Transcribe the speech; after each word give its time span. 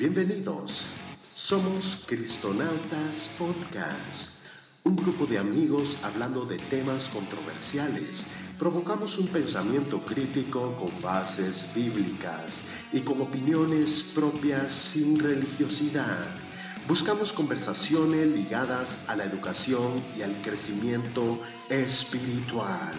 Bienvenidos. 0.00 0.86
Somos 1.34 2.04
Cristonautas 2.06 3.32
Podcast, 3.36 4.38
un 4.82 4.96
grupo 4.96 5.26
de 5.26 5.36
amigos 5.36 5.98
hablando 6.02 6.46
de 6.46 6.56
temas 6.56 7.10
controversiales. 7.10 8.24
Provocamos 8.58 9.18
un 9.18 9.26
pensamiento 9.26 10.00
crítico 10.00 10.74
con 10.76 10.88
bases 11.02 11.66
bíblicas 11.74 12.62
y 12.94 13.00
con 13.00 13.20
opiniones 13.20 14.04
propias 14.14 14.72
sin 14.72 15.18
religiosidad. 15.18 16.24
Buscamos 16.88 17.34
conversaciones 17.34 18.26
ligadas 18.26 19.06
a 19.06 19.16
la 19.16 19.24
educación 19.24 20.02
y 20.16 20.22
al 20.22 20.40
crecimiento 20.40 21.38
espiritual. 21.68 22.94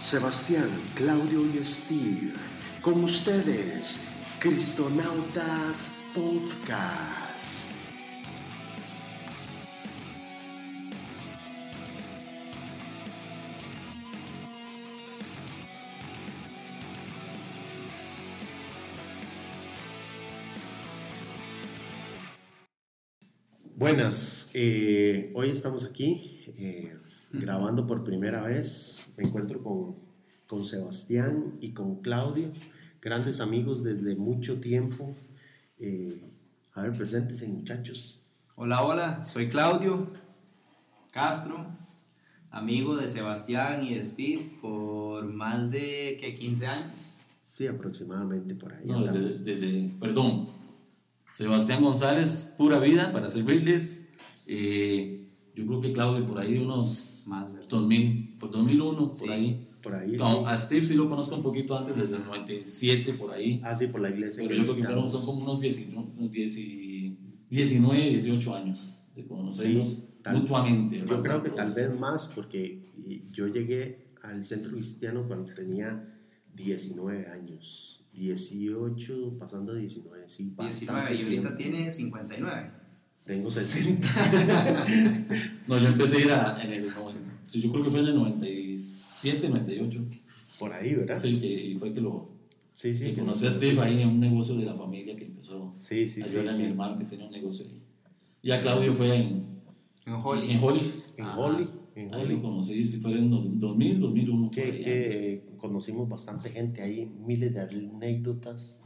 Sebastián, 0.00 0.70
Claudio 0.96 1.46
y 1.46 1.64
Steve, 1.64 2.32
con 2.82 3.04
ustedes, 3.04 4.00
Cristonautas 4.44 6.02
Podcast. 6.14 7.64
Buenas, 23.74 24.50
eh, 24.52 25.32
hoy 25.34 25.48
estamos 25.48 25.84
aquí 25.84 26.44
eh, 26.58 26.98
grabando 27.32 27.86
por 27.86 28.04
primera 28.04 28.42
vez. 28.42 29.06
Me 29.16 29.24
encuentro 29.24 29.62
con, 29.62 29.96
con 30.46 30.66
Sebastián 30.66 31.56
y 31.62 31.72
con 31.72 32.02
Claudio 32.02 32.52
grandes 33.04 33.40
amigos 33.40 33.84
desde 33.84 34.16
mucho 34.16 34.60
tiempo. 34.60 35.14
Eh, 35.78 36.32
a 36.72 36.82
ver, 36.82 36.92
preséntense 36.92 37.46
muchachos. 37.46 38.22
Hola, 38.56 38.82
hola, 38.82 39.22
soy 39.24 39.48
Claudio 39.50 40.08
Castro, 41.12 41.66
amigo 42.50 42.96
de 42.96 43.06
Sebastián 43.08 43.84
y 43.84 43.94
de 43.94 44.04
Steve 44.04 44.58
por 44.62 45.24
más 45.26 45.70
de 45.70 46.16
¿qué, 46.18 46.34
15 46.34 46.66
años. 46.66 47.20
Sí, 47.44 47.66
aproximadamente 47.66 48.54
por 48.54 48.72
ahí. 48.72 48.86
No, 48.86 49.04
desde, 49.04 49.44
desde, 49.44 49.90
perdón, 50.00 50.48
Sebastián 51.28 51.82
González, 51.82 52.54
pura 52.56 52.78
vida 52.78 53.12
para 53.12 53.28
servirles. 53.28 54.08
Eh, 54.46 55.28
yo 55.54 55.66
creo 55.66 55.80
que 55.82 55.92
Claudio 55.92 56.26
por 56.26 56.38
ahí 56.38 56.56
unos 56.56 57.22
más, 57.26 57.54
2000, 57.68 58.38
por 58.38 58.50
2001, 58.50 59.12
por 59.12 59.30
ahí. 59.30 59.68
Por 59.84 59.94
ahí. 59.94 60.16
No, 60.16 60.38
sí. 60.40 60.44
a 60.46 60.58
Steve 60.58 60.84
sí 60.86 60.94
lo 60.94 61.08
conozco 61.08 61.36
un 61.36 61.42
poquito 61.42 61.78
antes, 61.78 61.94
desde 61.94 62.16
el 62.16 62.24
97, 62.24 63.12
por 63.14 63.30
ahí. 63.32 63.60
Ah, 63.62 63.76
sí, 63.76 63.86
por 63.86 64.00
la 64.00 64.08
iglesia. 64.10 64.42
Pero 64.42 64.48
que 64.48 64.56
yo 64.56 64.62
creo 64.64 64.76
que 64.76 64.82
fueron, 64.82 65.10
son 65.10 65.24
como 65.26 65.42
unos 65.42 65.60
10 65.60 65.86
unos 65.94 66.32
10 66.32 66.56
y- 66.58 67.18
19, 67.50 68.08
18 68.10 68.54
años 68.56 69.06
de 69.14 69.24
conocernos 69.26 69.88
Sí, 69.88 70.04
tal- 70.22 70.38
mutuamente. 70.38 70.98
Yo 71.06 71.16
creo 71.22 71.42
que 71.42 71.50
tal 71.50 71.72
vez 71.72 72.00
más, 72.00 72.28
porque 72.34 72.82
yo 73.32 73.46
llegué 73.46 74.08
al 74.22 74.44
centro 74.44 74.72
cristiano 74.72 75.24
cuando 75.28 75.52
tenía 75.52 76.02
19 76.56 77.26
años. 77.28 78.00
18, 78.14 79.36
pasando 79.38 79.72
a 79.72 79.74
19, 79.74 80.24
sí, 80.28 80.44
19 80.56 80.56
bastante 80.56 81.14
y 81.14 81.22
ahorita 81.24 81.56
tiempo. 81.56 81.74
tiene 81.76 81.92
59. 81.92 82.70
Tengo 83.24 83.50
60. 83.50 84.08
No, 85.66 85.78
yo 85.78 85.88
empecé 85.88 86.16
a 86.16 86.20
ir 86.20 86.30
a, 86.32 86.62
en 86.62 86.72
el 86.72 86.94
90, 86.94 87.20
sí, 87.48 87.60
yo 87.60 87.70
creo 87.72 87.84
que 87.84 87.90
fue 87.90 88.00
en 88.00 88.06
el 88.06 88.14
97, 89.32 89.48
98. 89.48 90.04
Por 90.58 90.72
ahí, 90.72 90.94
¿verdad? 90.94 91.14
Sí, 91.16 91.40
que 91.40 91.46
y 91.46 91.74
fue 91.76 91.92
que 91.92 92.00
lo 92.00 92.30
sí. 92.72 92.94
sí, 92.94 93.06
que 93.12 93.20
conocí 93.20 93.46
a 93.46 93.52
Steve 93.52 93.80
ahí 93.80 94.02
en 94.02 94.08
un 94.08 94.20
negocio 94.20 94.54
de 94.56 94.64
la 94.64 94.74
familia 94.74 95.16
que 95.16 95.24
empezó 95.26 95.70
Sí, 95.70 96.06
sí, 96.08 96.22
a 96.22 96.26
sí. 96.26 96.36
ayudar 96.38 96.54
a 96.54 96.56
mi 96.58 96.64
sí. 96.64 96.70
hermano 96.70 96.98
que 96.98 97.04
tenía 97.04 97.26
un 97.26 97.32
negocio 97.32 97.66
ahí. 97.66 97.82
Y 98.42 98.50
a 98.52 98.60
Claudio 98.60 98.94
fue 98.94 99.14
en, 99.16 99.60
En 100.06 100.12
Holly. 100.14 100.50
en 100.52 100.62
Holly. 100.62 100.92
En. 101.16 101.24
Holly. 101.26 101.68
En 101.96 102.12
Ahí 102.12 102.24
Holly. 102.24 102.34
lo 102.34 102.42
conocí, 102.42 102.86
si 102.88 102.98
fue 102.98 103.12
en 103.12 103.30
2000, 103.60 104.00
2001. 104.00 104.42
por 104.42 104.50
que, 104.50 104.62
que 104.80 105.46
conocimos 105.56 106.08
bastante 106.08 106.50
gente 106.50 106.82
ahí, 106.82 107.06
miles 107.24 107.54
de 107.54 107.60
anécdotas, 107.60 108.82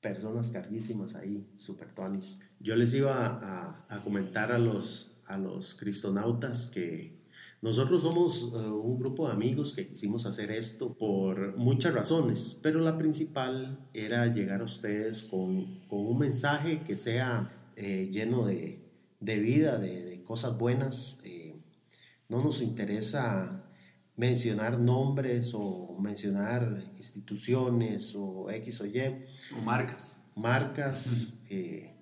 personas 0.00 0.50
carguísimas 0.52 1.16
ahí, 1.16 1.44
super 1.56 1.92
tonis. 1.92 2.38
Yo 2.60 2.76
les 2.76 2.94
iba 2.94 3.26
a, 3.26 3.84
a 3.88 4.00
comentar 4.02 4.52
a 4.52 4.58
los, 4.60 5.16
a 5.26 5.38
los 5.38 5.74
cristonautas 5.74 6.68
que 6.68 7.15
nosotros 7.62 8.02
somos 8.02 8.52
eh, 8.54 8.56
un 8.68 8.98
grupo 8.98 9.26
de 9.26 9.32
amigos 9.32 9.74
que 9.74 9.86
quisimos 9.88 10.26
hacer 10.26 10.50
esto 10.50 10.94
por 10.96 11.56
muchas 11.56 11.94
razones, 11.94 12.58
pero 12.62 12.80
la 12.80 12.96
principal 12.98 13.88
era 13.94 14.26
llegar 14.26 14.60
a 14.60 14.64
ustedes 14.64 15.22
con, 15.24 15.80
con 15.88 16.06
un 16.06 16.18
mensaje 16.18 16.82
que 16.84 16.96
sea 16.96 17.52
eh, 17.76 18.08
lleno 18.12 18.46
de, 18.46 18.78
de 19.20 19.38
vida, 19.38 19.78
de, 19.78 20.04
de 20.04 20.22
cosas 20.22 20.56
buenas. 20.58 21.18
eh, 21.24 21.54
no 22.28 22.42
nos 22.42 22.60
interesa 22.60 23.62
mencionar 24.16 24.78
nombres 24.80 25.52
o 25.54 25.96
mencionar 26.00 26.92
instituciones 26.96 28.14
o 28.16 28.50
X 28.50 28.80
o 28.80 28.86
Y, 28.86 28.98
O 29.56 29.60
marcas. 29.62 30.24
marcas, 30.34 31.34
eh, 31.50 31.95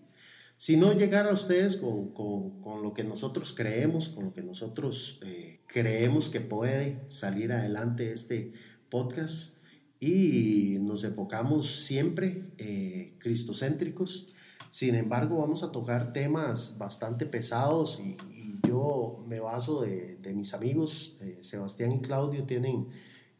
sino 0.66 0.94
llegar 0.94 1.26
a 1.28 1.32
ustedes 1.34 1.76
con, 1.76 2.08
con- 2.14 2.62
con 2.62 2.82
lo 2.82 2.94
que 2.94 3.04
nosotros 3.04 3.52
creemos, 3.54 4.08
con 4.08 4.24
lo 4.24 4.32
que 4.32 4.42
nosotros 4.42 5.20
eh, 5.22 5.60
creemos 5.66 6.30
que 6.30 6.40
puede 6.40 7.02
salir 7.08 7.52
adelante 7.52 8.14
este 8.14 8.52
podcast 8.88 9.56
y 10.00 10.78
nos 10.80 11.04
enfocamos 11.04 11.66
siempre 11.84 12.46
eh, 12.56 13.12
cristocéntricos. 13.18 14.28
Sin 14.70 14.94
embargo, 14.94 15.36
vamos 15.36 15.62
a 15.62 15.70
tocar 15.70 16.14
temas 16.14 16.78
bastante 16.78 17.26
pesados 17.26 18.00
y, 18.00 18.16
y 18.32 18.58
yo 18.66 19.22
me 19.28 19.40
baso 19.40 19.82
de, 19.82 20.16
de 20.22 20.32
mis 20.32 20.54
amigos, 20.54 21.18
eh, 21.20 21.36
Sebastián 21.42 21.92
y 21.92 22.00
Claudio 22.00 22.44
tienen 22.44 22.86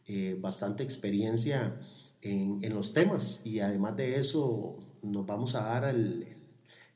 eh, 0.05 0.37
bastante 0.39 0.83
experiencia 0.83 1.79
en, 2.21 2.59
en 2.61 2.75
los 2.75 2.93
temas 2.93 3.41
y 3.43 3.61
además 3.61 3.97
de 3.97 4.19
eso 4.19 4.77
nos 5.01 5.25
vamos 5.25 5.55
a 5.55 5.63
dar 5.63 5.85
el, 5.89 6.34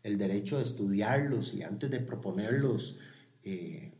el 0.09 0.17
derecho 0.17 0.57
de 0.57 0.63
estudiarlos 0.63 1.53
y 1.53 1.63
antes 1.63 1.89
de 1.89 1.99
proponerlos, 1.99 2.97
eh, 3.43 3.93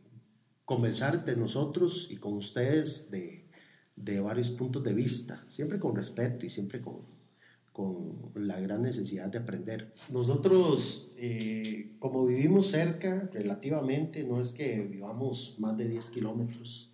conversar 0.64 1.24
de 1.24 1.36
nosotros 1.36 2.08
y 2.10 2.16
con 2.16 2.34
ustedes 2.34 3.10
de, 3.10 3.46
de 3.96 4.20
varios 4.20 4.50
puntos 4.50 4.82
de 4.84 4.94
vista, 4.94 5.44
siempre 5.48 5.78
con 5.78 5.96
respeto 5.96 6.46
y 6.46 6.50
siempre 6.50 6.80
con, 6.80 6.98
con 7.72 8.30
la 8.34 8.60
gran 8.60 8.82
necesidad 8.82 9.28
de 9.30 9.38
aprender. 9.38 9.92
Nosotros, 10.10 11.10
eh, 11.16 11.96
como 11.98 12.26
vivimos 12.26 12.66
cerca 12.66 13.28
relativamente, 13.32 14.24
no 14.24 14.40
es 14.40 14.52
que 14.52 14.80
vivamos 14.82 15.56
más 15.58 15.76
de 15.76 15.88
10 15.88 16.10
kilómetros, 16.10 16.92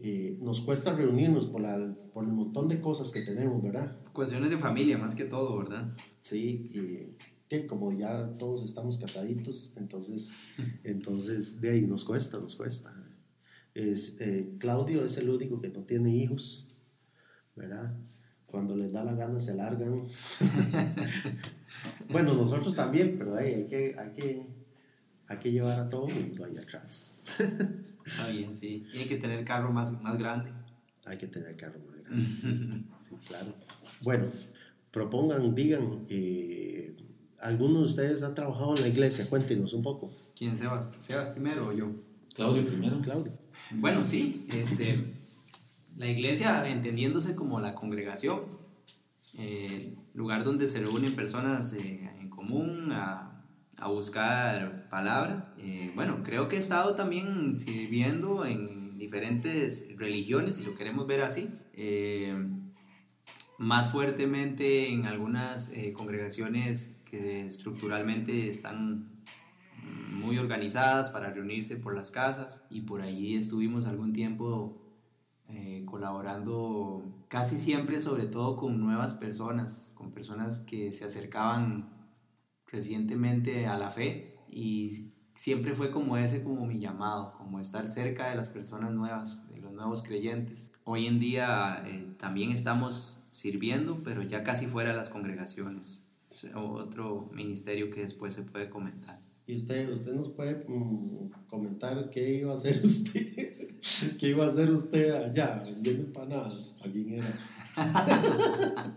eh, 0.00 0.38
nos 0.40 0.60
cuesta 0.60 0.94
reunirnos 0.94 1.46
por, 1.46 1.60
la, 1.60 1.96
por 2.12 2.24
el 2.24 2.30
montón 2.30 2.68
de 2.68 2.80
cosas 2.80 3.10
que 3.10 3.22
tenemos, 3.22 3.60
¿verdad? 3.62 3.96
Cuestiones 4.12 4.50
de 4.50 4.58
familia 4.58 4.96
más 4.96 5.14
que 5.14 5.24
todo, 5.24 5.58
¿verdad? 5.58 5.92
Sí, 6.20 6.70
y 6.72 7.16
que 7.48 7.66
como 7.66 7.92
ya 7.92 8.36
todos 8.38 8.62
estamos 8.62 8.98
casaditos, 8.98 9.72
entonces, 9.76 10.32
entonces 10.84 11.60
de 11.60 11.70
ahí 11.70 11.82
nos 11.82 12.04
cuesta, 12.04 12.38
nos 12.38 12.56
cuesta. 12.56 12.94
Es, 13.74 14.20
eh, 14.20 14.54
Claudio 14.58 15.04
es 15.04 15.16
el 15.18 15.30
único 15.30 15.60
que 15.60 15.68
no 15.68 15.82
tiene 15.82 16.14
hijos, 16.14 16.66
¿verdad? 17.54 17.96
Cuando 18.46 18.76
les 18.76 18.92
da 18.92 19.04
la 19.04 19.14
gana 19.14 19.40
se 19.40 19.54
largan. 19.54 20.02
bueno, 22.10 22.34
nosotros 22.34 22.74
también, 22.74 23.16
pero 23.16 23.36
ahí 23.36 23.54
hay 23.54 23.66
que, 23.66 23.94
hay 23.98 24.12
que, 24.12 24.46
hay 25.26 25.38
que 25.38 25.52
llevar 25.52 25.78
a 25.80 25.88
todo 25.88 26.08
el 26.08 26.14
mundo 26.14 26.44
ahí 26.44 26.56
atrás. 26.56 27.24
Está 28.04 28.28
bien, 28.28 28.54
sí. 28.54 28.86
Tiene 28.90 29.06
que 29.06 29.16
tener 29.16 29.44
carro 29.44 29.70
más, 29.70 30.00
más 30.02 30.18
grande. 30.18 30.50
hay 31.04 31.18
que 31.18 31.26
tener 31.26 31.56
carro 31.56 31.78
más 31.86 31.94
grande. 32.02 32.24
Sí, 32.24 32.86
sí, 32.98 33.16
claro. 33.26 33.54
Bueno, 34.02 34.26
propongan, 34.90 35.54
digan, 35.54 36.06
eh, 36.08 36.96
¿alguno 37.40 37.80
de 37.80 37.84
ustedes 37.84 38.22
ha 38.22 38.34
trabajado 38.34 38.76
en 38.76 38.82
la 38.82 38.88
iglesia? 38.88 39.28
Cuéntenos 39.28 39.72
un 39.72 39.82
poco. 39.82 40.10
¿Quién, 40.36 40.56
Sebas? 40.56 40.88
¿Sebas 41.02 41.30
primero 41.30 41.68
o 41.68 41.72
yo? 41.72 41.90
Claudio 42.34 42.66
primero. 42.66 43.00
Claudio. 43.00 43.32
Bueno, 43.72 44.04
sí, 44.04 44.46
este, 44.52 44.98
la 45.96 46.06
iglesia 46.06 46.68
entendiéndose 46.68 47.34
como 47.34 47.60
la 47.60 47.74
congregación, 47.74 48.42
eh, 49.36 49.94
lugar 50.14 50.44
donde 50.44 50.66
se 50.66 50.80
reúnen 50.80 51.14
personas 51.14 51.74
eh, 51.74 52.10
en 52.20 52.30
común 52.30 52.92
a, 52.92 53.44
a 53.76 53.88
buscar 53.88 54.88
palabra. 54.88 55.54
Eh, 55.58 55.92
bueno, 55.94 56.22
creo 56.22 56.48
que 56.48 56.56
he 56.56 56.58
estado 56.58 56.94
también 56.94 57.54
sirviendo 57.54 58.44
en 58.44 58.98
diferentes 58.98 59.96
religiones, 59.96 60.56
si 60.56 60.64
lo 60.64 60.74
queremos 60.74 61.06
ver 61.06 61.22
así. 61.22 61.48
Eh, 61.74 62.36
más 63.58 63.90
fuertemente 63.90 64.88
en 64.88 65.06
algunas 65.06 65.72
eh, 65.72 65.92
congregaciones 65.92 66.97
que 67.10 67.46
estructuralmente 67.46 68.48
están 68.48 69.10
muy 70.12 70.38
organizadas 70.38 71.10
para 71.10 71.30
reunirse 71.30 71.76
por 71.76 71.94
las 71.94 72.10
casas 72.10 72.64
y 72.70 72.82
por 72.82 73.02
allí 73.02 73.36
estuvimos 73.36 73.86
algún 73.86 74.12
tiempo 74.12 74.76
eh, 75.48 75.84
colaborando 75.86 77.24
casi 77.28 77.58
siempre 77.58 78.00
sobre 78.00 78.26
todo 78.26 78.56
con 78.56 78.80
nuevas 78.80 79.14
personas, 79.14 79.90
con 79.94 80.12
personas 80.12 80.60
que 80.60 80.92
se 80.92 81.06
acercaban 81.06 81.88
recientemente 82.66 83.66
a 83.66 83.78
la 83.78 83.90
fe 83.90 84.36
y 84.48 85.12
siempre 85.34 85.74
fue 85.74 85.90
como 85.90 86.16
ese 86.16 86.42
como 86.42 86.66
mi 86.66 86.80
llamado, 86.80 87.34
como 87.38 87.60
estar 87.60 87.88
cerca 87.88 88.28
de 88.28 88.36
las 88.36 88.50
personas 88.50 88.92
nuevas, 88.92 89.48
de 89.48 89.60
los 89.60 89.72
nuevos 89.72 90.02
creyentes. 90.02 90.72
Hoy 90.84 91.06
en 91.06 91.18
día 91.20 91.82
eh, 91.86 92.14
también 92.18 92.50
estamos 92.50 93.22
sirviendo, 93.30 94.02
pero 94.02 94.22
ya 94.22 94.42
casi 94.42 94.66
fuera 94.66 94.90
de 94.90 94.96
las 94.96 95.08
congregaciones. 95.08 96.07
Otro 96.54 97.28
ministerio 97.32 97.90
que 97.90 98.02
después 98.02 98.34
se 98.34 98.42
puede 98.42 98.68
comentar. 98.68 99.18
Y 99.46 99.56
usted, 99.56 99.90
usted 99.90 100.12
nos 100.12 100.28
puede 100.28 100.62
mm, 100.68 101.30
comentar 101.48 102.10
qué 102.10 102.34
iba 102.34 102.52
a 102.52 102.56
hacer 102.56 102.80
usted, 102.84 103.68
qué 104.18 104.28
iba 104.28 104.44
a 104.44 104.48
hacer 104.48 104.70
usted 104.70 105.10
allá 105.10 105.62
vendiendo 105.64 106.04
empanadas. 106.04 106.74
¿A 106.84 106.90
quién 106.90 107.14
era? 107.14 107.38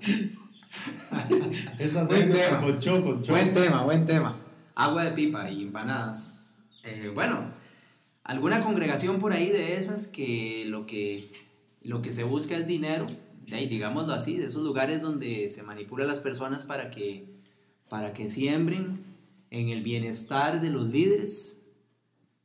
Esa 1.79 2.05
buen 2.05 2.31
tema. 2.31 2.61
Con 2.61 3.01
con 3.01 3.21
Buen 3.21 3.53
tema, 3.53 3.83
buen 3.83 4.05
tema. 4.05 4.37
Agua 4.75 5.05
de 5.05 5.11
pipa 5.11 5.49
y 5.49 5.63
empanadas. 5.63 6.39
Eh, 6.83 7.11
bueno, 7.13 7.45
alguna 8.23 8.63
congregación 8.63 9.19
por 9.19 9.33
ahí 9.33 9.49
de 9.49 9.75
esas 9.75 10.07
que 10.07 10.65
lo 10.67 10.85
que, 10.85 11.31
lo 11.83 12.01
que 12.01 12.11
se 12.11 12.23
busca 12.23 12.57
es 12.57 12.67
dinero, 12.67 13.05
digámoslo 13.45 14.13
así, 14.13 14.37
de 14.37 14.47
esos 14.47 14.63
lugares 14.63 15.01
donde 15.01 15.49
se 15.49 15.63
manipula 15.63 16.05
a 16.05 16.07
las 16.07 16.19
personas 16.19 16.65
para 16.65 16.89
que, 16.89 17.25
para 17.89 18.13
que 18.13 18.29
siembren 18.29 18.99
en 19.49 19.69
el 19.69 19.83
bienestar 19.83 20.61
de 20.61 20.69
los 20.69 20.89
líderes. 20.89 21.65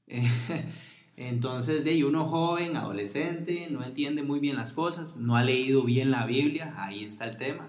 Entonces, 1.16 1.84
de 1.84 1.90
ahí 1.90 2.02
uno 2.02 2.26
joven, 2.28 2.76
adolescente, 2.76 3.68
no 3.70 3.82
entiende 3.82 4.22
muy 4.22 4.38
bien 4.38 4.56
las 4.56 4.72
cosas, 4.72 5.16
no 5.16 5.36
ha 5.36 5.42
leído 5.42 5.82
bien 5.82 6.10
la 6.10 6.26
Biblia, 6.26 6.74
ahí 6.76 7.04
está 7.04 7.26
el 7.26 7.38
tema. 7.38 7.68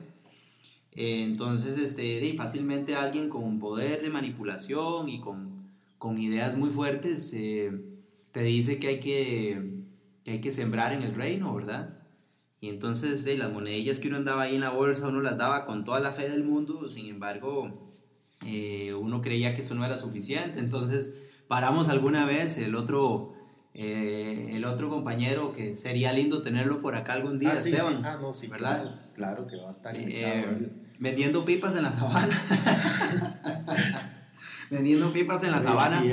Entonces, 0.91 1.77
este, 1.77 2.33
fácilmente 2.35 2.95
alguien 2.95 3.29
con 3.29 3.43
un 3.43 3.59
poder 3.59 4.01
de 4.01 4.09
manipulación 4.09 5.07
y 5.07 5.21
con, 5.21 5.69
con 5.97 6.19
ideas 6.19 6.57
muy 6.57 6.71
fuertes 6.71 7.33
eh, 7.35 7.71
te 8.31 8.41
dice 8.41 8.79
que 8.79 8.87
hay 8.87 8.99
que, 8.99 9.83
que 10.25 10.31
hay 10.31 10.41
que 10.41 10.51
sembrar 10.51 10.93
en 10.93 11.03
el 11.03 11.13
reino, 11.13 11.53
¿verdad? 11.53 11.97
Y 12.59 12.69
entonces 12.69 13.23
de 13.23 13.37
las 13.37 13.51
monedillas 13.51 13.99
que 13.99 14.07
uno 14.07 14.17
andaba 14.17 14.43
ahí 14.43 14.55
en 14.55 14.61
la 14.61 14.71
bolsa, 14.71 15.07
uno 15.07 15.21
las 15.21 15.37
daba 15.37 15.65
con 15.65 15.83
toda 15.83 15.99
la 15.99 16.11
fe 16.11 16.27
del 16.27 16.43
mundo, 16.43 16.89
sin 16.89 17.07
embargo, 17.07 17.91
eh, 18.45 18.93
uno 18.95 19.21
creía 19.21 19.53
que 19.53 19.61
eso 19.61 19.75
no 19.75 19.85
era 19.85 19.97
suficiente. 19.97 20.59
Entonces 20.59 21.13
paramos 21.47 21.89
alguna 21.89 22.25
vez, 22.25 22.57
el 22.57 22.75
otro, 22.75 23.33
eh, 23.75 24.49
el 24.53 24.65
otro 24.65 24.89
compañero, 24.89 25.53
que 25.53 25.75
sería 25.75 26.11
lindo 26.13 26.41
tenerlo 26.41 26.81
por 26.81 26.95
acá 26.95 27.13
algún 27.13 27.37
día, 27.37 27.51
ah, 27.53 27.59
Esteban, 27.59 28.03
Ah, 28.03 28.17
no, 28.19 28.33
sí, 28.33 28.47
¿verdad? 28.47 29.01
Claro, 29.13 29.45
que 29.45 29.57
va 29.57 29.67
a 29.67 29.71
estar 29.71 29.95
eh, 29.95 30.71
vendiendo 30.97 31.45
pipas 31.45 31.75
en 31.75 31.83
la 31.83 31.91
sabana. 31.91 32.35
vendiendo 34.69 35.13
pipas 35.13 35.43
en 35.43 35.51
la 35.51 35.61
sabana 35.61 36.03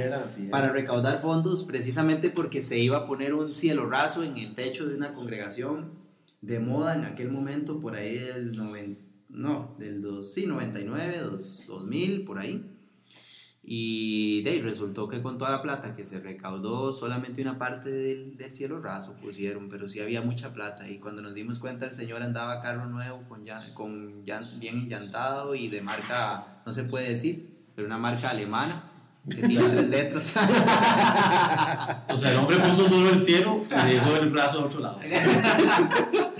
para 0.50 0.70
recaudar 0.70 1.18
fondos 1.18 1.64
precisamente 1.64 2.30
porque 2.30 2.62
se 2.62 2.78
iba 2.78 2.98
a 2.98 3.06
poner 3.06 3.34
un 3.34 3.52
cielo 3.52 3.88
raso 3.88 4.22
en 4.22 4.38
el 4.38 4.54
techo 4.54 4.86
de 4.86 4.94
una 4.94 5.12
congregación 5.12 6.03
de 6.46 6.60
moda 6.60 6.94
en 6.94 7.04
aquel 7.04 7.32
momento, 7.32 7.80
por 7.80 7.94
ahí 7.94 8.18
del 8.18 8.56
90, 8.56 9.00
no, 9.30 9.74
del 9.78 10.02
2, 10.02 10.32
sí, 10.32 10.46
99, 10.46 11.18
2000, 11.18 12.24
por 12.24 12.38
ahí. 12.38 12.70
Y 13.66 14.42
de 14.42 14.50
ahí 14.50 14.60
resultó 14.60 15.08
que 15.08 15.22
con 15.22 15.38
toda 15.38 15.50
la 15.50 15.62
plata 15.62 15.94
que 15.94 16.04
se 16.04 16.20
recaudó, 16.20 16.92
solamente 16.92 17.40
una 17.40 17.58
parte 17.58 17.90
del, 17.90 18.36
del, 18.36 18.52
cielo 18.52 18.78
raso 18.82 19.16
pusieron, 19.22 19.70
pero 19.70 19.88
sí 19.88 20.00
había 20.00 20.20
mucha 20.20 20.52
plata. 20.52 20.86
Y 20.86 20.98
cuando 20.98 21.22
nos 21.22 21.32
dimos 21.32 21.60
cuenta, 21.60 21.86
el 21.86 21.94
señor 21.94 22.20
andaba 22.20 22.60
carro 22.60 22.86
nuevo, 22.86 23.22
con, 23.26 23.46
con 23.72 24.22
bien 24.24 24.76
enllantado 24.82 25.54
y 25.54 25.68
de 25.68 25.80
marca, 25.80 26.60
no 26.66 26.74
se 26.74 26.84
puede 26.84 27.08
decir, 27.08 27.64
pero 27.74 27.86
una 27.86 27.96
marca 27.96 28.28
alemana 28.28 28.90
que 29.30 29.36
tiene 29.36 29.64
tres 29.70 29.88
letras. 29.88 30.34
o 32.10 32.16
sea, 32.18 32.32
el 32.32 32.36
hombre 32.36 32.58
puso 32.58 32.86
solo 32.86 33.10
el 33.10 33.22
cielo 33.22 33.64
y 33.70 33.92
dejó 33.92 34.16
el 34.16 34.28
brazo 34.28 34.60
a 34.60 34.64
otro 34.66 34.80
lado. 34.80 35.00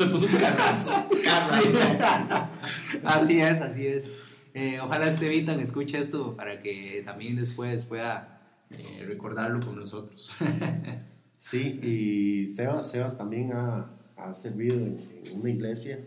Se 0.00 0.06
puso 0.06 0.24
un 0.24 0.32
carrazo. 0.32 0.92
Así 3.04 3.38
es, 3.38 3.60
así 3.60 3.86
es. 3.86 4.10
Eh, 4.54 4.80
ojalá 4.80 5.06
Estevitan 5.06 5.60
escuche 5.60 5.98
esto 5.98 6.34
para 6.34 6.62
que 6.62 7.02
también 7.04 7.36
después 7.36 7.84
pueda 7.84 8.40
eh, 8.70 9.04
recordarlo 9.06 9.60
con 9.60 9.76
nosotros. 9.76 10.32
sí, 11.36 11.80
y 11.82 12.46
Sebas, 12.46 12.90
Sebas 12.90 13.18
también 13.18 13.52
ha, 13.52 13.90
ha 14.16 14.32
servido 14.32 14.78
en, 14.78 14.96
una 15.34 15.50
iglesia 15.50 16.00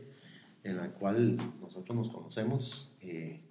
en 0.63 0.77
la 0.77 0.89
cual 0.89 1.37
nosotros 1.61 1.95
nos 1.95 2.09
conocemos. 2.09 2.95
Eh, 2.99 3.41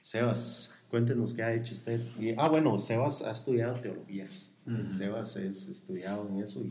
Sebas, 0.00 0.74
Cuéntenos 0.90 1.34
qué 1.34 1.42
ha 1.42 1.52
hecho 1.52 1.74
usted. 1.74 2.00
Y, 2.20 2.34
ah, 2.38 2.48
bueno, 2.48 2.78
Sebas 2.78 3.22
ha 3.22 3.32
estudiado 3.32 3.80
teología. 3.80 4.28
Sebas 4.90 5.34
es 5.34 5.68
estudiado 5.68 6.28
en 6.28 6.44
eso. 6.44 6.62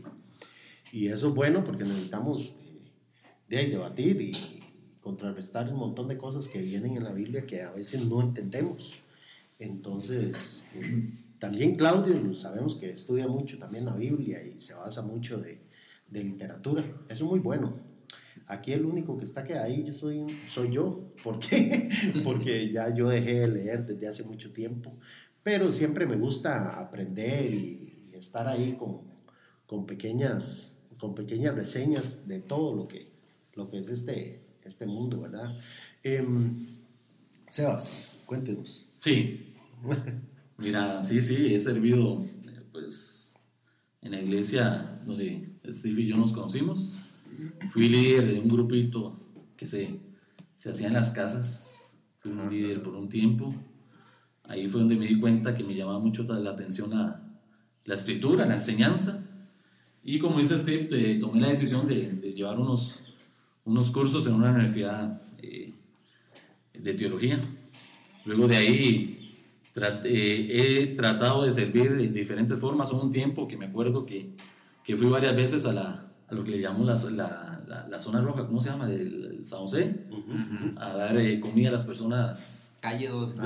Y, 0.92 1.08
eso 1.08 1.28
es 1.28 1.34
bueno 1.34 1.62
porque 1.62 1.84
necesitamos 1.84 2.56
de 3.48 3.58
ahí 3.58 3.70
debatir 3.70 4.20
y 4.20 4.32
contrarrestar 5.02 5.72
un 5.72 5.78
montón 5.78 6.08
de 6.08 6.18
cosas 6.18 6.48
que 6.48 6.60
vienen 6.60 6.96
en 6.96 7.04
la 7.04 7.12
Biblia 7.12 7.46
que 7.46 7.62
a 7.62 7.72
veces 7.72 8.04
no 8.04 8.20
entendemos. 8.20 9.00
Entonces, 9.58 10.64
también 11.38 11.76
Claudio, 11.76 12.34
sabemos 12.34 12.74
que 12.74 12.90
estudia 12.90 13.26
mucho 13.26 13.58
también 13.58 13.86
la 13.86 13.94
Biblia 13.94 14.42
y 14.42 14.60
se 14.60 14.74
basa 14.74 15.02
mucho 15.02 15.38
de, 15.38 15.60
de 16.10 16.24
literatura. 16.24 16.82
Eso 17.08 17.24
es 17.24 17.30
muy 17.30 17.40
bueno. 17.40 17.74
Aquí 18.46 18.72
el 18.72 18.84
único 18.84 19.16
que 19.18 19.24
está 19.24 19.44
que 19.44 19.54
ahí 19.54 19.84
yo 19.84 19.92
soy, 19.92 20.26
soy 20.48 20.72
yo. 20.72 21.12
¿Por 21.22 21.38
qué? 21.38 21.90
Porque 22.24 22.70
ya 22.70 22.94
yo 22.94 23.08
dejé 23.08 23.40
de 23.40 23.48
leer 23.48 23.86
desde 23.86 24.08
hace 24.08 24.24
mucho 24.24 24.52
tiempo. 24.52 24.96
Pero 25.42 25.72
siempre 25.72 26.06
me 26.06 26.16
gusta 26.16 26.78
aprender 26.78 27.52
y, 27.52 27.84
estar 28.12 28.48
ahí 28.48 28.72
con, 28.72 29.02
con, 29.64 29.86
pequeñas, 29.86 30.72
con 30.98 31.14
pequeñas 31.14 31.54
reseñas 31.54 32.26
de 32.26 32.40
todo 32.40 32.74
lo 32.74 32.88
que, 32.88 33.07
lo 33.58 33.68
que 33.68 33.78
es 33.78 33.90
este, 33.90 34.40
este 34.64 34.86
mundo, 34.86 35.20
¿verdad? 35.20 35.58
Em, 36.02 36.64
Sebas, 37.48 38.10
cuéntenos. 38.24 38.88
Sí. 38.94 39.54
Mira, 40.56 41.02
sí, 41.02 41.20
sí, 41.20 41.54
he 41.54 41.60
servido 41.60 42.24
pues 42.72 43.34
en 44.00 44.12
la 44.12 44.20
iglesia 44.20 45.00
donde 45.04 45.50
Steve 45.68 46.02
y 46.02 46.06
yo 46.06 46.16
nos 46.16 46.32
conocimos 46.32 46.96
Fui 47.70 47.88
líder 47.88 48.26
de 48.26 48.40
un 48.40 48.48
grupito 48.48 49.16
que 49.56 49.66
se, 49.66 50.00
se 50.56 50.70
hacía 50.70 50.88
en 50.88 50.94
las 50.94 51.12
casas. 51.12 51.88
Fui 52.18 52.32
un 52.32 52.50
líder 52.50 52.82
por 52.82 52.94
un 52.94 53.08
tiempo. 53.08 53.54
Ahí 54.44 54.68
fue 54.68 54.80
donde 54.80 54.96
me 54.96 55.06
di 55.06 55.20
cuenta 55.20 55.54
que 55.54 55.62
me 55.62 55.74
llamaba 55.74 56.00
mucho 56.00 56.24
la 56.24 56.50
atención 56.50 56.90
la, 56.90 57.22
la 57.84 57.94
escritura, 57.94 58.46
la 58.46 58.54
enseñanza. 58.54 59.24
Y 60.02 60.18
como 60.18 60.38
dice 60.38 60.58
Steve, 60.58 61.18
tomé 61.20 61.40
la 61.40 61.48
decisión 61.48 61.86
de, 61.86 62.10
de, 62.12 62.32
llevar 62.32 62.58
unos, 62.58 63.04
unos 63.68 63.90
cursos 63.90 64.26
en 64.26 64.34
una 64.34 64.50
universidad 64.50 65.20
eh, 65.42 65.72
de 66.72 66.94
teología. 66.94 67.38
Luego 68.24 68.48
de 68.48 68.56
ahí 68.56 69.14
he 70.04 70.94
tratado 70.96 71.44
de 71.44 71.52
servir 71.52 71.96
de 71.96 72.08
diferentes 72.08 72.58
formas. 72.58 72.90
Hubo 72.92 73.02
un 73.02 73.12
tiempo 73.12 73.46
que 73.46 73.56
me 73.56 73.66
acuerdo 73.66 74.06
que, 74.06 74.34
que 74.84 74.96
fui 74.96 75.06
varias 75.06 75.36
veces 75.36 75.66
a 75.66 75.72
la, 75.72 76.12
a 76.26 76.34
lo 76.34 76.42
que 76.44 76.52
le 76.52 76.60
llamamos 76.60 77.12
la, 77.12 77.62
la, 77.68 77.86
la, 77.88 78.00
zona 78.00 78.22
roja, 78.22 78.46
¿cómo 78.46 78.62
se 78.62 78.70
llama? 78.70 78.88
Del 78.88 79.44
San 79.44 79.60
José, 79.60 80.06
a 80.76 80.96
dar 80.96 81.16
eh, 81.18 81.38
comida 81.38 81.68
a 81.68 81.72
las 81.72 81.84
personas. 81.84 82.70
Calle 82.80 83.08
2. 83.08 83.36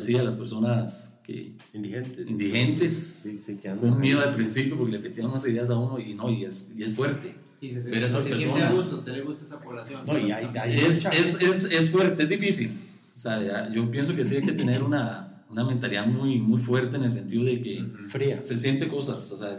sí, 0.00 0.16
a 0.16 0.24
las 0.24 0.36
personas 0.36 1.18
que... 1.22 1.56
Indigentes. 1.72 2.30
Indigentes. 2.30 2.92
Sí, 3.22 3.38
sí, 3.38 3.56
que 3.56 3.74
Con 3.76 3.98
miedo 3.98 4.20
al 4.20 4.34
principio 4.34 4.76
porque 4.76 4.92
le 4.92 4.98
metían 4.98 5.28
unas 5.28 5.46
ideas 5.46 5.70
a 5.70 5.76
uno 5.76 5.98
y 5.98 6.14
no, 6.14 6.28
y 6.30 6.44
es, 6.44 6.72
y 6.76 6.82
es 6.82 6.94
fuerte. 6.94 7.41
Y 7.62 7.70
se, 7.70 7.88
Pero 7.90 8.06
esas 8.06 8.24
se 8.24 8.30
personas, 8.30 8.62
a 8.62 8.72
gusto, 8.72 8.96
usted 8.96 9.12
le 9.12 9.22
gusta 9.22 9.44
esa 9.44 9.60
población. 9.60 10.02
No, 10.04 10.18
y 10.18 10.32
hay, 10.32 10.50
hay 10.58 10.74
es, 10.74 11.04
es, 11.06 11.40
es, 11.40 11.64
es, 11.64 11.90
fuerte, 11.90 12.24
es 12.24 12.28
difícil. 12.28 12.72
O 13.14 13.18
sea, 13.18 13.70
yo 13.70 13.88
pienso 13.88 14.16
que 14.16 14.24
sí 14.24 14.34
hay 14.34 14.42
que 14.42 14.52
tener 14.52 14.82
una, 14.82 15.44
una 15.48 15.64
mentalidad 15.64 16.04
muy, 16.04 16.40
muy 16.40 16.60
fuerte 16.60 16.96
en 16.96 17.04
el 17.04 17.10
sentido 17.10 17.44
de 17.44 17.62
que... 17.62 17.86
Fría. 18.08 18.42
Se 18.42 18.58
siente 18.58 18.88
cosas, 18.88 19.30
o 19.30 19.38
sea, 19.38 19.56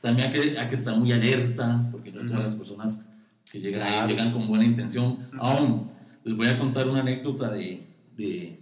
también 0.00 0.28
hay 0.28 0.32
que, 0.32 0.58
hay 0.58 0.68
que 0.68 0.74
estar 0.76 0.96
muy 0.96 1.10
alerta, 1.10 1.88
porque 1.90 2.12
no 2.12 2.24
todas 2.26 2.44
las 2.44 2.54
personas 2.54 3.08
que 3.50 3.58
llegan 3.58 3.82
ahí 3.82 4.10
llegan 4.10 4.32
con 4.32 4.46
buena 4.46 4.64
intención. 4.64 5.18
Aún, 5.38 5.88
les 6.22 6.36
voy 6.36 6.46
a 6.46 6.58
contar 6.58 6.88
una 6.88 7.00
anécdota 7.00 7.50
de, 7.50 7.88
de, 8.16 8.60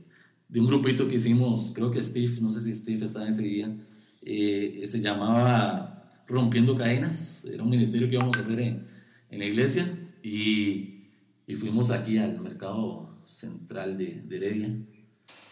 de, 0.49 0.61
un 0.61 0.67
grupito 0.67 1.07
que 1.07 1.17
hicimos, 1.17 1.73
creo 1.75 1.91
que 1.91 2.03
Steve, 2.03 2.35
no 2.41 2.51
sé 2.51 2.63
si 2.63 2.73
Steve 2.73 3.05
estaba 3.05 3.29
ese 3.29 3.43
día, 3.43 3.77
eh, 4.23 4.85
se 4.87 5.01
llamaba 5.01 5.92
Rompiendo 6.27 6.77
Cadenas, 6.77 7.45
era 7.45 7.63
un 7.63 7.71
ministerio 7.71 8.09
que 8.09 8.15
íbamos 8.15 8.37
a 8.37 8.41
hacer 8.41 8.61
en, 8.61 8.87
en 9.31 9.39
la 9.39 9.45
iglesia, 9.45 9.99
y, 10.23 11.09
y, 11.47 11.55
fuimos 11.55 11.91
aquí 11.91 12.19
al 12.19 12.41
mercado 12.41 13.17
central 13.25 13.99
de, 13.99 14.23
de 14.25 14.37
Heredia 14.37 14.77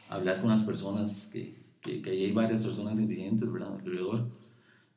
a 0.08 0.14
hablar 0.14 0.40
con 0.40 0.50
las 0.50 0.62
personas 0.62 1.28
que, 1.32 1.56
que, 1.80 2.02
ahí 2.08 2.24
hay 2.24 2.32
varias 2.32 2.60
personas 2.60 3.00
indigentes, 3.00 3.50
¿verdad? 3.50 3.74
Alrededor 3.74 4.40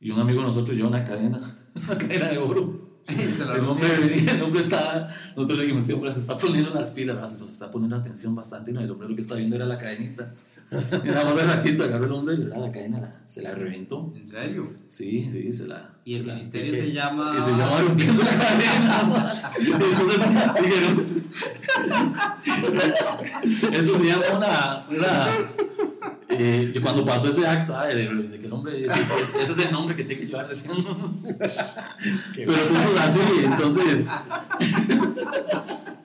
y 0.04 0.12
un 0.12 0.20
amigo 0.20 0.42
de 0.42 0.48
nosotros 0.48 0.76
lleva 0.76 0.90
una 0.90 1.06
cadena, 1.06 1.40
una 1.88 1.98
cadena 1.98 2.28
de 2.28 2.38
oro. 2.38 2.83
El 3.08 3.66
hombre, 3.66 3.88
el 4.32 4.42
hombre 4.42 4.62
está, 4.62 5.08
nosotros 5.36 5.58
le 5.58 5.64
dijimos, 5.66 5.84
este 5.84 5.94
hombre 5.94 6.12
se 6.12 6.22
está 6.22 6.38
poniendo 6.38 6.70
las 6.74 6.92
pilas, 6.92 7.38
nos 7.38 7.52
está 7.52 7.70
poniendo 7.70 7.96
atención 7.98 8.34
bastante, 8.34 8.72
y 8.72 8.74
no, 8.74 8.80
el 8.82 8.90
hombre 8.92 9.10
lo 9.10 9.16
que 9.16 9.22
está 9.22 9.36
viendo 9.36 9.56
era 9.58 9.66
la 9.66 9.78
cadenita. 9.78 10.34
Y 10.72 11.08
nada 11.08 11.26
más 11.26 11.38
al 11.38 11.48
ratito 11.50 11.84
agarró 11.84 12.06
el 12.06 12.12
hombre, 12.14 12.36
¿verdad? 12.36 12.62
la 12.62 12.72
cadena 12.72 13.00
la- 13.02 13.22
se 13.26 13.42
la 13.44 13.54
reventó. 13.54 14.12
¿En 14.16 14.26
serio? 14.26 14.66
Sí, 14.88 15.30
sí, 15.32 15.52
se 15.52 15.68
la... 15.68 15.92
Y 16.06 16.16
el 16.16 16.26
se 16.26 16.32
ministerio 16.34 16.74
se 16.74 16.92
llama. 16.94 17.36
Y 17.38 17.42
se 17.42 17.52
llama 17.52 17.82
rompiendo 17.82 18.24
la 18.24 18.30
cadena. 18.32 19.34
Entonces 19.60 20.22
dijeron, 20.64 21.24
eso 23.74 23.98
se 24.00 24.06
llama 24.06 24.24
una... 24.38 24.86
una 24.90 25.28
eh, 26.40 26.72
que 26.74 26.82
cuando 26.82 27.06
pasó 27.06 27.30
ese 27.30 27.46
acto, 27.46 27.78
de, 27.80 28.08
de 28.08 28.40
que 28.40 28.46
el 28.48 28.54
hombre, 28.54 28.86
ese, 28.86 29.02
ese 29.42 29.52
es 29.52 29.66
el 29.66 29.72
nombre 29.72 29.96
que 29.96 30.04
tiene 30.04 30.22
que 30.22 30.28
llevar, 30.28 30.48
decían. 30.48 30.76
Pero 32.36 32.52
puso 32.52 33.00
así, 33.00 33.20
entonces 33.44 34.10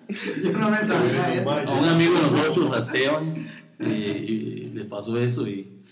Yo 0.42 0.52
no 0.52 0.70
me 0.70 0.78
sabía 0.78 1.35
eso. 1.35 1.50
a 1.50 1.78
un 1.78 1.85
amigo 1.85 2.14
de 2.14 2.23
nosotros, 2.23 2.73
a 2.73 2.78
Esteban, 2.78 3.47
eh, 3.78 4.26
y 4.26 4.64
le 4.70 4.85
pasó 4.85 5.18
eso 5.18 5.47
y, 5.47 5.82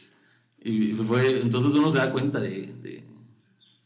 y 0.63 0.93
fue, 0.95 1.43
entonces 1.43 1.75
uno 1.75 1.91
se 1.91 1.99
da 1.99 2.11
cuenta 2.11 2.41
de, 2.41 2.73
de, 2.83 3.05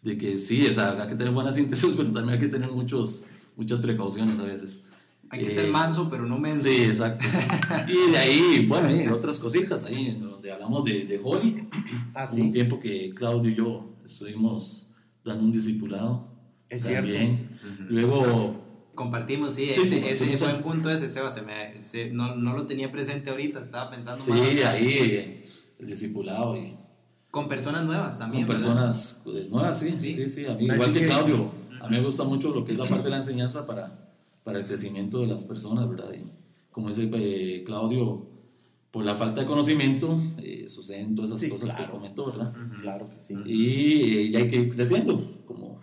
de 0.03 0.19
que 0.19 0.39
sí, 0.39 0.67
o 0.67 0.73
sea, 0.73 0.93
hay 1.03 1.09
que 1.09 1.17
tener 1.17 1.33
buenas 1.33 1.59
intenciones, 1.59 1.97
pero 1.99 2.13
también 2.13 2.35
hay 2.35 2.41
que 2.41 2.49
tener 2.49 2.71
muchos, 2.71 3.25
muchas 3.57 3.81
precauciones 3.81 4.39
a 4.39 4.45
veces. 4.45 4.85
Hay 5.33 5.41
que 5.41 5.47
Eh, 5.47 5.55
ser 5.55 5.69
manso, 5.71 6.09
pero 6.11 6.27
no 6.27 6.39
menso. 6.39 6.65
Sí, 6.69 6.83
exacto. 6.85 7.25
Y 7.89 8.11
de 8.11 8.19
ahí, 8.19 8.67
bueno, 8.69 8.89
hay 8.89 9.07
otras 9.07 9.39
cositas, 9.39 9.85
ahí 9.85 10.17
donde 10.21 10.51
hablamos 10.53 10.85
de, 10.85 11.05
de 11.05 11.21
Holly, 11.23 11.69
Ah, 12.15 12.29
Hubo 12.31 12.41
un 12.41 12.47
sí. 12.49 12.53
tiempo 12.53 12.81
que 12.81 13.13
Claudio 13.15 13.51
y 13.51 13.55
yo 13.55 13.95
estuvimos 14.05 14.89
dando 15.25 15.45
un 15.45 15.53
discipulado. 15.53 16.27
Es 16.69 16.83
cierto. 16.83 17.09
también. 17.13 17.59
Ujú. 17.65 17.83
Luego, 17.91 18.67
Compartimos, 18.95 19.55
sí, 19.55 19.67
Sí, 19.69 19.81
ese, 19.81 19.83
ese 20.11 20.25
compartimos. 20.27 20.39
fue 20.41 20.51
el 20.51 20.57
punto 20.59 20.91
ese, 20.91 21.09
Seba. 21.09 21.31
Se 21.31 21.43
me, 21.43 21.81
se- 21.81 22.11
no, 22.11 22.35
no 22.37 22.53
lo 22.55 22.67
tenía 22.67 22.91
presente 22.93 23.31
ahorita, 23.31 23.61
estaba 23.63 23.89
pensando 23.91 24.23
sí, 24.23 24.31
más 24.31 24.41
atrás. 24.43 24.75
ahí 24.75 25.43
el 25.79 25.87
discipulado 25.87 26.57
y 26.57 26.75
Con 27.31 27.49
personas 27.49 27.85
nuevas 27.87 28.19
también. 28.19 28.47
con 28.47 28.57
¿verdad? 28.57 28.69
personas 28.69 29.21
pues, 29.25 29.49
nuevas, 29.49 29.79
sí, 29.79 29.95
Sí. 29.97 30.15
sí, 30.15 30.29
sí, 30.29 30.45
a 30.47 30.55
mí, 30.55 30.65
igual 30.65 30.93
que 30.93 31.01
que- 31.01 31.07
Claudio, 31.07 31.51
a 31.81 31.89
mí 31.89 31.97
me 31.99 32.03
gusta 32.05 32.25
mucho 32.25 32.51
lo 32.53 32.65
que 32.65 32.73
es 32.73 32.79
la 32.79 32.85
parte 32.85 33.05
de 33.05 33.11
la 33.11 33.17
enseñanza 33.19 33.67
para, 33.67 34.10
para 34.45 34.59
el 34.61 34.67
crecimiento 34.67 35.21
de 35.21 35.27
las 35.27 35.45
personas, 35.45 35.89
¿verdad? 35.89 36.13
Y 36.15 36.25
como 36.71 36.89
dice 36.89 37.11
eh, 37.13 37.63
Claudio, 37.65 38.27
por 38.91 39.05
la 39.05 39.15
falta 39.15 39.43
de 39.43 39.47
conocimiento 39.47 40.21
eh, 40.39 40.67
suceden 40.69 41.15
todas 41.15 41.31
esas 41.31 41.41
Sí, 41.41 41.49
cosas 41.49 41.71
claro. 41.75 41.87
que 41.87 41.99
comentó, 41.99 42.27
¿verdad? 42.27 42.53
Claro 42.81 43.09
que 43.09 43.21
sí. 43.21 43.35
y, 43.47 44.03
eh, 44.03 44.23
y 44.23 44.37
hay 44.37 44.51
que 44.51 44.61
ir 44.61 44.75
creciendo, 44.75 45.43
como, 45.47 45.81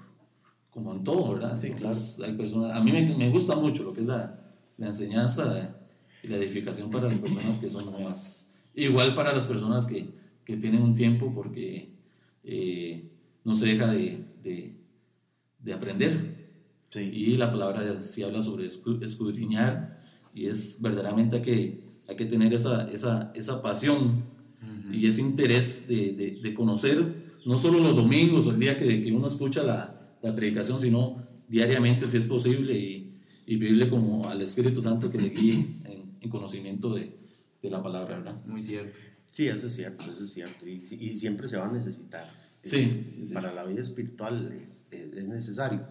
como 0.69 0.93
en 0.93 1.03
todo, 1.03 1.33
¿verdad? 1.33 1.57
Sí, 1.59 1.67
Entonces, 1.67 2.19
hay 2.21 2.35
personas, 2.35 2.75
a 2.75 2.83
mí 2.83 2.91
me, 2.91 3.15
me 3.15 3.29
gusta 3.29 3.55
mucho 3.55 3.83
lo 3.83 3.93
que 3.93 4.01
es 4.01 4.07
la, 4.07 4.39
la 4.77 4.87
enseñanza 4.87 5.77
y 6.23 6.27
la 6.27 6.37
edificación 6.37 6.89
para 6.91 7.07
las 7.07 7.19
personas 7.19 7.59
que 7.59 7.69
son 7.69 7.85
nuevas. 7.85 8.47
Igual 8.75 9.15
para 9.15 9.33
las 9.33 9.45
personas 9.45 9.85
que, 9.87 10.09
que 10.43 10.57
tienen 10.57 10.81
un 10.81 10.93
tiempo 10.93 11.31
porque 11.33 11.89
eh, 12.43 13.09
no 13.43 13.55
se 13.55 13.67
deja 13.67 13.87
de, 13.87 14.25
de, 14.43 14.75
de 15.59 15.73
aprender. 15.73 16.36
Sí. 16.97 17.11
Y 17.13 17.37
la 17.37 17.51
palabra 17.51 18.01
sí 18.03 18.23
habla 18.23 18.41
sobre 18.41 18.65
escu- 18.67 19.01
escudriñar 19.03 20.01
y 20.33 20.45
es 20.47 20.81
verdaderamente 20.81 21.41
que 21.41 21.81
hay 22.07 22.15
que 22.15 22.25
tener 22.25 22.53
esa, 22.53 22.89
esa, 22.91 23.31
esa 23.35 23.61
pasión 23.61 24.23
Ujú. 24.61 24.93
y 24.93 25.05
ese 25.07 25.21
interés 25.21 25.87
de, 25.87 26.13
de, 26.13 26.39
de 26.41 26.53
conocer, 26.53 27.27
no 27.45 27.57
solo 27.57 27.79
los 27.79 27.95
domingos 27.95 28.47
o 28.47 28.51
el 28.51 28.59
día 28.59 28.77
que, 28.77 29.03
que 29.03 29.11
uno 29.11 29.27
escucha 29.27 29.63
la, 29.63 30.15
la 30.21 30.35
predicación, 30.35 30.79
sino 30.79 31.21
diariamente 31.47 32.07
si 32.07 32.17
es 32.17 32.23
posible 32.23 32.77
y, 32.77 33.13
y 33.45 33.57
pedirle 33.57 33.89
como 33.89 34.27
al 34.27 34.41
Espíritu 34.41 34.81
Santo 34.81 35.09
que 35.11 35.17
le 35.17 35.29
guíe 35.29 35.53
en, 35.85 36.17
en 36.21 36.29
conocimiento 36.29 36.93
de, 36.93 37.15
de 37.61 37.69
la 37.69 37.81
palabra, 37.83 38.17
¿verdad? 38.17 38.45
Muy 38.45 38.61
cierto. 38.61 38.97
Sí, 39.25 39.47
eso 39.47 39.67
es 39.67 39.75
cierto, 39.75 40.11
eso 40.11 40.23
es 40.23 40.31
cierto. 40.33 40.67
Y, 40.67 40.73
y 40.75 41.15
siempre 41.15 41.47
se 41.47 41.57
va 41.57 41.67
a 41.67 41.71
necesitar. 41.71 42.31
Sí, 42.61 43.05
sí, 43.15 43.25
sí. 43.25 43.33
Para 43.33 43.53
la 43.53 43.63
vida 43.65 43.81
espiritual 43.81 44.51
es, 44.53 44.85
es- 44.91 45.13
es 45.15 45.27
necesario. 45.27 45.85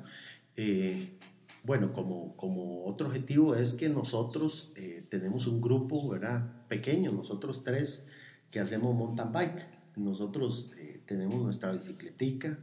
Eh, 0.56 1.18
bueno, 1.64 1.92
como, 1.92 2.84
otro 2.84 3.08
objetivo 3.08 3.54
es 3.54 3.74
que 3.74 3.88
nosotros 3.88 4.72
eh, 4.76 5.04
tenemos 5.08 5.46
un 5.46 5.60
grupo, 5.60 6.08
¿verdad? 6.08 6.66
Pequeño, 6.68 7.12
nosotros 7.12 7.64
tres, 7.64 8.04
que 8.50 8.60
hacemos 8.60 8.94
mountain 8.94 9.32
bike. 9.32 9.66
Nosotros 9.96 10.72
eh, 10.78 11.00
tenemos 11.06 11.42
nuestra 11.42 11.72
bicicletica 11.72 12.58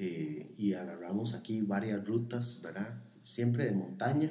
y 0.00 0.74
agarramos 0.74 1.34
aquí 1.34 1.60
varias 1.60 2.06
rutas, 2.06 2.60
¿verdad? 2.62 3.02
Siempre 3.22 3.64
de 3.64 3.72
montaña. 3.72 4.30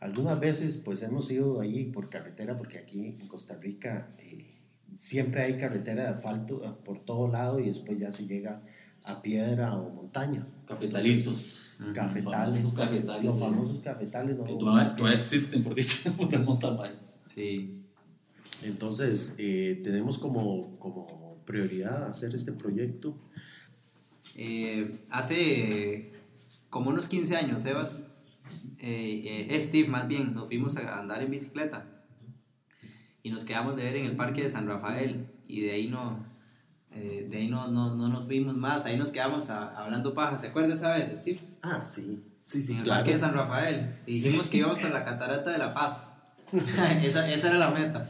Algunas 0.00 0.40
veces 0.40 0.76
pues 0.76 1.04
hemos 1.04 1.30
ido 1.30 1.60
ahí 1.60 1.84
por 1.84 2.10
carretera 2.10 2.56
porque 2.56 2.78
aquí 2.78 3.16
en 3.20 3.28
Costa 3.28 3.54
Rica 3.54 4.08
siempre 4.96 5.42
hay 5.42 5.58
carretera 5.58 6.04
de 6.04 6.08
asfalto 6.10 6.64
eh, 6.64 6.72
por 6.84 7.04
todo 7.04 7.28
lado 7.28 7.60
y 7.60 7.66
después 7.66 7.98
ya 7.98 8.12
se 8.12 8.26
llega 8.26 8.62
a 9.04 9.22
piedra 9.22 9.74
o 9.76 9.90
montaña. 9.90 10.46
Cafetalitos. 10.74 11.78
Cafetales, 11.94 12.64
los 13.24 13.38
famosos 13.38 13.80
cafetales. 13.80 14.36
¿no? 14.36 14.44
Que 14.44 14.54
todavía, 14.54 14.96
todavía 14.96 15.18
existen, 15.18 15.64
por 15.64 15.74
dicho, 15.74 16.12
por 16.16 16.32
el. 16.32 16.98
Sí. 17.24 17.82
Entonces 18.62 19.34
eh, 19.38 19.80
tenemos 19.82 20.18
como, 20.18 20.78
como 20.78 21.36
prioridad 21.44 22.06
hacer 22.06 22.34
este 22.34 22.52
proyecto. 22.52 23.16
Eh, 24.36 25.00
hace 25.10 26.12
como 26.70 26.90
unos 26.90 27.08
15 27.08 27.36
años, 27.36 27.62
Sebas, 27.62 28.12
eh, 28.78 29.48
eh, 29.50 29.62
Steve 29.62 29.88
más 29.88 30.08
bien, 30.08 30.34
nos 30.34 30.48
fuimos 30.48 30.76
a 30.76 30.98
andar 30.98 31.22
en 31.22 31.30
bicicleta 31.30 31.86
y 33.22 33.30
nos 33.30 33.44
quedamos 33.44 33.76
de 33.76 33.84
ver 33.84 33.96
en 33.96 34.06
el 34.06 34.16
parque 34.16 34.42
de 34.42 34.50
San 34.50 34.66
Rafael 34.66 35.26
y 35.46 35.60
de 35.60 35.72
ahí 35.72 35.88
no, 35.88 36.24
eh, 36.94 37.26
de 37.30 37.36
ahí 37.38 37.48
no, 37.48 37.68
no, 37.68 37.94
no 37.94 38.08
nos 38.08 38.26
fuimos 38.26 38.56
más, 38.56 38.84
ahí 38.86 38.96
nos 38.96 39.10
quedamos 39.10 39.50
a- 39.50 39.76
hablando 39.76 40.14
paja, 40.14 40.36
¿se 40.36 40.48
acuerda 40.48 40.74
esa 40.74 40.90
vez, 40.94 41.12
Steve? 41.20 41.40
Ah, 41.62 41.80
sí, 41.80 42.22
sí, 42.40 42.60
sí, 42.62 42.72
en 42.72 42.78
el 42.78 42.84
claro. 42.84 42.98
parque 43.00 43.12
de 43.12 43.18
San 43.18 43.34
Rafael 43.34 43.96
y 44.06 44.20
dijimos 44.20 44.48
que 44.48 44.58
íbamos 44.58 44.78
para 44.78 44.94
la 44.94 45.04
catarata 45.04 45.50
de 45.50 45.58
la 45.58 45.72
Paz, 45.74 46.16
esa, 47.02 47.30
esa 47.32 47.48
era 47.48 47.58
la 47.58 47.70
meta. 47.70 48.06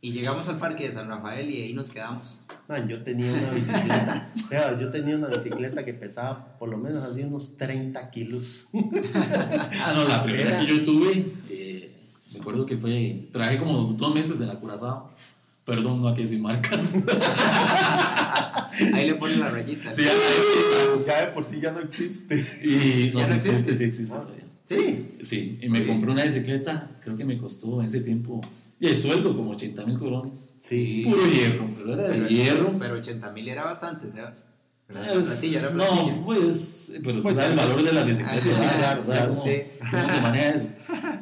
Y 0.00 0.12
llegamos 0.12 0.48
al 0.48 0.58
parque 0.60 0.86
de 0.86 0.92
San 0.92 1.08
Rafael 1.08 1.50
y 1.50 1.60
ahí 1.60 1.74
nos 1.74 1.90
quedamos. 1.90 2.40
Man, 2.68 2.86
yo 2.86 3.02
tenía 3.02 3.32
una 3.32 3.50
bicicleta, 3.50 4.30
o 4.44 4.46
sea, 4.46 4.78
yo 4.78 4.90
tenía 4.90 5.16
una 5.16 5.26
bicicleta 5.26 5.84
que 5.84 5.92
pesaba 5.92 6.56
por 6.56 6.68
lo 6.68 6.78
menos 6.78 7.02
así 7.02 7.22
unos 7.24 7.56
30 7.56 8.08
kilos. 8.10 8.68
Ah, 8.72 9.92
no, 9.96 10.04
la 10.06 10.22
primera 10.22 10.48
Era- 10.50 10.60
que 10.60 10.66
yo 10.68 10.84
tuve, 10.84 11.32
eh, 11.50 11.92
me 12.32 12.38
acuerdo 12.40 12.64
que 12.64 12.76
fue, 12.76 13.28
traje 13.32 13.58
como 13.58 13.92
dos 13.94 14.14
meses 14.14 14.40
en 14.40 14.46
la 14.48 14.54
Curazao. 14.60 15.10
Perdón, 15.68 16.00
no 16.00 16.08
aquí 16.08 16.26
sin 16.26 16.40
marcas. 16.42 16.94
Ahí 18.94 19.06
le 19.06 19.14
ponen 19.16 19.40
la 19.40 19.50
rayita. 19.50 19.92
Sí, 19.92 20.02
ya 21.06 21.26
de 21.26 21.32
por 21.32 21.44
sí 21.44 21.60
ya 21.60 21.72
no 21.72 21.80
existe. 21.80 22.36
Y 22.64 23.10
no, 23.12 23.20
¿Ya 23.20 23.26
sí 23.26 23.30
no 23.30 23.36
existe, 23.36 23.50
existe? 23.72 23.76
sí 23.76 23.84
existe 23.84 24.14
Ah. 24.16 24.22
todavía. 24.22 24.44
Sí. 24.62 25.08
Sí, 25.20 25.58
y 25.62 25.68
me 25.68 25.86
compré 25.86 26.10
una 26.10 26.24
bicicleta, 26.24 26.90
creo 27.02 27.16
que 27.16 27.24
me 27.24 27.36
costó 27.38 27.80
en 27.80 27.86
ese 27.86 28.00
tiempo, 28.00 28.40
y 28.80 28.86
el 28.86 28.96
sueldo 28.96 29.36
como 29.36 29.50
80 29.50 29.84
mil 29.84 29.98
colones. 29.98 30.54
Sí. 30.62 31.02
Puro 31.04 31.26
hierro, 31.26 31.68
pero 31.76 31.92
era 31.94 32.02
de 32.08 32.14
Pero- 32.14 32.28
hierro. 32.28 32.78
Pero 32.78 32.94
80 32.94 33.30
mil 33.32 33.48
era 33.48 33.64
bastante, 33.64 34.10
Sebas. 34.10 34.50
La 34.88 35.12
Es- 35.12 35.26
platilla, 35.26 35.62
la 35.62 35.70
platilla. 35.72 36.16
no, 36.16 36.24
pues, 36.24 36.92
pero 37.04 37.20
Pues 37.20 37.34
sabe 37.36 37.50
el 37.50 37.56
valor 37.56 37.82
de 37.82 37.92
las 37.92 38.04
Ah, 38.04 38.06
bicicletas. 38.06 38.42
sí, 38.42 38.48
claro, 38.50 38.80
¿Sabes 38.80 39.04
claro, 39.04 39.34
cómo, 39.34 39.44
sí. 39.44 39.62
cómo 39.90 40.08
se 40.08 40.20
maneja 40.22 40.48
eso? 40.50 40.68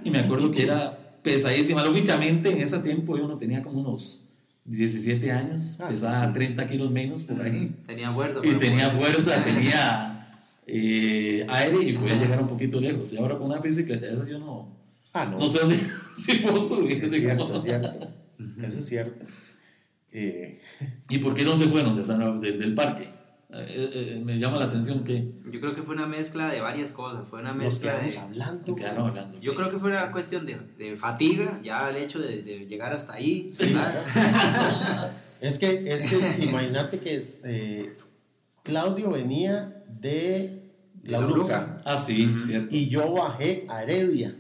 Y 0.05 0.11
me 0.11 0.19
acuerdo 0.21 0.53
que 0.53 0.63
era 0.63 0.99
pesadísima. 1.23 1.83
Lógicamente, 1.85 2.53
en 2.53 2.61
ese 2.61 2.79
tiempo 2.81 3.17
yo 3.19 3.27
no 3.27 3.37
tenía 3.39 3.63
como 3.63 3.81
unos 3.81 4.26
17 4.67 5.31
años, 5.33 5.77
Ah, 5.81 5.89
pesaba 5.89 6.23
sí, 6.23 6.27
sí. 6.29 6.35
30 6.35 6.69
kilos 6.69 6.91
menos 6.91 7.23
por 7.23 7.41
ahí. 7.41 7.75
Tenía 7.87 8.13
fuerza. 8.13 8.41
Y 8.43 8.55
tenía 8.55 8.91
fuerza, 8.91 9.45
tenía 9.45 10.39
eh, 10.67 11.47
aire 11.49 11.83
y 11.85 11.93
podía 11.97 12.17
llegar 12.17 12.41
un 12.43 12.49
poquito 12.49 12.81
lejos. 12.81 13.13
Y 13.13 13.19
ahora 13.19 13.39
con 13.39 13.47
una 13.49 13.59
bicicleta 13.61 14.07
de 14.07 14.15
esas 14.15 14.27
yo 14.29 14.39
no, 14.39 14.77
Ah, 15.13 15.25
no. 15.25 15.39
no 15.39 15.49
sé 15.49 15.61
dónde, 15.61 15.79
si 16.17 16.37
puedo 16.39 16.61
subir. 16.61 17.05
es 17.05 17.11
de 17.13 17.21
cierto, 17.21 17.57
es 17.57 17.63
cierto. 17.63 18.09
Eso 18.63 18.79
es 18.81 18.87
cierto. 18.87 19.27
Eh, 20.13 20.61
¿Y 21.09 21.19
por 21.19 21.35
qué 21.35 21.45
no 21.45 21.57
se 21.57 21.67
fueron 21.67 21.95
de 21.97 22.05
San 22.05 22.41
del- 22.41 22.59
del 22.59 22.75
parque? 22.75 23.09
Eh, 23.49 23.91
eh, 24.17 24.23
me 24.25 24.39
llama 24.41 24.59
la 24.59 24.65
atención 24.65 25.05
que 25.05 25.31
Yo 25.53 25.61
creo 25.61 25.73
que 25.75 25.83
fue 25.83 25.95
una 25.95 26.07
mezcla 26.07 26.49
de 26.49 26.61
varias 26.61 26.91
cosas. 26.93 27.29
Fue 27.29 27.41
una 27.41 27.53
nos 27.53 27.65
mezcla 27.65 27.93
quedamos 27.93 28.13
de. 28.15 28.19
hablando. 28.21 28.75
quedaron 28.75 29.07
hablando. 29.09 29.41
Yo 29.41 29.55
creo 29.55 29.71
que 29.71 29.79
fue 29.79 29.91
una 29.91 30.11
cuestión 30.11 30.45
de, 30.47 30.59
de 30.79 30.97
fatiga, 30.97 31.61
ya 31.63 31.89
el 31.91 31.97
hecho 31.97 32.19
de, 32.19 32.43
de 32.43 32.67
llegar 32.67 32.93
hasta 32.93 33.15
ahí. 33.15 33.53
¿verdad? 33.59 35.13
Es 35.41 35.59
que, 35.59 35.85
es 35.95 36.03
que 36.11 36.45
imagínate 36.45 36.99
que 36.99 37.23
eh, 37.45 37.95
Claudio 38.63 39.11
venía 39.11 39.85
de 39.87 40.73
La 41.05 41.21
La 41.21 41.27
Bruja 41.27 41.77
Ah, 41.85 41.99
sí, 41.99 42.27
Ujú. 42.27 42.41
cierto. 42.41 42.75
y 42.75 42.89
yo 42.89 43.13
bajé 43.13 43.67
a 43.69 43.83
Heredia 43.83 44.35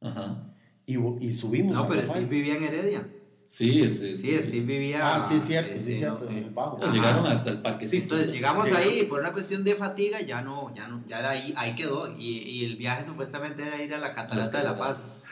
Ajá. 0.00 0.54
y, 0.86 0.96
y 1.26 1.32
subimos 1.32 1.74
No, 1.74 1.80
a 1.82 1.88
pero 1.88 2.00
Rafael. 2.02 2.24
Steve 2.24 2.30
vivía 2.36 2.56
en 2.56 2.62
Heredia. 2.64 3.08
Sí, 3.54 3.90
sí, 3.90 4.16
Sí, 4.16 4.38
Steve 4.42 4.60
vivía. 4.64 5.00
Ah, 5.16 5.26
sí, 5.28 5.34
es 5.36 5.44
cierto, 5.44 5.72
sí, 5.74 5.78
este, 5.80 5.92
es 5.92 5.98
cierto, 5.98 6.24
no, 6.24 6.30
en 6.30 6.36
eh, 6.38 6.44
el 6.46 6.50
bajo. 6.54 6.78
Nos 6.78 6.94
Llegaron 6.94 7.26
hasta 7.26 7.50
el 7.50 7.58
parquecito. 7.58 8.14
Entonces 8.14 8.32
llegamos 8.32 8.66
Sí. 8.66 8.74
ahí 8.74 9.00
y 9.00 9.04
por 9.04 9.20
una 9.20 9.32
cuestión 9.34 9.62
de 9.62 9.74
fatiga 9.74 10.22
ya 10.22 10.40
no, 10.40 10.74
ya 10.74 10.88
no, 10.88 11.02
ya 11.06 11.20
de 11.20 11.28
ahí, 11.28 11.54
ahí 11.54 11.74
quedó. 11.74 12.10
Y, 12.18 12.38
y 12.38 12.64
el 12.64 12.76
viaje 12.76 13.04
supuestamente 13.04 13.66
era 13.66 13.82
ir 13.82 13.92
a 13.92 13.98
la 13.98 14.14
Catarata 14.14 14.56
de 14.56 14.64
la 14.64 14.78
Paz. 14.78 15.24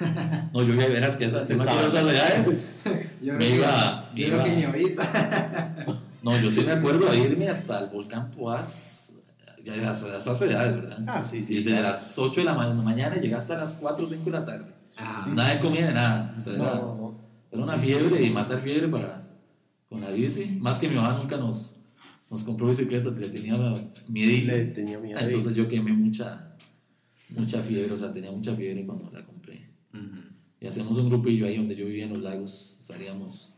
No, 0.52 0.62
yo 0.62 0.74
ya 0.74 0.86
verás 0.88 1.16
que 1.16 1.24
esas, 1.24 1.48
Sí, 1.48 1.54
de 1.54 1.64
esas 1.64 1.94
edades. 1.94 2.82
Yo 3.22 3.32
Me 3.34 3.48
iba- 3.48 4.10
que- 4.14 4.20
me 4.22 4.28
yo 4.28 4.28
creo 4.28 4.44
que 4.44 4.48
iba- 4.50 4.56
ni 4.58 4.64
ahorita. 4.64 5.96
No, 6.22 6.38
yo 6.38 6.50
sí 6.50 6.60
me 6.60 6.72
acuerdo 6.72 7.06
de 7.10 7.18
irme 7.20 7.48
hasta 7.48 7.78
el 7.78 7.86
volcán 7.88 8.30
Poás. 8.32 9.14
Ya, 9.64 9.74
ya, 9.76 9.92
esas 9.94 10.42
edades, 10.42 10.74
¿verdad? 10.74 10.98
Ah, 11.06 11.22
sí, 11.22 11.42
sí. 11.42 11.56
Y 11.58 11.62
desde 11.64 11.80
las 11.80 12.18
8 12.18 12.42
de 12.42 12.44
la 12.44 12.52
ma- 12.52 12.68
mañana 12.74 13.16
y 13.16 13.20
llegaste 13.20 13.54
a 13.54 13.56
las 13.56 13.76
4 13.76 14.04
o 14.04 14.08
5 14.10 14.24
de 14.26 14.30
la 14.30 14.44
tarde. 14.44 14.66
Ah, 14.98 15.22
Sí. 15.24 15.30
Nada 15.34 15.54
de 15.54 15.60
comida, 15.60 15.90
nada. 15.92 16.34
O 16.36 16.38
sea, 16.40 16.52
No, 16.52 16.64
era, 16.64 16.74
no, 16.74 16.80
no. 16.96 17.29
Era 17.50 17.62
una 17.62 17.78
fiebre 17.78 18.22
y 18.22 18.30
matar 18.30 18.60
fiebre 18.60 18.88
para, 18.88 19.28
con 19.88 20.00
la 20.00 20.10
bici. 20.10 20.46
Más 20.60 20.78
que 20.78 20.88
mi 20.88 20.94
mamá 20.94 21.18
nunca 21.20 21.36
nos, 21.36 21.76
nos 22.30 22.42
compró 22.44 22.68
bicicleta, 22.68 23.10
le 23.10 23.28
tenía 23.28 23.56
miedo. 24.08 24.46
Le 24.46 24.64
tenía 24.66 24.98
miedo. 24.98 25.18
Entonces 25.18 25.54
yo 25.54 25.68
quemé 25.68 25.92
mucha, 25.92 26.56
mucha 27.30 27.60
fiebre, 27.60 27.92
o 27.92 27.96
sea, 27.96 28.12
tenía 28.12 28.30
mucha 28.30 28.54
fiebre 28.54 28.84
cuando 28.86 29.10
la 29.10 29.24
compré. 29.24 29.68
ujú. 29.92 30.30
Y 30.60 30.66
hacemos 30.66 30.98
un 30.98 31.08
grupillo 31.08 31.46
ahí 31.46 31.56
donde 31.56 31.74
yo 31.74 31.86
vivía 31.86 32.04
en 32.04 32.10
los 32.10 32.22
lagos, 32.22 32.78
salíamos 32.82 33.54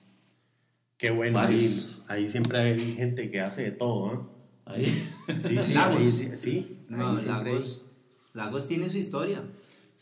Qué 1.03 1.11
bueno. 1.11 1.41
Ahí, 1.41 1.69
ahí 2.07 2.29
siempre 2.29 2.61
hay 2.61 2.79
gente 2.79 3.29
que 3.29 3.41
hace 3.41 3.63
de 3.63 3.71
todo, 3.73 4.07
¿ah? 4.07 4.73
ahí. 4.73 4.87
Sí, 5.37 5.59
sí, 5.61 5.75
Lagos. 5.75 5.99
ahí 5.99 6.13
sí. 6.13 6.31
sí, 6.37 6.77
No, 6.89 7.19
ahí 7.19 7.27
Lagos, 7.27 7.85
Lagos 8.35 8.69
tiene 8.69 8.89
su 8.89 8.99
historia. 8.99 9.43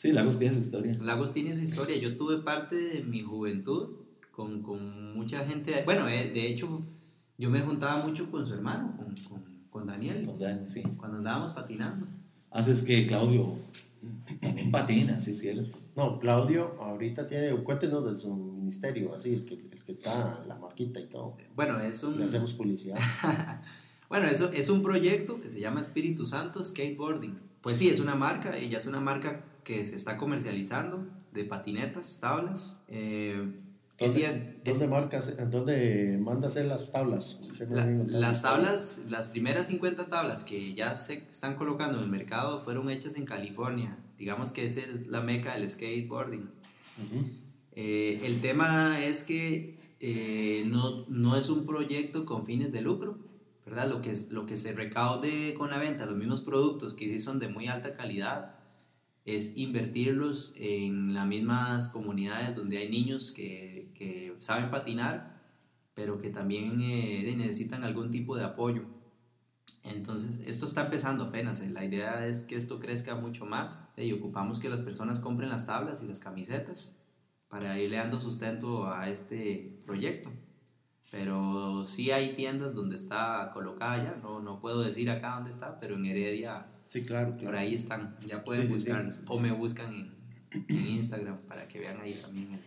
Sí, 0.00 0.12
Lagos 0.12 0.38
tiene 0.38 0.54
su 0.54 0.60
historia. 0.60 0.96
Lagos 0.98 1.34
tiene 1.34 1.54
su 1.54 1.62
historia. 1.62 1.94
Yo 1.98 2.16
tuve 2.16 2.38
parte 2.38 2.74
de 2.74 3.02
mi 3.02 3.20
juventud 3.20 3.96
con, 4.30 4.62
con 4.62 5.12
mucha 5.14 5.44
gente. 5.44 5.82
Bueno, 5.84 6.08
eh, 6.08 6.30
de 6.32 6.46
hecho, 6.46 6.80
yo 7.36 7.50
me 7.50 7.60
juntaba 7.60 8.02
mucho 8.02 8.30
con 8.30 8.46
su 8.46 8.54
hermano, 8.54 8.96
con, 8.96 9.14
con, 9.28 9.44
con 9.68 9.86
Daniel, 9.86 10.24
Con 10.24 10.38
Dani, 10.38 10.70
sí. 10.70 10.82
cuando 10.96 11.18
andábamos 11.18 11.52
patinando. 11.52 12.06
Haces 12.50 12.82
que 12.82 13.06
Claudio 13.06 13.58
también 14.40 14.70
patina, 14.70 15.20
sí 15.20 15.32
es 15.32 15.38
cierto. 15.40 15.78
No, 15.94 16.18
Claudio 16.18 16.76
ahorita 16.80 17.26
tiene, 17.26 17.50
cuéntenos 17.56 18.10
de 18.10 18.16
su 18.16 18.34
ministerio, 18.34 19.14
así, 19.14 19.34
el 19.34 19.44
que, 19.44 19.56
el 19.56 19.84
que 19.84 19.92
está, 19.92 20.42
la 20.48 20.56
marquita 20.56 20.98
y 20.98 21.08
todo. 21.08 21.36
Bueno, 21.54 21.78
es 21.78 22.02
un, 22.04 22.18
Le 22.18 22.24
hacemos 22.24 22.54
publicidad. 22.54 22.98
bueno, 24.10 24.28
eso 24.28 24.50
es 24.52 24.68
un 24.68 24.82
proyecto 24.82 25.40
que 25.40 25.48
se 25.48 25.60
llama 25.60 25.80
Espíritu 25.80 26.26
Santo 26.26 26.62
Skateboarding. 26.62 27.38
Pues 27.62 27.78
sí, 27.78 27.88
es 27.88 28.00
una 28.00 28.14
marca, 28.14 28.56
ella 28.58 28.76
es 28.78 28.86
una 28.86 29.00
marca 29.00 29.44
que 29.64 29.84
se 29.86 29.96
está 29.96 30.16
comercializando 30.18 31.06
de 31.32 31.44
patinetas, 31.44 32.18
tablas. 32.20 32.76
Eh, 32.88 33.52
¿Dónde, 34.32 34.56
dónde 34.64 34.86
marcas, 34.88 35.50
dónde 35.50 36.18
manda 36.20 36.48
hacer 36.48 36.64
las 36.66 36.90
tablas? 36.90 37.38
La- 37.68 37.84
las 37.86 38.40
tablas, 38.42 39.02
las 39.10 39.28
primeras 39.28 39.66
50 39.68 40.06
tablas 40.06 40.42
que 40.42 40.72
ya 40.74 40.96
se 40.96 41.24
están 41.30 41.56
colocando 41.56 41.98
en 41.98 42.04
el 42.04 42.10
mercado 42.10 42.60
fueron 42.60 42.88
hechas 42.90 43.16
en 43.16 43.26
California. 43.26 43.98
Digamos 44.18 44.52
que 44.52 44.64
esa 44.64 44.80
es 44.80 45.06
la 45.06 45.20
meca 45.20 45.54
del 45.54 45.68
skateboarding. 45.68 46.48
Eh, 47.72 48.20
el 48.24 48.40
tema 48.40 49.04
es 49.04 49.22
que 49.22 49.78
eh, 50.00 50.64
no, 50.66 51.04
no 51.08 51.36
es 51.36 51.48
un 51.50 51.66
proyecto 51.66 52.24
con 52.24 52.44
fines 52.46 52.72
de 52.72 52.80
lucro, 52.80 53.18
¿verdad? 53.70 53.88
Lo 53.88 54.02
que, 54.02 54.12
lo 54.30 54.46
que 54.46 54.56
se 54.56 54.72
recaude 54.72 55.54
con 55.54 55.70
la 55.70 55.78
venta, 55.78 56.04
los 56.04 56.16
mismos 56.16 56.40
productos 56.40 56.92
que 56.92 57.06
sí 57.06 57.20
son 57.20 57.38
de 57.38 57.48
muy 57.48 57.68
alta 57.68 57.96
calidad, 57.96 58.56
es 59.24 59.56
invertirlos 59.56 60.54
en 60.56 61.14
las 61.14 61.26
mismas 61.26 61.90
comunidades 61.90 62.56
donde 62.56 62.78
hay 62.78 62.90
niños 62.90 63.30
que, 63.30 63.92
que 63.94 64.34
saben 64.38 64.70
patinar, 64.70 65.40
pero 65.94 66.18
que 66.18 66.30
también 66.30 66.80
eh, 66.80 67.32
necesitan 67.36 67.84
algún 67.84 68.10
tipo 68.10 68.36
de 68.36 68.44
apoyo. 68.44 68.82
Entonces, 69.84 70.42
esto 70.46 70.66
está 70.66 70.86
empezando 70.86 71.24
apenas. 71.24 71.60
eh, 71.60 71.70
La 71.70 71.84
idea 71.84 72.26
es 72.26 72.40
que 72.40 72.56
esto 72.56 72.80
crezca 72.80 73.14
mucho 73.14 73.46
más 73.46 73.78
eh, 73.96 74.04
y 74.04 74.12
ocupamos 74.12 74.58
que 74.58 74.68
las 74.68 74.80
personas 74.80 75.20
compren 75.20 75.48
las 75.48 75.66
tablas 75.66 76.02
y 76.02 76.08
las 76.08 76.18
camisetas 76.18 76.98
para 77.48 77.78
irle 77.78 77.98
dando 77.98 78.18
sustento 78.18 78.92
a 78.92 79.08
este 79.08 79.80
proyecto. 79.86 80.30
Pero 81.10 81.84
sí 81.84 82.10
hay 82.10 82.34
tiendas 82.34 82.74
donde 82.74 82.94
está 82.96 83.50
colocada 83.52 83.96
ya, 83.96 84.20
no, 84.22 84.40
no 84.40 84.60
puedo 84.60 84.82
decir 84.82 85.10
acá 85.10 85.34
dónde 85.34 85.50
está, 85.50 85.80
pero 85.80 85.96
en 85.96 86.06
Heredia 86.06 86.66
Sí, 86.90 87.02
claro, 87.02 87.30
por 87.30 87.38
claro. 87.38 87.58
ahí 87.58 87.74
están, 87.74 88.16
ya 88.26 88.42
pueden 88.42 88.66
Sí, 88.66 88.78
sí, 88.80 88.92
sí. 89.12 89.20
O 89.28 89.38
me 89.38 89.52
buscan 89.52 89.94
en, 89.94 90.12
en 90.68 90.86
Instagram 90.96 91.38
para 91.46 91.68
que 91.68 91.78
vean 91.78 92.00
ahí 92.00 92.14
también 92.14 92.54
el 92.54 92.60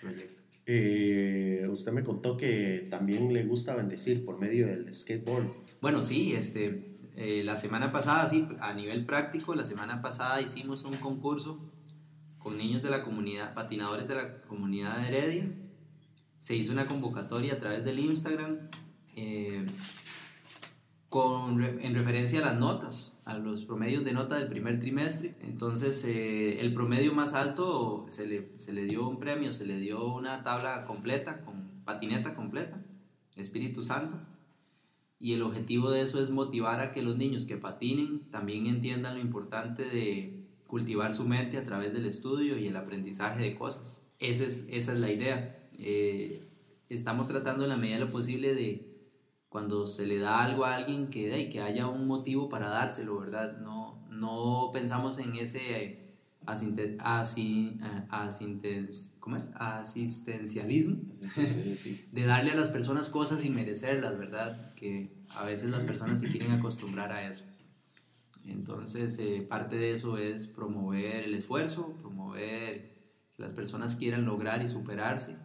proyecto. 0.00 0.42
Eh, 0.66 1.66
usted 1.68 1.90
me 1.90 2.04
contó 2.04 2.36
que 2.36 2.86
también 2.88 3.32
le 3.32 3.42
gusta 3.44 3.74
bendecir 3.74 4.24
por 4.24 4.40
medio 4.40 4.68
del 4.68 4.94
skateboard. 4.94 5.48
Bueno, 5.80 6.04
sí, 6.04 6.34
este, 6.34 6.98
eh, 7.16 7.42
la 7.44 7.56
semana 7.56 7.90
pasada, 7.90 8.28
sí, 8.28 8.46
a 8.60 8.72
nivel 8.74 9.04
práctico, 9.04 9.56
la 9.56 9.64
semana 9.64 10.00
pasada 10.00 10.40
hicimos 10.40 10.84
un 10.84 10.96
concurso 10.98 11.58
con 12.38 12.56
niños 12.56 12.80
de 12.80 12.90
la 12.90 13.02
comunidad, 13.02 13.54
patinadores 13.54 14.06
de 14.06 14.14
la 14.14 14.42
comunidad 14.42 14.98
de 14.98 15.08
Heredia. 15.08 15.50
Se 16.44 16.54
hizo 16.54 16.74
una 16.74 16.86
convocatoria 16.86 17.54
a 17.54 17.58
través 17.58 17.86
del 17.86 17.98
Instagram 17.98 18.68
eh, 19.16 19.64
con, 21.08 21.64
en 21.64 21.94
referencia 21.94 22.40
a 22.40 22.52
las 22.52 22.58
notas, 22.58 23.16
a 23.24 23.38
los 23.38 23.64
promedios 23.64 24.04
de 24.04 24.12
nota 24.12 24.36
del 24.36 24.48
primer 24.48 24.78
trimestre. 24.78 25.38
Entonces, 25.40 26.04
eh, 26.04 26.60
el 26.60 26.74
promedio 26.74 27.14
más 27.14 27.32
alto 27.32 28.04
se 28.10 28.26
le, 28.26 28.52
se 28.58 28.74
le 28.74 28.84
dio 28.84 29.08
un 29.08 29.18
premio, 29.18 29.54
se 29.54 29.64
le 29.64 29.78
dio 29.78 30.04
una 30.04 30.44
tabla 30.44 30.84
completa, 30.84 31.40
con 31.46 31.82
patineta 31.86 32.34
completa, 32.34 32.78
Espíritu 33.36 33.82
Santo. 33.82 34.18
Y 35.18 35.32
el 35.32 35.40
objetivo 35.40 35.90
de 35.90 36.02
eso 36.02 36.22
es 36.22 36.28
motivar 36.28 36.80
a 36.80 36.92
que 36.92 37.00
los 37.00 37.16
niños 37.16 37.46
que 37.46 37.56
patinen 37.56 38.28
también 38.30 38.66
entiendan 38.66 39.14
lo 39.14 39.22
importante 39.22 39.86
de 39.86 40.44
cultivar 40.66 41.14
su 41.14 41.26
mente 41.26 41.56
a 41.56 41.64
través 41.64 41.94
del 41.94 42.04
estudio 42.04 42.58
y 42.58 42.66
el 42.66 42.76
aprendizaje 42.76 43.42
de 43.42 43.56
cosas. 43.56 44.03
Esa 44.20 44.44
es, 44.44 44.66
esa 44.70 44.92
es 44.92 44.98
la 44.98 45.10
idea. 45.10 45.58
Eh, 45.78 46.42
estamos 46.88 47.26
tratando 47.28 47.64
en 47.64 47.70
la 47.70 47.76
medida 47.76 47.96
de 47.98 48.04
lo 48.04 48.10
posible 48.12 48.54
de 48.54 48.90
cuando 49.48 49.86
se 49.86 50.06
le 50.06 50.18
da 50.18 50.42
algo 50.42 50.64
a 50.64 50.74
alguien 50.76 51.08
que, 51.08 51.28
de, 51.28 51.48
que 51.50 51.60
haya 51.60 51.86
un 51.86 52.06
motivo 52.06 52.48
para 52.48 52.68
dárselo, 52.70 53.18
¿verdad? 53.18 53.58
No, 53.60 54.04
no 54.10 54.70
pensamos 54.72 55.18
en 55.18 55.36
ese 55.36 55.98
asinte- 56.46 56.96
asi- 57.00 57.78
eh, 57.82 58.02
asinte- 58.10 58.88
¿cómo 59.20 59.36
es? 59.36 59.50
asistencialismo 59.54 60.96
Sí. 61.76 62.04
de 62.12 62.24
darle 62.26 62.50
a 62.52 62.54
las 62.56 62.68
personas 62.68 63.08
cosas 63.08 63.40
sin 63.40 63.54
merecerlas, 63.54 64.18
¿verdad? 64.18 64.74
Que 64.74 65.08
a 65.30 65.44
veces 65.44 65.70
las 65.70 65.84
personas 65.84 66.20
se 66.20 66.28
quieren 66.30 66.50
acostumbrar 66.52 67.12
a 67.12 67.28
eso. 67.28 67.44
Entonces, 68.46 69.18
eh, 69.20 69.40
parte 69.48 69.76
de 69.76 69.94
eso 69.94 70.18
es 70.18 70.46
promover 70.48 71.24
el 71.24 71.34
esfuerzo, 71.34 71.92
promover 72.02 72.93
las 73.36 73.52
personas 73.52 73.96
quieran 73.96 74.24
lograr 74.24 74.62
y 74.62 74.66
superarse 74.68 75.36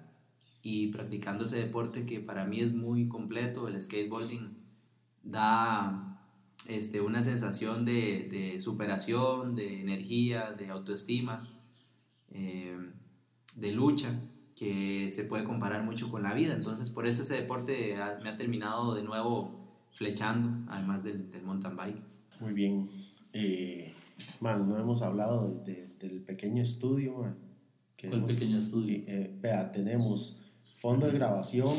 y 0.62 0.88
practicando 0.88 1.45
ese 1.45 1.58
deporte 1.58 2.06
que 2.06 2.19
para 2.19 2.45
mí 2.45 2.60
es 2.62 2.73
muy 2.73 3.08
completo, 3.08 3.67
el 3.67 3.82
skateboarding 3.82 4.58
da 5.23 6.19
este, 6.67 7.02
una 7.02 7.21
sensación 7.21 7.86
de, 7.86 8.28
de 8.30 8.60
superación, 8.60 9.56
de 9.56 9.82
energía, 9.82 10.52
de 10.52 10.69
autoestima, 10.69 11.47
eh, 12.32 12.78
de 13.56 13.71
lucha, 13.71 14.19
que 14.56 15.10
se 15.10 15.23
puede 15.23 15.45
comparar 15.45 15.84
mucho 15.84 16.12
con 16.12 16.21
la 16.23 16.34
vida. 16.34 16.54
Entonces, 16.54 16.89
por 16.89 17.08
eso 17.08 17.21
ese 17.21 17.36
deporte 17.36 17.95
me 18.21 18.30
ha 18.30 18.36
terminado 18.36 18.93
de 18.93 19.04
nuevo 19.04 19.58
flechando, 19.93 20.69
además 20.71 21.04
del, 21.04 21.32
del 21.32 21.43
mountain 21.43 21.75
bike. 21.78 22.02
Muy 22.41 22.54
bien. 22.54 22.88
Eh, 23.32 23.93
man, 24.41 24.67
no 24.67 24.78
hemos 24.78 25.02
hablado 25.02 25.62
de- 25.65 25.88
del 25.99 26.19
pequeño 26.21 26.62
estudio. 26.62 27.34
Que 28.00 28.08
¿Cuál 28.08 28.20
hemos- 28.22 28.34
pequeño 28.34 28.58
estudio? 28.58 29.04
eh, 29.08 29.30
vea, 29.42 29.72
tenemos 29.72 30.40
fondo 30.78 31.08
de 31.08 31.14
grabación 31.14 31.76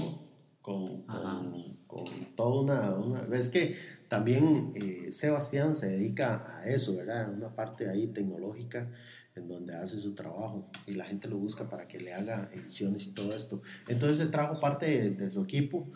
con, 0.61 1.03
con, 1.05 1.77
con 1.87 2.05
toda 2.37 2.61
una, 2.63 2.97
una... 2.97 3.37
Es 3.37 3.49
que 3.49 3.75
también 4.09 4.73
eh, 4.75 5.11
Sebastián 5.11 5.75
se 5.75 5.89
dedica 5.89 6.59
a 6.59 6.69
eso, 6.69 6.95
¿verdad? 6.97 7.33
Una 7.33 7.55
parte 7.55 7.89
ahí 7.89 8.09
tecnológica 8.09 8.91
en 9.35 9.49
donde 9.49 9.75
hace 9.75 9.99
su 9.99 10.15
trabajo 10.15 10.69
y 10.87 10.93
la 10.93 11.05
gente 11.07 11.29
lo 11.29 11.39
busca 11.39 11.71
para 11.71 11.89
que 11.89 11.99
le 11.99 12.13
haga 12.13 12.51
ediciones 12.53 13.07
y 13.07 13.13
todo 13.13 13.35
esto. 13.35 13.63
Entonces 13.89 14.19
se 14.19 14.27
trajo 14.27 14.61
parte 14.61 14.87
de, 14.87 15.11
de 15.13 15.31
su 15.31 15.43
equipo 15.43 15.89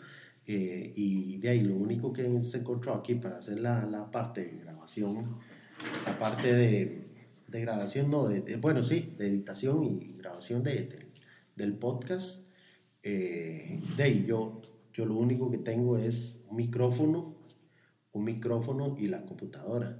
eh, 0.47 0.91
y 0.95 1.37
de 1.37 1.49
ahí 1.49 1.61
lo 1.61 1.75
único 1.75 2.11
que 2.11 2.41
se 2.41 2.57
encontró 2.59 2.95
aquí 2.95 3.13
para 3.15 3.37
hacer 3.37 3.59
la, 3.59 3.85
la 3.85 4.09
parte 4.09 4.45
de 4.45 4.57
grabación, 4.63 5.37
la 6.07 6.17
parte 6.17 6.53
de, 6.53 7.04
de 7.55 7.61
grabación, 7.61 8.09
no, 8.11 8.27
de, 8.27 8.41
de- 8.41 8.57
bueno, 8.57 8.83
sí, 8.83 9.13
de 9.17 9.27
editación 9.27 9.83
y 9.85 10.13
grabación 10.17 10.63
de, 10.63 10.73
de- 10.83 11.07
del 11.55 11.73
podcast. 11.77 12.45
Eh, 13.03 13.79
de 13.95 14.03
ahí 14.03 14.25
yo, 14.27 14.61
yo 14.93 15.05
lo 15.05 15.15
único 15.15 15.49
que 15.51 15.57
tengo 15.57 15.97
es 15.97 16.41
un 16.49 16.57
micrófono, 16.57 17.35
un 18.11 18.23
micrófono 18.25 18.95
y 18.99 19.07
la 19.07 19.25
computadora. 19.25 19.97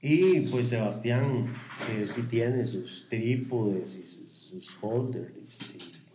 Y 0.00 0.40
pues 0.42 0.68
Sebastián 0.68 1.52
eh, 1.90 2.06
sí 2.08 2.22
tiene 2.24 2.66
sus 2.66 3.08
trípodes 3.08 3.96
y 3.96 4.06
sus, 4.06 4.28
sus 4.48 4.76
holders 4.80 5.58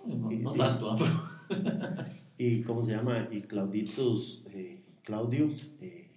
No, 0.06 0.32
Y- 0.32 0.38
no 0.38 0.56
y- 0.56 0.58
tanto, 0.58 0.92
¿ah? 0.92 0.96
pero- 0.98 2.14
Y 2.38 2.62
cómo 2.64 2.84
se 2.84 2.92
llama, 2.92 3.28
y 3.32 3.42
Clauditos, 3.42 4.44
eh, 4.52 4.82
Claudio, 5.04 5.50
eh, 5.82 6.10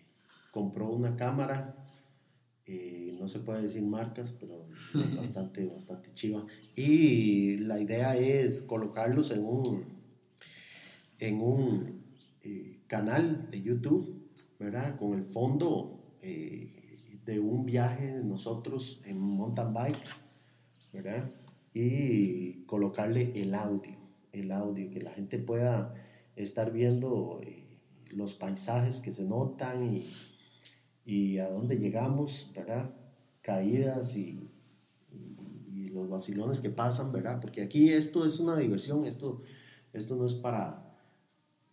compró 0.50 0.88
una 0.90 1.14
cámara, 1.14 1.76
eh, 2.68 3.16
no 3.18 3.28
se 3.28 3.38
puede 3.38 3.62
decir 3.62 3.82
marcas, 3.82 4.34
pero 4.40 4.64
bastante, 5.16 5.66
bastante 5.74 6.12
chiva. 6.14 6.44
Y 6.74 7.58
la 7.58 7.80
idea 7.80 8.16
es 8.16 8.62
colocarlos 8.62 9.30
en 9.30 9.44
un, 9.44 9.84
en 11.20 11.40
un 11.40 12.02
eh, 12.42 12.80
canal 12.88 13.48
de 13.50 13.62
YouTube, 13.62 14.30
¿verdad? 14.58 14.98
Con 14.98 15.14
el 15.16 15.24
fondo 15.26 16.18
eh, 16.22 17.20
de 17.24 17.38
un 17.38 17.66
viaje 17.66 18.16
de 18.16 18.24
nosotros 18.24 19.00
en 19.04 19.20
mountain 19.20 19.72
bike, 19.72 20.04
¿verdad? 20.92 21.30
Y 21.72 22.64
colocarle 22.64 23.30
el 23.36 23.54
audio, 23.54 23.96
el 24.32 24.50
audio, 24.50 24.90
que 24.90 25.02
la 25.02 25.12
gente 25.12 25.38
pueda 25.38 25.94
estar 26.34 26.72
viendo 26.72 27.40
los 28.10 28.34
paisajes 28.34 29.00
que 29.00 29.12
se 29.12 29.24
notan 29.24 29.94
y, 29.94 30.08
y 31.06 31.38
a 31.38 31.48
dónde 31.48 31.78
llegamos, 31.78 32.50
¿verdad? 32.54 32.90
Caídas 33.40 34.16
y, 34.16 34.50
los 35.92 36.10
vacilones 36.10 36.60
que 36.60 36.68
pasan, 36.68 37.10
¿verdad? 37.10 37.40
Porque 37.40 37.62
aquí 37.62 37.88
esto 37.88 38.26
es 38.26 38.38
una 38.38 38.54
diversión, 38.58 39.06
esto, 39.06 39.40
esto 39.94 40.14
no 40.14 40.26
es 40.26 40.34
para, 40.34 40.94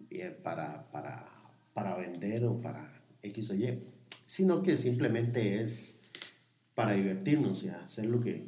eh, 0.10 0.30
para, 0.41 0.89
para, 0.91 1.30
para 1.74 1.98
vender 1.98 2.46
o 2.46 2.62
para 2.62 3.04
X 3.22 3.50
o 3.50 3.56
Y, 3.56 3.84
sino 4.26 4.63
que 4.63 4.78
simplemente 4.78 5.62
es 5.62 6.00
para 6.74 6.93
divertirnos 6.93 7.65
y 7.65 7.67
hacer 7.67 8.06
lo 8.06 8.22
que, 8.22 8.48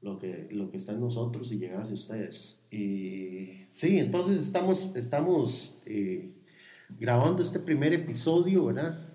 lo 0.00 0.18
que, 0.18 0.48
lo 0.50 0.70
que 0.70 0.78
está 0.78 0.92
en 0.92 1.00
nosotros 1.00 1.52
y 1.52 1.58
llegar 1.58 1.82
hacia 1.82 1.94
ustedes. 1.94 2.60
Y 2.70 3.66
sí, 3.70 3.98
entonces 3.98 4.40
estamos, 4.40 4.92
estamos 4.96 5.76
eh, 5.84 6.32
grabando 6.98 7.42
este 7.42 7.60
primer 7.60 7.92
episodio, 7.92 8.64
¿verdad? 8.64 9.11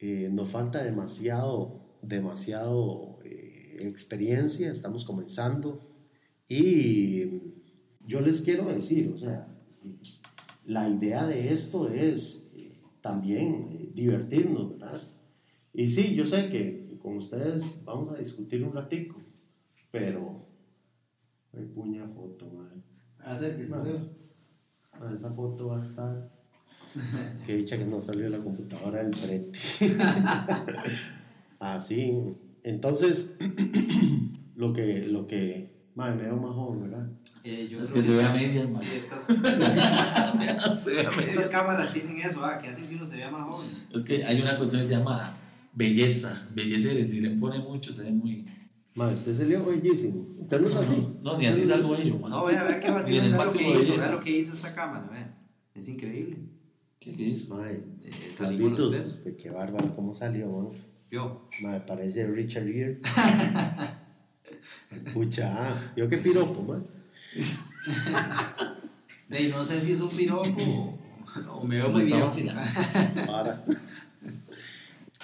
Eh, 0.00 0.30
nos 0.32 0.48
falta 0.48 0.82
demasiado, 0.82 1.80
demasiado 2.02 3.18
eh, 3.24 3.78
experiencia, 3.80 4.70
estamos 4.70 5.04
comenzando. 5.04 5.80
Y 6.48 7.24
yo 8.06 8.20
les 8.20 8.40
quiero 8.40 8.64
decir, 8.66 9.12
o 9.14 9.18
sea, 9.18 9.48
la 10.64 10.88
idea 10.88 11.26
de 11.26 11.52
esto 11.52 11.88
es 11.88 12.46
eh, 12.54 12.80
también 13.00 13.68
eh, 13.70 13.90
divertirnos, 13.94 14.70
¿verdad? 14.70 15.02
Y 15.72 15.88
sí, 15.88 16.14
yo 16.14 16.26
sé 16.26 16.48
que 16.48 16.98
con 16.98 17.16
ustedes 17.16 17.84
vamos 17.84 18.10
a 18.10 18.16
discutir 18.16 18.62
un 18.64 18.72
ratico, 18.72 19.16
pero... 19.90 20.46
Ay, 21.52 21.64
puña 21.74 22.06
foto, 22.08 22.46
madre. 22.50 22.82
Acérquese, 23.18 23.70
Madre. 23.70 24.00
Esa 25.14 25.32
foto 25.32 25.68
va 25.68 25.76
a 25.76 25.80
estar... 25.80 26.37
que 27.46 27.56
dicha 27.56 27.76
que 27.78 27.84
no 27.84 28.00
salió 28.00 28.28
la 28.28 28.38
computadora 28.38 29.02
del 29.02 29.14
frente. 29.14 29.58
Así. 31.58 32.18
Entonces, 32.62 33.34
lo 34.56 34.72
que... 34.72 35.04
Lo 35.06 35.26
que 35.26 35.76
madre, 35.94 36.16
me 36.16 36.22
veo 36.24 36.36
más 36.36 36.52
joven, 36.52 36.82
¿verdad? 36.82 37.08
Eh, 37.42 37.66
yo 37.68 37.80
Es 37.82 37.90
creo 37.90 38.02
que 38.02 38.08
se 38.08 38.14
ve 38.16 38.22
a 38.22 38.26
está- 38.26 38.34
medias. 38.34 38.78
Sí, 38.78 38.96
estas, 38.96 39.24
Se 40.84 40.94
ve 40.94 41.06
a 41.06 41.10
medias. 41.10 41.30
estas 41.30 41.48
cámaras 41.48 41.92
tienen 41.92 42.18
eso, 42.20 42.44
ah, 42.44 42.58
que 42.60 42.68
hacen 42.68 42.88
que 42.88 42.94
uno 42.94 43.06
se 43.06 43.16
vea 43.16 43.30
más 43.30 43.48
joven. 43.48 43.68
Es 43.92 44.04
que 44.04 44.24
hay 44.24 44.40
una 44.40 44.56
cuestión 44.58 44.82
que 44.82 44.86
se 44.88 44.94
llama 44.94 45.36
belleza. 45.74 46.46
Belleza, 46.54 46.90
si 47.08 47.20
le 47.20 47.30
pone 47.30 47.58
mucho, 47.58 47.92
se 47.92 48.04
ve 48.04 48.10
muy. 48.12 48.44
Madre, 48.94 49.14
usted 49.16 49.36
se 49.36 49.46
le 49.46 49.56
bellísimo. 49.58 50.24
Usted 50.40 50.60
no 50.60 50.68
es 50.68 50.76
así. 50.76 51.08
No, 51.22 51.36
ni 51.38 51.46
así 51.46 51.64
salgo 51.64 51.96
yo. 51.96 52.28
No, 52.28 52.44
vea, 52.44 52.62
vea 52.64 52.78
qué 52.80 52.90
vacío, 52.90 53.20
vea 53.20 53.48
que 53.48 53.96
vea 53.96 54.10
lo 54.12 54.20
que 54.20 54.38
hizo 54.38 54.52
esta 54.54 54.74
cámara, 54.74 55.08
vea. 55.10 55.36
Es 55.74 55.88
increíble. 55.88 56.38
¿Qué, 57.00 57.14
qué 57.14 57.22
hizo? 57.22 57.54
Madre, 57.56 57.82
Eh, 58.04 58.10
Clauditos, 58.36 58.90
tres. 58.90 59.22
qué- 59.40 59.50
bárbaro, 59.50 59.94
cómo 59.94 60.14
salió, 60.14 60.46
¿no? 60.46 60.70
Yo, 61.10 61.48
Madre, 61.62 61.82
parece 61.86 62.26
Richard 62.26 62.66
Gere. 62.66 63.00
Pucha, 65.12 65.52
ah, 65.54 65.92
yo 65.96 66.08
qué 66.08 66.18
piropo, 66.18 66.62
man. 66.62 66.86
ahí 69.30 69.48
no 69.54 69.64
sé 69.64 69.80
si 69.80 69.92
es 69.92 70.00
un 70.00 70.10
piropo 70.10 70.98
o, 71.50 71.64
me 71.64 71.76
veo 71.76 71.86
¿Cómo 71.86 71.98
muy 71.98 72.06
bien. 72.06 72.22
Para. 73.26 73.64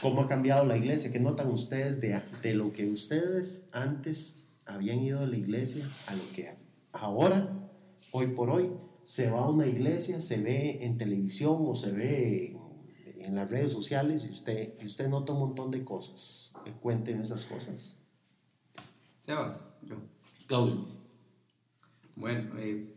¿Cómo 0.01 0.23
ha 0.23 0.27
cambiado 0.27 0.65
la 0.67 0.77
iglesia? 0.77 1.11
¿Qué 1.11 1.21
notan 1.21 1.49
ustedes 1.49 2.01
de, 2.01 2.21
de 2.43 2.55
lo 2.55 2.73
que 2.73 2.87
ustedes 2.91 3.65
antes 3.73 4.41
habían 4.67 5.01
ido 5.01 5.21
a 5.21 5.27
la 5.27 5.37
iglesia 5.37 5.89
a 6.07 6.15
lo 6.15 6.31
que 6.33 6.55
ahora, 6.93 7.49
hoy 8.13 8.29
por 8.29 8.51
hoy, 8.51 8.71
se 9.05 9.31
va 9.31 9.45
a 9.45 9.51
una 9.51 9.67
iglesia, 9.67 10.21
se 10.21 10.39
ve 10.39 10.85
en 10.85 10.97
televisión 10.97 11.59
o 11.61 11.75
se 11.75 11.93
ve 11.93 12.57
en 13.19 13.35
las 13.35 13.51
redes 13.51 13.73
sociales 13.73 14.25
y 14.25 14.31
usted, 14.31 14.75
y 14.81 14.87
usted 14.87 15.09
nota 15.09 15.33
un 15.33 15.41
montón 15.41 15.71
de 15.71 15.85
cosas? 15.85 16.53
Eh, 16.67 16.73
Cuenten 16.81 17.21
esas 17.21 17.45
cosas. 17.45 17.99
Sebas, 19.21 19.69
yo. 19.83 19.97
Claudio. 20.47 20.85
Bueno, 22.17 22.59
eh, 22.59 22.95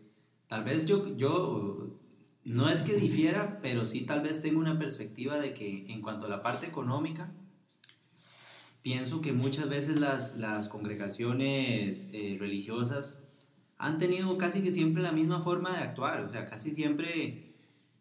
tal 0.48 0.64
vez 0.64 0.86
yo, 0.86 1.16
yo, 1.16 2.00
no 2.44 2.70
es 2.70 2.82
que 2.82 2.96
difiera, 2.96 3.60
pero 3.62 3.88
sí 3.88 4.06
tal 4.06 4.22
vez 4.22 4.42
tengo 4.42 4.60
una 4.60 4.78
perspectiva 4.78 5.40
de 5.40 5.54
que 5.54 5.92
en 5.92 6.02
cuanto 6.02 6.26
a 6.26 6.30
la 6.30 6.42
parte 6.42 6.68
económica, 6.68 7.34
pienso 8.82 9.22
que 9.22 9.34
muchas 9.34 9.70
veces 9.70 10.00
las, 10.00 10.38
las 10.38 10.70
congregaciones 10.70 12.10
eh, 12.14 12.38
religiosas 12.40 13.27
han 13.78 13.98
tenido 13.98 14.38
casi 14.38 14.62
que 14.62 14.72
siempre 14.72 15.04
la 15.04 15.12
misma 15.12 15.42
forma 15.42 15.72
de 15.78 15.84
actuar, 15.84 16.22
o 16.22 16.30
sea, 16.30 16.46
casi 16.46 16.74
siempre 16.74 17.54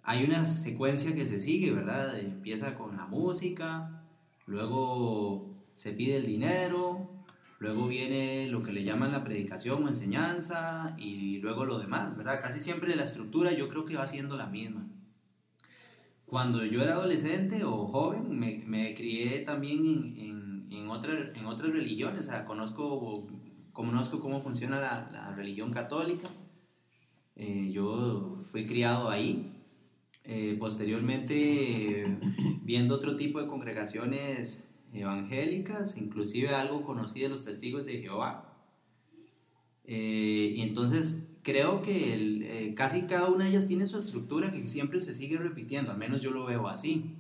hay 0.03 0.25
una 0.25 0.47
secuencia 0.47 1.15
que 1.15 1.27
se 1.27 1.41
sigue, 1.41 1.73
¿verdad? 1.73 2.19
Empieza 2.19 2.75
con 2.75 2.97
la 2.97 3.07
música, 3.07 4.05
luego 4.47 5.55
se 5.75 5.93
pide 5.93 6.17
el 6.17 6.25
dinero, 6.25 7.11
luego 7.59 7.89
viene 7.89 8.49
lo 8.49 8.63
que 8.63 8.73
le 8.73 8.85
llaman 8.85 9.13
la 9.13 9.25
predicación 9.25 9.85
o 9.85 9.89
enseñanza 9.89 10.95
y 10.99 11.39
luego 11.39 11.65
lo 11.65 11.79
demás, 11.79 12.17
¿verdad? 12.17 12.41
Casi 12.43 12.61
siempre 12.61 12.97
la 12.97 13.05
estructura 13.05 13.53
yo 13.53 13.69
creo 13.69 13.85
que 13.85 13.97
va 13.97 14.07
siendo 14.07 14.37
la 14.37 14.47
misma. 14.47 14.87
Cuando 16.25 16.65
yo 16.65 16.83
era 16.83 16.95
adolescente 16.95 17.63
o 17.65 17.87
joven, 17.87 18.37
me, 18.39 18.63
me 18.67 18.95
crié 18.95 19.41
también 19.41 19.79
en, 19.87 20.19
en, 20.19 20.73
en, 20.73 20.89
otra- 20.91 21.31
en 21.35 21.47
otras 21.47 21.71
religiones, 21.73 22.21
o 22.23 22.25
sea, 22.25 22.45
conozco, 22.45 23.29
conozco 23.77 24.21
cómo 24.21 24.41
funciona 24.41 24.81
la, 24.81 25.35
religión 25.37 25.71
católica, 25.71 26.29
Eh, 27.39 27.69
yo 27.71 28.41
fui 28.43 28.65
criado 28.65 29.11
ahí, 29.11 29.53
Eh, 30.29 30.57
posteriormente 30.59 32.03
viendo 32.65 32.95
otro 32.97 33.17
tipo 33.17 33.41
de 33.41 33.47
congregaciones 33.47 34.65
evangélicas, 34.93 35.97
inclusive 35.99 36.49
algo 36.49 36.83
conocí 36.83 37.21
de 37.21 37.29
los 37.29 37.45
testigos 37.45 37.85
de 37.85 38.01
Jehová. 38.01 38.33
Eh, 39.85 40.55
y 40.57 40.63
entonces 40.63 41.29
creo 41.43 41.83
que 41.83 42.73
casi 42.77 43.03
cada 43.03 43.29
una 43.29 43.45
de 43.45 43.51
ellas 43.51 43.69
tiene 43.69 43.87
su 43.87 43.99
estructura 43.99 44.51
que 44.53 44.67
siempre 44.69 45.01
se 45.01 45.15
sigue 45.15 45.37
repitiendo, 45.37 45.93
al 45.93 45.99
menos 45.99 46.23
yo 46.23 46.31
lo 46.33 46.45
veo 46.45 46.67
así. 46.69 47.15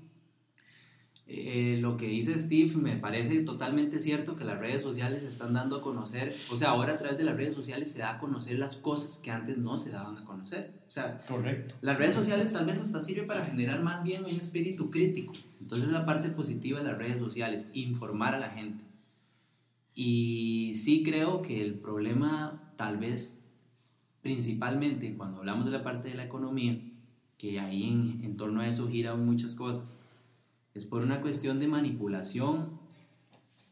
Eh, 1.28 1.78
lo 1.80 1.96
que 1.96 2.06
dice 2.06 2.38
Steve 2.38 2.76
me 2.76 2.96
parece 2.96 3.40
totalmente 3.40 4.00
cierto 4.00 4.36
que 4.36 4.44
las 4.44 4.60
redes 4.60 4.80
sociales 4.80 5.22
se 5.22 5.28
están 5.28 5.54
dando 5.54 5.76
a 5.76 5.82
conocer, 5.82 6.32
o 6.52 6.56
sea, 6.56 6.70
ahora 6.70 6.92
a 6.92 6.98
través 6.98 7.18
de 7.18 7.24
las 7.24 7.36
redes 7.36 7.52
sociales 7.52 7.90
se 7.90 7.98
da 7.98 8.12
a 8.12 8.18
conocer 8.20 8.60
las 8.60 8.76
cosas 8.76 9.18
que 9.18 9.32
antes 9.32 9.58
no 9.58 9.76
se 9.76 9.90
daban 9.90 10.16
a 10.16 10.24
conocer. 10.24 10.72
O 10.86 10.90
sea, 10.90 11.20
Correcto. 11.26 11.74
las 11.80 11.98
redes 11.98 12.14
sociales 12.14 12.52
tal 12.52 12.66
vez 12.66 12.78
hasta 12.78 13.02
sirve 13.02 13.24
para 13.24 13.44
generar 13.44 13.82
más 13.82 14.04
bien 14.04 14.24
un 14.24 14.30
espíritu 14.30 14.88
crítico. 14.92 15.32
Entonces 15.60 15.90
la 15.90 16.06
parte 16.06 16.28
positiva 16.28 16.78
de 16.78 16.84
las 16.84 16.98
redes 16.98 17.18
sociales, 17.18 17.70
informar 17.72 18.36
a 18.36 18.38
la 18.38 18.50
gente. 18.50 18.84
Y 19.96 20.74
sí 20.76 21.02
creo 21.02 21.42
que 21.42 21.60
el 21.60 21.74
problema 21.74 22.72
tal 22.76 22.98
vez 22.98 23.46
principalmente 24.22 25.14
cuando 25.16 25.38
hablamos 25.38 25.64
de 25.64 25.72
la 25.72 25.82
parte 25.82 26.08
de 26.08 26.14
la 26.14 26.24
economía, 26.24 26.78
que 27.36 27.58
ahí 27.58 27.84
en, 27.84 28.20
en 28.24 28.36
torno 28.36 28.60
a 28.60 28.68
eso 28.68 28.88
giran 28.88 29.24
muchas 29.24 29.54
cosas, 29.54 29.98
es 30.76 30.84
por 30.84 31.02
una 31.02 31.22
cuestión 31.22 31.58
de 31.58 31.68
manipulación 31.68 32.78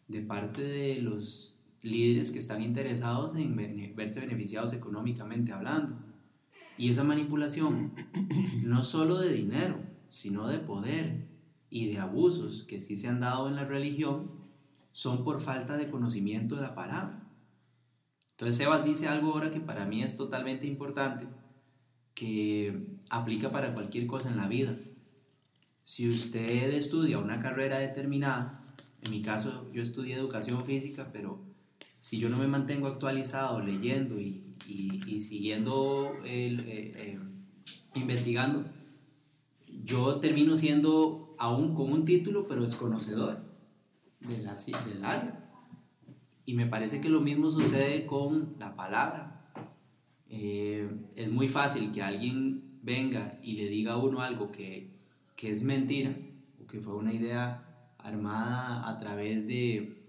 de 0.08 0.22
parte 0.22 0.62
de 0.62 1.02
los 1.02 1.54
líderes 1.82 2.30
que 2.30 2.38
están 2.38 2.62
interesados 2.62 3.34
en 3.36 3.54
verse 3.94 4.20
beneficiados 4.20 4.72
económicamente 4.72 5.52
hablando. 5.52 5.96
Y 6.78 6.88
esa 6.88 7.04
manipulación, 7.04 7.92
no 8.64 8.82
solo 8.82 9.18
de 9.18 9.34
dinero, 9.34 9.76
sino 10.08 10.48
de 10.48 10.58
poder 10.58 11.28
y 11.68 11.88
de 11.88 11.98
abusos 11.98 12.64
que 12.64 12.80
sí 12.80 12.96
se 12.96 13.08
han 13.08 13.20
dado 13.20 13.48
en 13.48 13.56
la 13.56 13.64
religión, 13.64 14.30
son 14.92 15.24
por 15.24 15.40
falta 15.40 15.76
de 15.76 15.90
conocimiento 15.90 16.56
de 16.56 16.62
la 16.62 16.74
palabra. 16.74 17.28
Entonces 18.30 18.56
Sebas 18.56 18.84
dice 18.84 19.08
algo 19.08 19.32
ahora 19.32 19.50
que 19.50 19.60
para 19.60 19.84
mí 19.84 20.02
es 20.02 20.16
totalmente 20.16 20.66
importante, 20.66 21.26
que 22.14 22.86
aplica 23.10 23.50
para 23.50 23.74
cualquier 23.74 24.06
cosa 24.06 24.30
en 24.30 24.38
la 24.38 24.48
vida. 24.48 24.74
Si 25.84 26.08
usted 26.08 26.72
estudia 26.72 27.18
una 27.18 27.40
carrera 27.40 27.78
determinada, 27.78 28.64
en 29.02 29.10
mi 29.10 29.20
caso 29.20 29.70
yo 29.72 29.82
estudié 29.82 30.14
educación 30.14 30.64
física, 30.64 31.10
pero 31.12 31.40
si 32.00 32.18
yo 32.18 32.30
no 32.30 32.38
me 32.38 32.46
mantengo 32.46 32.86
actualizado 32.86 33.60
leyendo 33.60 34.18
y, 34.18 34.54
y, 34.66 35.20
siguiendo 35.20 36.16
el, 36.24 36.60
eh, 36.60 36.92
eh, 36.96 37.18
investigando, 37.94 38.64
yo 39.84 40.16
termino 40.16 40.56
siendo 40.56 41.34
aún 41.38 41.74
con 41.74 41.92
un 41.92 42.04
título, 42.06 42.48
pero 42.48 42.62
desconocedor 42.62 43.42
de 44.20 44.38
la, 44.38 44.54
del 44.54 45.04
área. 45.04 45.50
Y 46.46 46.54
me 46.54 46.66
parece 46.66 47.00
que 47.00 47.08
lo 47.08 47.20
mismo 47.20 47.50
sucede 47.50 48.06
con 48.06 48.54
la 48.58 48.74
palabra. 48.74 49.50
Eh, 50.28 50.88
es 51.14 51.30
muy 51.30 51.48
fácil 51.48 51.92
que 51.92 52.02
alguien 52.02 52.80
venga 52.82 53.38
y 53.42 53.54
le 53.54 53.68
diga 53.68 53.94
a 53.94 53.96
uno 53.96 54.20
algo 54.20 54.50
que, 54.50 54.93
que 55.36 55.50
es 55.50 55.62
mentira 55.62 56.16
o 56.62 56.66
que 56.66 56.80
fue 56.80 56.94
una 56.94 57.12
idea 57.12 57.64
armada 57.98 58.88
a 58.88 58.98
través 58.98 59.46
de 59.46 60.02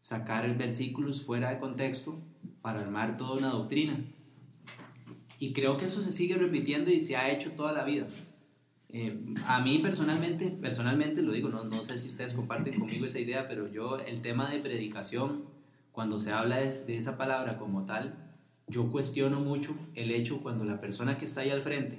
sacar 0.00 0.56
versículos 0.56 1.22
fuera 1.22 1.50
de 1.50 1.58
contexto 1.58 2.20
para 2.62 2.80
armar 2.80 3.16
toda 3.16 3.38
una 3.38 3.50
doctrina. 3.50 3.98
Y 5.38 5.52
creo 5.52 5.76
que 5.76 5.86
eso 5.86 6.02
se 6.02 6.12
sigue 6.12 6.36
repitiendo 6.36 6.90
y 6.90 7.00
se 7.00 7.16
ha 7.16 7.30
hecho 7.30 7.52
toda 7.52 7.72
la 7.72 7.84
vida. 7.84 8.06
Eh, 8.90 9.34
a 9.46 9.60
mí 9.60 9.78
personalmente, 9.78 10.48
personalmente 10.48 11.22
lo 11.22 11.32
digo, 11.32 11.48
no, 11.48 11.64
no 11.64 11.82
sé 11.82 11.98
si 11.98 12.08
ustedes 12.08 12.34
comparten 12.34 12.78
conmigo 12.78 13.06
esa 13.06 13.20
idea, 13.20 13.48
pero 13.48 13.68
yo 13.68 13.98
el 13.98 14.20
tema 14.20 14.50
de 14.50 14.58
predicación, 14.58 15.44
cuando 15.92 16.18
se 16.18 16.32
habla 16.32 16.58
de, 16.58 16.84
de 16.84 16.96
esa 16.96 17.16
palabra 17.16 17.56
como 17.56 17.84
tal, 17.84 18.32
yo 18.66 18.90
cuestiono 18.90 19.40
mucho 19.40 19.74
el 19.94 20.10
hecho 20.10 20.40
cuando 20.40 20.64
la 20.64 20.80
persona 20.80 21.18
que 21.18 21.24
está 21.24 21.40
ahí 21.42 21.50
al 21.50 21.62
frente, 21.62 21.98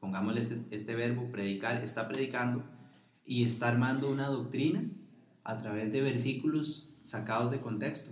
pongámosle 0.00 0.40
este, 0.40 0.60
este 0.70 0.94
verbo, 0.94 1.30
predicar, 1.30 1.82
está 1.84 2.08
predicando 2.08 2.64
y 3.24 3.44
está 3.44 3.68
armando 3.68 4.10
una 4.10 4.26
doctrina 4.26 4.82
a 5.44 5.56
través 5.56 5.92
de 5.92 6.00
versículos 6.00 6.90
sacados 7.02 7.50
de 7.50 7.60
contexto. 7.60 8.10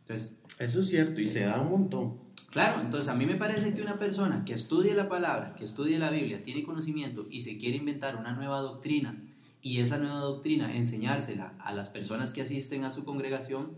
Entonces, 0.00 0.40
Eso 0.58 0.80
es 0.80 0.88
cierto 0.88 1.20
y 1.20 1.28
se 1.28 1.40
da 1.40 1.60
un 1.60 1.70
montón. 1.70 2.18
Claro, 2.50 2.80
entonces 2.80 3.08
a 3.10 3.14
mí 3.14 3.26
me 3.26 3.34
parece 3.34 3.74
que 3.74 3.82
una 3.82 3.98
persona 3.98 4.44
que 4.44 4.54
estudie 4.54 4.94
la 4.94 5.08
palabra, 5.08 5.54
que 5.54 5.64
estudie 5.64 5.98
la 5.98 6.10
Biblia, 6.10 6.42
tiene 6.42 6.64
conocimiento 6.64 7.26
y 7.30 7.42
se 7.42 7.58
quiere 7.58 7.76
inventar 7.76 8.16
una 8.16 8.32
nueva 8.32 8.60
doctrina 8.60 9.22
y 9.60 9.80
esa 9.80 9.98
nueva 9.98 10.20
doctrina 10.20 10.74
enseñársela 10.74 11.54
a 11.58 11.74
las 11.74 11.90
personas 11.90 12.32
que 12.32 12.42
asisten 12.42 12.84
a 12.84 12.90
su 12.90 13.04
congregación, 13.04 13.72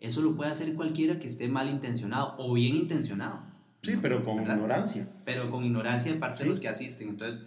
eso 0.00 0.22
lo 0.22 0.34
puede 0.34 0.50
hacer 0.50 0.74
cualquiera 0.74 1.18
que 1.18 1.28
esté 1.28 1.48
mal 1.48 1.70
intencionado 1.70 2.34
o 2.38 2.52
bien 2.54 2.74
intencionado. 2.74 3.42
Sí, 3.82 3.96
pero 4.00 4.24
con 4.24 4.42
ignorancia. 4.42 5.08
Pero 5.24 5.50
con 5.50 5.64
ignorancia 5.64 6.12
de 6.12 6.18
parte 6.18 6.42
de 6.42 6.48
los 6.48 6.60
que 6.60 6.68
asisten. 6.68 7.08
Entonces, 7.08 7.46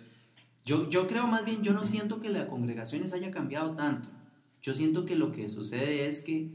yo, 0.66 0.90
yo 0.90 1.08
creo 1.08 1.28
más 1.28 1.46
bien, 1.46 1.64
yo 1.64 1.74
no 1.74 1.86
siento 1.86 2.22
que 2.22 2.30
la 2.30 2.48
congregaciones 2.48 3.14
haya 3.14 3.32
cambiado 3.32 3.76
tanto. 3.76 4.10
Yo 4.62 4.74
siento 4.74 5.06
que 5.06 5.16
lo 5.16 5.32
que 5.32 5.50
sucede 5.50 6.08
es 6.08 6.22
que 6.22 6.52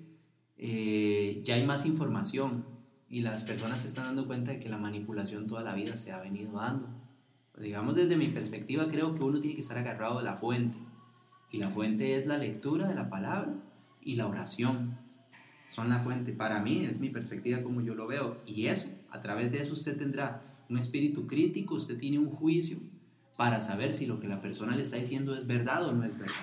eh, 0.56 1.40
ya 1.44 1.54
hay 1.54 1.64
más 1.64 1.86
información 1.86 2.64
y 3.08 3.20
las 3.20 3.42
personas 3.42 3.80
se 3.80 3.88
están 3.88 4.04
dando 4.06 4.26
cuenta 4.26 4.52
de 4.52 4.60
que 4.60 4.68
la 4.68 4.78
manipulación 4.78 5.46
toda 5.46 5.62
la 5.62 5.74
vida 5.74 5.96
se 5.96 6.12
ha 6.12 6.20
venido 6.20 6.52
dando. 6.52 6.88
Digamos, 7.58 7.94
desde 7.94 8.16
mi 8.16 8.28
perspectiva, 8.28 8.88
creo 8.88 9.14
que 9.14 9.22
uno 9.22 9.40
tiene 9.40 9.54
que 9.54 9.60
estar 9.60 9.78
agarrado 9.78 10.18
de 10.18 10.24
la 10.24 10.36
fuente. 10.36 10.76
Y 11.50 11.58
la 11.58 11.70
fuente 11.70 12.16
es 12.16 12.26
la 12.26 12.36
lectura 12.36 12.88
de 12.88 12.94
la 12.94 13.08
palabra 13.08 13.54
y 14.00 14.16
la 14.16 14.26
oración. 14.26 14.98
Son 15.66 15.88
la 15.88 16.00
fuente. 16.00 16.32
Para 16.32 16.60
mí 16.60 16.84
es 16.84 16.98
mi 16.98 17.10
perspectiva 17.10 17.62
como 17.62 17.80
yo 17.80 17.94
lo 17.94 18.08
veo. 18.08 18.42
Y 18.44 18.66
eso, 18.66 18.88
a 19.14 19.22
través 19.22 19.52
de 19.52 19.62
eso 19.62 19.74
usted 19.74 19.96
tendrá 19.96 20.42
un 20.68 20.76
espíritu 20.76 21.26
crítico, 21.28 21.76
usted 21.76 21.96
tiene 21.96 22.18
un 22.18 22.30
juicio 22.30 22.78
para 23.36 23.60
saber 23.62 23.94
si 23.94 24.06
lo 24.06 24.18
que 24.18 24.26
la 24.26 24.40
persona 24.40 24.74
le 24.74 24.82
está 24.82 24.96
diciendo 24.96 25.36
es 25.36 25.46
verdad 25.46 25.86
o 25.86 25.92
no 25.92 26.04
es 26.04 26.18
verdad. 26.18 26.34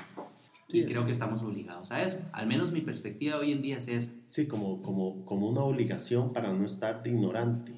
Y 0.72 0.86
creo 0.86 1.06
que 1.06 1.12
estamos 1.12 1.42
obligados 1.42 1.92
a 1.92 2.02
eso. 2.02 2.18
Al 2.32 2.48
menos 2.48 2.72
mi 2.72 2.80
perspectiva 2.80 3.38
hoy 3.38 3.52
en 3.52 3.62
día 3.62 3.76
es 3.76 3.90
esa. 3.90 4.14
Sí, 4.28 4.48
como, 4.48 4.82
como, 4.82 5.26
como 5.26 5.50
una 5.50 5.62
obligación 5.62 6.32
para 6.32 6.54
no 6.54 6.64
estar 6.64 7.04
de 7.04 7.10
ignorante. 7.10 7.74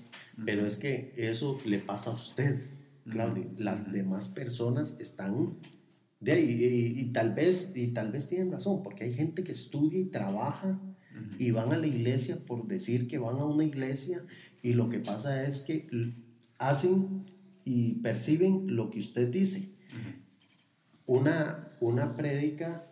Pero 0.46 0.66
es 0.68 0.78
que 0.78 1.12
eso 1.16 1.58
le 1.66 1.80
pasa 1.80 2.12
a 2.12 2.14
usted, 2.14 2.62
Claudio. 3.10 3.50
Las 3.58 3.92
demás 3.92 4.30
personas 4.30 4.96
están 5.00 5.58
de 6.20 6.32
ahí 6.34 6.96
y, 6.98 7.06
tal 7.06 7.34
vez, 7.34 7.74
y 7.76 7.88
tal 7.90 8.12
vez 8.12 8.28
tienen 8.28 8.52
razón, 8.52 8.84
porque 8.84 9.06
hay 9.06 9.14
gente 9.14 9.44
que 9.44 9.54
estudia 9.54 10.00
y 10.00 10.06
trabaja 10.06 10.80
y 11.38 11.52
van 11.52 11.74
a 11.74 11.78
la 11.78 11.88
iglesia 11.88 12.38
por 12.46 12.68
decir 12.68 13.08
que 13.08 13.18
van 13.18 13.38
a 13.38 13.46
una 13.46 13.64
iglesia 13.64 14.24
y 14.63 14.73
lo 14.73 14.89
que 14.89 14.97
pasa 14.99 15.45
es 15.45 15.62
que 15.62 15.88
hacen 16.58 17.23
y 17.65 17.95
perciben 17.95 18.76
lo 18.76 18.89
que 18.89 18.99
usted 18.99 19.28
dice. 19.28 19.69
Una, 21.06 21.67
una 21.82 22.15
prédica 22.15 22.88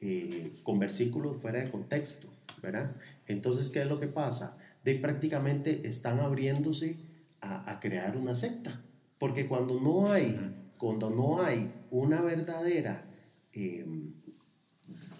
eh, 0.00 0.52
con 0.62 0.78
versículos 0.78 1.38
fuera 1.40 1.60
de 1.60 1.70
contexto, 1.70 2.28
¿verdad? 2.62 2.94
Entonces, 3.26 3.70
¿qué 3.70 3.82
es 3.82 3.88
lo 3.88 3.98
que 3.98 4.06
pasa? 4.06 4.58
De 4.84 4.96
prácticamente 4.96 5.88
están 5.88 6.20
abriéndose 6.20 6.98
a, 7.40 7.70
a 7.72 7.80
crear 7.80 8.18
una 8.18 8.34
secta, 8.34 8.82
porque 9.18 9.48
cuando 9.48 9.80
no 9.80 10.12
hay, 10.12 10.38
cuando 10.76 11.08
no 11.08 11.42
hay 11.42 11.72
una 11.90 12.20
verdadera, 12.20 13.06
eh, 13.54 13.86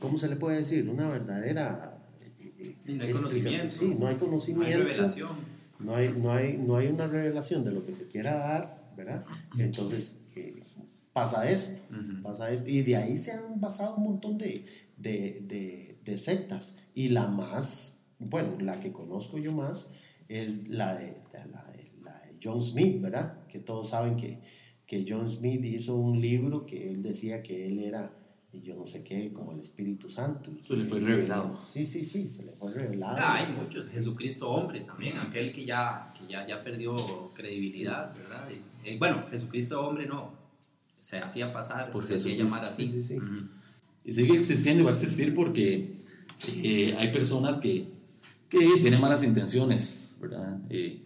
¿cómo 0.01 0.19
se 0.19 0.29
le 0.29 0.37
puede 0.37 0.59
decir? 0.59 0.87
Una 0.89 1.09
verdadera... 1.09 1.99
Eh, 2.21 2.77
no 2.87 3.05
hay 3.05 3.13
conocimiento. 3.13 3.71
Sí, 3.71 3.97
no 3.99 4.07
hay 4.07 4.17
conocimiento. 4.17 4.69
No 4.69 4.77
hay 4.77 4.83
revelación. 4.83 5.54
No 5.79 5.97
hay, 5.97 6.11
no, 6.11 6.33
hay, 6.33 6.57
no 6.57 6.77
hay 6.77 6.89
una 6.89 7.07
revelación 7.07 7.65
de 7.65 7.73
lo 7.73 7.85
que 7.85 7.93
se 7.93 8.07
quiera 8.07 8.35
dar, 8.35 8.93
¿verdad? 8.97 9.25
Entonces, 9.59 10.17
pasa 11.13 11.49
esto, 11.51 11.81
pasa 12.23 12.51
esto. 12.53 12.69
Y 12.69 12.83
de 12.83 12.97
ahí 12.97 13.17
se 13.17 13.33
han 13.33 13.61
basado 13.61 13.97
un 13.97 14.05
montón 14.05 14.39
de, 14.39 14.65
de, 14.97 15.97
de, 16.05 16.19
sectas. 16.19 16.75
Y 16.95 17.09
la 17.09 17.27
más, 17.27 18.01
bueno, 18.19 18.59
la 18.61 18.81
que 18.81 18.93
conozco 18.93 19.39
yo 19.39 19.53
más 19.53 19.89
es 20.29 20.69
la 20.69 20.97
de, 20.97 21.17
la 21.33 21.65
de, 21.73 21.93
la 22.03 22.21
de 22.21 22.37
John 22.43 22.61
Smith, 22.61 23.01
¿verdad? 23.01 23.47
Que 23.47 23.59
todos 23.59 23.91
saben 23.91 24.17
que, 24.17 24.41
que 24.87 25.05
John 25.09 25.29
Smith 25.29 25.65
hizo 25.65 25.97
un 25.97 26.21
libro 26.21 26.67
que 26.67 26.91
él 26.91 27.03
decía 27.03 27.43
que 27.43 27.67
él 27.67 27.81
era 27.81 28.13
yo 28.63 28.75
no 28.75 28.87
sé 28.87 29.03
qué, 29.03 29.33
como 29.33 29.53
el 29.53 29.61
Espíritu 29.61 30.09
Santo. 30.09 30.51
Se 30.61 30.77
le 30.77 30.85
fue 30.85 31.01
revelado. 31.01 31.59
Sí, 31.65 31.85
sí, 31.85 32.05
sí, 32.05 32.29
se 32.29 32.45
le 32.45 32.53
fue 32.53 32.73
revelado. 32.73 33.17
Ah, 33.19 33.37
hay 33.37 33.53
muchos. 33.53 33.89
Jesucristo 33.89 34.49
hombre 34.49 34.81
también, 34.81 35.17
aquel 35.19 35.53
que 35.53 35.65
ya, 35.65 36.13
que 36.19 36.33
ya, 36.33 36.47
ya 36.47 36.63
perdió 36.63 36.95
credibilidad, 37.35 38.15
¿verdad? 38.17 38.49
Y, 38.85 38.97
bueno, 38.99 39.25
Jesucristo 39.31 39.81
hombre 39.81 40.07
no, 40.07 40.33
se 40.99 41.19
hacía 41.19 41.53
pasar, 41.53 41.91
por 41.91 42.05
se 42.05 42.17
hacía 42.17 42.37
llamar 42.37 42.65
así. 42.65 42.87
Sí, 42.87 43.01
sí, 43.01 43.15
sí. 43.15 43.19
Y 44.05 44.13
sigue 44.13 44.37
existiendo 44.37 44.83
y 44.83 44.85
va 44.85 44.91
a 44.91 44.95
existir 44.95 45.35
porque 45.35 45.97
eh, 46.63 46.95
hay 46.99 47.13
personas 47.13 47.59
que, 47.59 47.89
que, 48.49 48.59
tienen 48.81 49.01
malas 49.01 49.25
intenciones, 49.25 50.15
¿verdad? 50.21 50.59
Eh, 50.69 51.01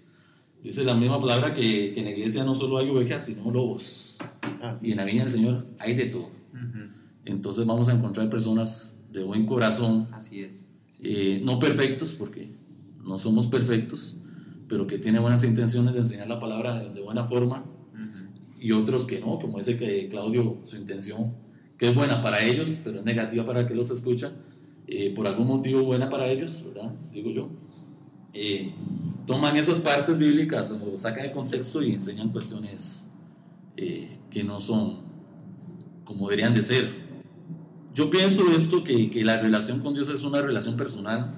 dice 0.62 0.84
la 0.84 0.94
misma 0.94 1.20
palabra 1.20 1.54
que, 1.54 1.92
que, 1.94 2.00
en 2.00 2.04
la 2.06 2.10
iglesia 2.10 2.44
no 2.44 2.54
solo 2.54 2.78
hay 2.78 2.88
ovejas, 2.90 3.24
sino 3.26 3.50
lobos. 3.50 4.18
Ah, 4.60 4.76
y 4.82 4.90
en 4.90 4.96
la 4.96 5.04
viña 5.04 5.22
del 5.22 5.32
Señor 5.32 5.66
hay 5.78 5.94
de 5.94 6.06
todo. 6.06 6.38
Entonces 7.30 7.66
vamos 7.66 7.88
a 7.88 7.94
encontrar 7.94 8.28
personas 8.28 9.00
de 9.12 9.22
buen 9.22 9.46
corazón. 9.46 10.08
Así 10.12 10.42
es. 10.42 10.70
Eh, 11.02 11.40
no 11.44 11.58
perfectos, 11.58 12.12
porque 12.12 12.50
no 13.04 13.18
somos 13.18 13.46
perfectos, 13.46 14.20
pero 14.68 14.86
que 14.86 14.98
tienen 14.98 15.22
buenas 15.22 15.44
intenciones 15.44 15.94
de 15.94 16.00
enseñar 16.00 16.28
la 16.28 16.40
palabra 16.40 16.78
de, 16.80 16.90
de 16.90 17.00
buena 17.00 17.24
forma 17.24 17.64
y 18.60 18.72
otros 18.72 19.06
que 19.06 19.20
no, 19.20 19.38
como 19.38 19.58
ese 19.58 19.78
que 19.78 20.08
Claudio, 20.08 20.58
su 20.66 20.76
intención, 20.76 21.32
que 21.76 21.88
es 21.88 21.94
buena 21.94 22.20
para 22.20 22.42
ellos, 22.42 22.80
pero 22.82 22.98
es 22.98 23.04
negativa 23.04 23.46
para 23.46 23.60
el 23.60 23.66
que 23.66 23.74
los 23.74 23.90
escucha, 23.90 24.32
eh, 24.86 25.12
por 25.14 25.26
algún 25.26 25.46
motivo 25.46 25.82
buena 25.82 26.10
para 26.10 26.28
ellos, 26.28 26.64
¿verdad? 26.66 26.92
Digo 27.12 27.30
yo. 27.30 27.48
Eh, 28.34 28.72
toman 29.26 29.56
esas 29.56 29.80
partes 29.80 30.18
bíblicas, 30.18 30.70
o 30.72 30.96
sacan 30.96 31.24
de 31.24 31.32
contexto 31.32 31.82
y 31.82 31.92
enseñan 31.92 32.30
cuestiones 32.30 33.06
eh, 33.76 34.18
que 34.30 34.42
no 34.42 34.60
son 34.60 35.06
como 36.04 36.28
deberían 36.28 36.54
de 36.54 36.62
ser. 36.62 37.07
Yo 37.94 38.10
pienso 38.10 38.50
esto, 38.50 38.84
que, 38.84 39.10
que 39.10 39.24
la 39.24 39.40
relación 39.40 39.80
con 39.80 39.94
Dios 39.94 40.08
es 40.08 40.22
una 40.22 40.40
relación 40.40 40.76
personal. 40.76 41.34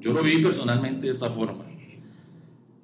Yo 0.00 0.12
lo 0.12 0.22
vi 0.22 0.38
personalmente 0.38 1.06
de 1.06 1.12
esta 1.12 1.30
forma 1.30 1.66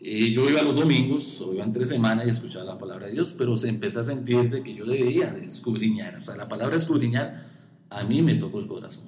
yo 0.03 0.51
iba 0.51 0.63
los 0.63 0.75
domingos, 0.75 1.41
o 1.41 1.55
iba 1.55 1.65
entre 1.65 1.85
semana 1.85 2.25
y 2.25 2.29
escuchaba 2.29 2.65
la 2.65 2.79
palabra 2.79 3.07
de 3.07 3.13
Dios, 3.13 3.35
pero 3.39 3.57
se 3.57 3.69
empezó 3.69 4.01
a 4.01 4.05
sentir 4.05 4.51
de 4.51 4.63
que 4.63 4.75
yo 4.75 4.85
debería 4.85 5.31
de 5.31 5.45
escudriñar. 5.45 6.19
O 6.19 6.25
sea, 6.25 6.37
la 6.37 6.49
palabra 6.49 6.77
escudriñar 6.77 7.51
a 7.89 8.03
mí 8.03 8.21
me 8.21 8.35
tocó 8.35 8.59
el 8.59 8.67
corazón. 8.67 9.05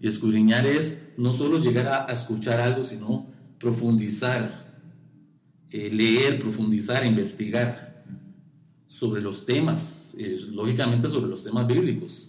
Y 0.00 0.06
escudriñar 0.06 0.66
es 0.66 1.08
no 1.16 1.32
solo 1.32 1.58
llegar 1.58 1.88
a, 1.88 2.12
escuchar 2.12 2.60
algo, 2.60 2.82
sino 2.82 3.26
profundizar, 3.58 4.82
eh, 5.70 5.90
leer, 5.90 6.38
profundizar, 6.38 7.04
investigar 7.04 8.04
sobre 8.86 9.20
los 9.20 9.44
temas, 9.44 10.14
eh, 10.18 10.38
lógicamente 10.50 11.08
sobre 11.10 11.28
los 11.28 11.44
temas 11.44 11.66
bíblicos. 11.66 12.25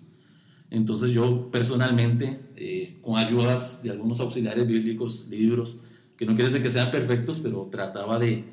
Entonces 0.69 1.12
yo 1.12 1.49
personalmente, 1.49 2.51
eh, 2.56 2.99
con 3.01 3.17
ayudas 3.17 3.82
de 3.84 3.91
algunos 3.91 4.19
auxiliares 4.19 4.67
bíblicos, 4.67 5.27
libros, 5.30 5.80
que 6.17 6.25
no 6.25 6.36
quiere 6.36 6.49
decir 6.49 6.63
que 6.63 6.69
sean 6.69 6.91
perfectos, 6.91 7.39
pero 7.39 7.69
trataba 7.71 8.19
de, 8.19 8.43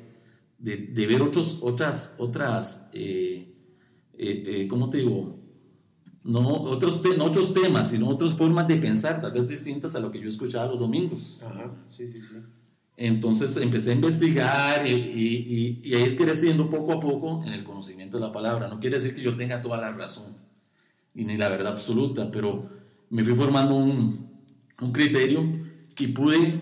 de, 0.57 0.77
de 0.77 1.07
ver 1.07 1.21
otros, 1.21 1.59
otras, 1.61 2.15
otras 2.19 2.89
eh, 2.93 3.53
eh, 4.17 4.43
eh 4.47 4.67
¿cómo 4.69 4.89
te 4.89 4.99
digo? 4.99 5.39
No 6.23 6.47
otros, 6.47 7.03
no 7.17 7.25
otros 7.25 7.53
temas, 7.53 7.89
sino 7.89 8.07
otras 8.07 8.33
formas 8.33 8.67
de 8.67 8.77
pensar, 8.77 9.19
tal 9.19 9.31
vez 9.31 9.47
distintas 9.47 9.95
a 9.95 9.99
lo 9.99 10.11
que 10.11 10.19
yo 10.19 10.29
escuchaba 10.29 10.67
los 10.67 10.79
domingos. 10.79 11.41
Ajá, 11.43 11.71
sí, 11.91 12.05
sí, 12.07 12.21
sí. 12.21 12.37
Entonces 12.97 13.57
empecé 13.57 13.91
a 13.91 13.95
investigar 13.95 14.87
y, 14.87 14.91
y, 14.91 15.81
y, 15.83 15.93
a 15.93 15.99
ir 15.99 16.15
creciendo 16.15 16.69
poco 16.69 16.93
a 16.93 16.99
poco 16.99 17.43
en 17.43 17.51
el 17.51 17.65
conocimiento 17.65 18.17
de 18.17 18.25
la 18.25 18.31
palabra. 18.31 18.69
No 18.69 18.79
quiere 18.79 18.95
decir 18.95 19.13
que 19.13 19.21
yo 19.21 19.35
tenga 19.35 19.61
toda 19.61 19.77
la 19.77 19.91
razón 19.91 20.44
y 21.15 21.25
ni 21.25 21.37
la 21.37 21.49
verdad 21.49 21.73
absoluta, 21.73 22.29
pero 22.29 22.69
me 23.09 23.23
fui 23.23 23.33
formando 23.33 23.75
un, 23.75 24.29
un 24.81 24.91
criterio 24.91 25.49
y 25.97 26.07
pude 26.07 26.59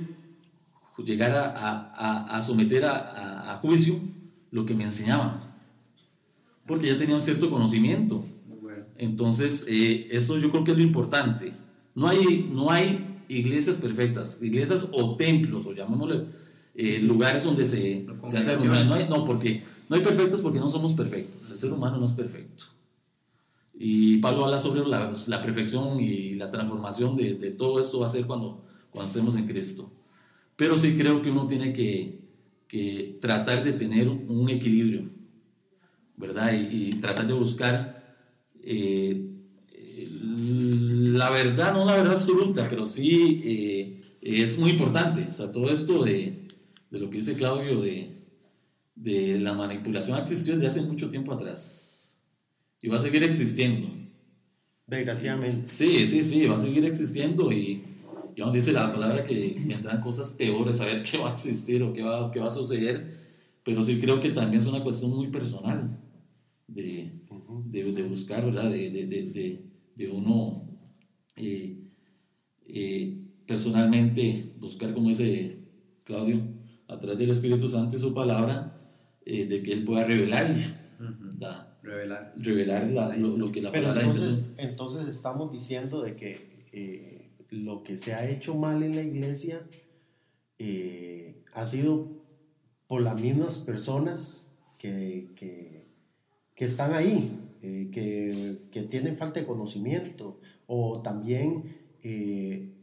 llegar 1.04 1.32
a, 1.32 1.92
a, 1.96 2.38
a 2.38 2.42
someter 2.42 2.86
a, 2.86 3.60
juicio 3.62 4.00
lo 4.52 4.66
que 4.66 4.76
me 4.76 4.84
enseñaba, 4.84 5.56
porque 6.68 6.88
ya 6.88 6.98
tenía 6.98 7.16
un 7.16 7.22
cierto 7.22 7.50
conocimiento. 7.50 8.26
Entonces, 8.98 9.66
eh, 9.68 10.08
eso 10.12 10.38
yo 10.38 10.52
creo 10.52 10.64
que 10.64 10.72
es 10.72 10.78
lo 10.78 10.84
importante. 10.84 11.54
No 11.96 12.08
hay, 12.08 12.50
no 12.52 12.70
hay 12.70 13.22
iglesias 13.28 13.78
perfectas, 13.78 14.42
iglesias 14.42 14.88
o 14.92 15.16
templos, 15.16 15.66
o 15.66 15.74
llamémosle 15.74 16.26
eh, 16.76 17.00
lugares 17.02 17.44
donde 17.44 17.66
se, 17.66 18.06
se 18.28 18.38
hace 18.38 18.66
no, 18.66 19.10
no, 19.10 19.26
porque 19.26 19.64
no 19.90 19.96
hay 19.96 20.02
perfectos 20.02 20.42
porque 20.42 20.60
no 20.60 20.70
somos 20.70 20.94
perfectos. 20.94 21.52
El 21.52 21.58
ser 21.58 21.72
humano 21.72 21.98
no 21.98 22.06
es 22.06 22.14
perfecto. 22.14 22.66
Y 23.74 24.18
Pablo 24.18 24.46
habla 24.46 24.60
sobre 24.60 24.86
la, 24.88 25.12
la 25.28 25.44
perfección 25.44 26.00
y 26.00 26.36
la 26.36 26.52
transformación 26.52 27.16
de, 27.18 27.36
de, 27.36 27.52
todo 27.52 27.80
esto 27.80 28.00
va 28.00 28.08
a 28.08 28.10
ser 28.10 28.26
cuando, 28.26 28.64
cuando 28.92 29.10
estemos 29.10 29.36
en 29.36 29.48
Cristo. 29.48 29.92
Pero 30.56 30.78
sí 30.78 30.96
creo 30.96 31.22
que 31.22 31.32
uno 31.32 31.48
tiene 31.48 31.74
que, 31.74 32.20
que 32.68 33.18
tratar 33.20 33.64
de 33.64 33.74
tener 33.74 34.08
un 34.08 34.48
equilibrio, 34.50 35.10
¿verdad? 36.16 36.54
Y, 36.54 36.90
y 36.90 36.94
tratar 37.00 37.26
de 37.26 37.34
buscar 37.34 38.18
eh, 38.62 39.30
la 41.16 41.30
verdad, 41.32 41.74
no 41.74 41.86
la 41.86 41.98
verdad 41.98 42.14
absoluta, 42.14 42.68
pero 42.70 42.86
sí 42.86 43.42
eh, 43.44 44.02
es 44.22 44.58
muy 44.58 44.72
importante. 44.72 45.28
O 45.30 45.34
sea, 45.34 45.52
todo 45.52 45.70
esto 45.70 46.04
de, 46.04 46.48
de 46.90 47.00
lo 47.00 47.10
que 47.10 47.18
dice 47.18 47.36
Claudio 47.36 47.82
de, 47.82 48.22
de 48.96 49.40
la 49.40 49.54
manipulación 49.54 50.18
ha 50.18 50.22
existido 50.22 50.58
desde 50.58 50.68
hace 50.68 50.88
mucho 50.88 51.10
tiempo 51.10 51.34
atrás 51.34 51.83
y 52.84 52.90
va 52.90 52.98
a 52.98 53.00
seguir 53.00 53.24
existiendo. 53.24 53.88
Desgraciadamente. 54.86 55.66
Sí, 55.66 56.06
sí, 56.06 56.22
sí, 56.22 56.46
va 56.46 56.58
a 56.58 56.60
seguir 56.60 56.86
existiendo 56.86 57.50
y, 57.52 57.82
y 58.36 58.42
aún 58.42 58.52
dice 58.52 58.74
la 58.74 58.92
palabra 58.92 59.24
que 59.24 59.56
vendrán 59.66 60.02
cosas 60.02 60.30
peores, 60.32 60.82
a 60.82 60.86
ver 60.86 61.02
qué 61.02 61.18
va 61.18 61.32
a 61.32 61.34
existir 61.34 61.82
o 61.82 61.94
qué 61.94 62.04
va, 62.04 62.30
qué 62.30 62.40
va 62.40 62.48
a 62.48 62.52
suceder, 62.52 63.18
pero 63.64 63.84
sí 63.84 64.00
creo 64.02 64.20
que 64.20 64.32
también 64.32 64.62
es 64.62 64.68
una 64.68 64.84
cuestión 64.84 65.12
muy 65.12 65.30
personal 65.30 65.98
de, 66.68 67.10
de, 67.68 67.92
de 67.94 68.04
buscar, 68.04 68.46
¿verdad? 68.46 68.70
De, 68.70 68.90
de, 68.92 69.62
de 69.96 70.10
uno 70.10 70.68
eh, 71.38 71.78
eh, 72.68 73.18
personalmente 73.48 74.54
buscar, 74.60 74.94
como 74.94 75.08
dice 75.08 75.58
Claudio, 76.04 76.42
a 76.90 77.00
través 77.00 77.18
del 77.18 77.30
Espíritu 77.30 77.70
Santo 77.70 77.96
y 77.96 78.00
su 78.00 78.14
palabra, 78.14 78.78
eh, 79.26 79.46
de 79.46 79.64
que 79.64 79.72
Él 79.72 79.86
pueda 79.86 80.04
revelar, 80.04 80.54
revelar, 81.84 82.34
revelar 82.38 82.88
lo, 82.88 83.52
que 83.52 83.62
la 83.62 83.72
palabra 83.72 84.02
entonces, 84.02 84.46
entonces 84.58 85.08
estamos 85.08 85.52
diciendo 85.52 86.02
de 86.02 86.16
que 86.16 87.30
lo 87.52 87.84
que 87.84 87.98
se 87.98 88.14
ha 88.14 88.28
hecho 88.28 88.56
mal 88.56 88.82
en 88.82 88.96
la 88.96 89.04
iglesia 89.04 89.62
ha 91.54 91.66
sido 91.66 92.08
por 92.88 93.02
las 93.02 93.22
mismas 93.22 93.60
personas 93.60 94.48
que, 94.78 95.30
que, 95.36 95.88
que 96.56 96.66
están 96.66 96.94
ahí, 96.94 97.40
que, 97.62 98.58
que, 98.72 98.84
tienen 98.84 99.18
falta 99.18 99.40
de 99.40 99.46
conocimiento, 99.46 100.40
o 100.68 101.02
también 101.02 101.64
eh, 102.04 102.74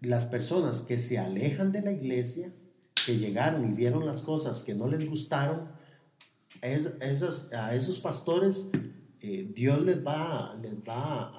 las 0.00 0.26
personas 0.26 0.82
que 0.82 0.98
se 0.98 1.18
alejan 1.18 1.72
de 1.72 1.82
la 1.82 1.92
iglesia, 1.92 2.52
que 3.06 3.16
llegaron 3.16 3.64
y 3.64 3.72
vieron 3.72 4.04
las 4.04 4.22
cosas 4.22 4.62
que 4.62 4.74
no 4.74 4.86
les 4.88 5.08
gustaron, 5.08 5.68
es, 6.62 6.94
esas, 7.00 7.52
a 7.52 7.74
esos 7.74 7.98
pastores 7.98 8.68
eh, 9.26 9.50
Dios 9.54 9.82
les 9.82 10.06
va, 10.06 10.54
les 10.60 10.74
va 10.86 11.22
a, 11.22 11.32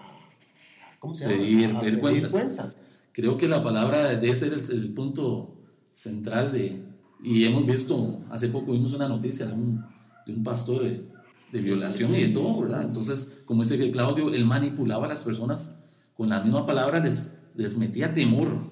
¿cómo 0.97 1.13
se 1.13 1.25
llama? 1.25 1.81
Pedir, 1.81 1.99
cuentas. 1.99 2.77
Creo 3.11 3.37
que 3.37 3.47
la 3.47 3.63
palabra 3.63 4.15
debe 4.15 4.35
ser 4.35 4.53
el, 4.53 4.93
punto 4.95 5.53
central 5.93 6.51
de, 6.51 6.83
y 7.23 7.45
hemos 7.45 7.63
visto, 7.67 8.23
hace 8.31 8.47
poco 8.47 8.71
vimos 8.71 8.93
una 8.93 9.07
noticia 9.07 9.45
de 9.45 9.53
un, 9.53 9.85
de 10.25 10.33
un 10.33 10.43
pastor 10.43 10.81
de, 10.83 11.05
de 11.51 11.59
violación 11.59 12.15
y 12.15 12.23
de 12.23 12.29
todo, 12.29 12.59
¿verdad? 12.59 12.81
Entonces, 12.81 13.37
como 13.45 13.61
dice 13.61 13.77
que 13.77 13.91
Claudio, 13.91 14.33
él 14.33 14.45
manipulaba 14.45 15.05
a 15.05 15.09
las 15.09 15.21
personas 15.21 15.75
con 16.15 16.27
la 16.27 16.41
misma 16.41 16.65
palabra, 16.65 16.99
les, 16.99 17.37
les 17.53 17.77
metía 17.77 18.15
temor, 18.15 18.71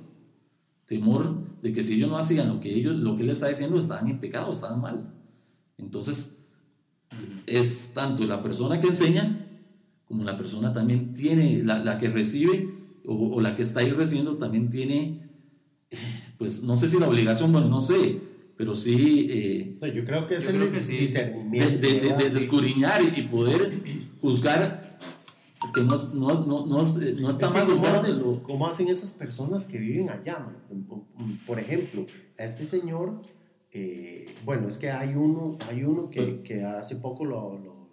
temor 0.88 1.36
de 1.62 1.72
que 1.72 1.84
si 1.84 1.94
ellos 1.94 2.10
no 2.10 2.18
hacían 2.18 2.50
lo 2.50 2.60
que, 2.60 2.74
ellos, 2.74 2.98
lo 2.98 3.16
que 3.16 3.22
él 3.22 3.28
les 3.28 3.38
está 3.38 3.50
diciendo, 3.50 3.78
estaban 3.78 4.10
en 4.10 4.20
pecado, 4.20 4.52
estaban 4.52 4.82
mal. 4.82 5.14
Entonces, 5.78 6.38
es 7.48 7.92
tanto 7.94 8.26
la 8.26 8.42
persona 8.42 8.80
que 8.80 8.88
enseña 8.88 9.48
como 10.08 10.24
la 10.24 10.38
persona 10.38 10.74
también 10.74 11.14
tiene, 11.14 11.64
la, 11.64 11.80
la 11.80 12.00
que 12.00 12.10
recibe 12.10 12.70
o, 13.06 13.36
o, 13.36 13.42
la 13.42 13.56
que 13.56 13.64
está 13.64 13.80
ahí 13.80 13.92
recibiendo 13.92 14.38
también 14.38 14.70
tiene, 14.70 15.30
pues 16.38 16.64
no 16.64 16.78
sé 16.78 16.90
si 16.90 17.00
la 17.00 17.10
obligación, 17.10 17.52
bueno, 17.52 17.68
no 17.68 17.82
sé, 17.82 18.22
pero 18.56 18.76
sí... 18.76 19.28
Eh, 19.30 19.78
yo 19.94 20.06
creo 20.06 20.28
que 20.28 20.36
es 20.36 20.48
el 20.48 20.72
discernimiento. 20.72 21.80
De, 21.80 22.00
de, 22.00 22.14
de, 22.16 22.30
descubrir 22.30 22.76
y 23.16 23.24
poder 23.24 23.70
juzgar 24.22 25.00
que 25.74 25.82
no, 25.82 25.96
no, 26.14 26.46
no, 26.46 26.66
no, 26.66 26.84
no 26.84 27.30
está 27.30 27.50
mal 27.50 27.66
¿cómo, 27.66 28.44
¿Cómo 28.44 28.68
hacen 28.68 28.90
esas 28.90 29.14
personas 29.14 29.66
que 29.66 29.78
viven 29.78 30.10
allá? 30.10 30.46
Por 31.48 31.60
ejemplo, 31.60 32.06
a 32.38 32.44
este 32.44 32.66
señor, 32.66 33.22
eh, 33.74 34.26
bueno, 34.46 34.68
es 34.68 34.78
que 34.78 34.92
hay 34.92 35.16
uno, 35.16 35.58
hay 35.68 35.84
uno 35.84 36.10
que, 36.10 36.42
que 36.42 36.64
hace 36.64 36.98
poco 36.98 37.26
lo, 37.26 37.58
lo, 37.58 37.90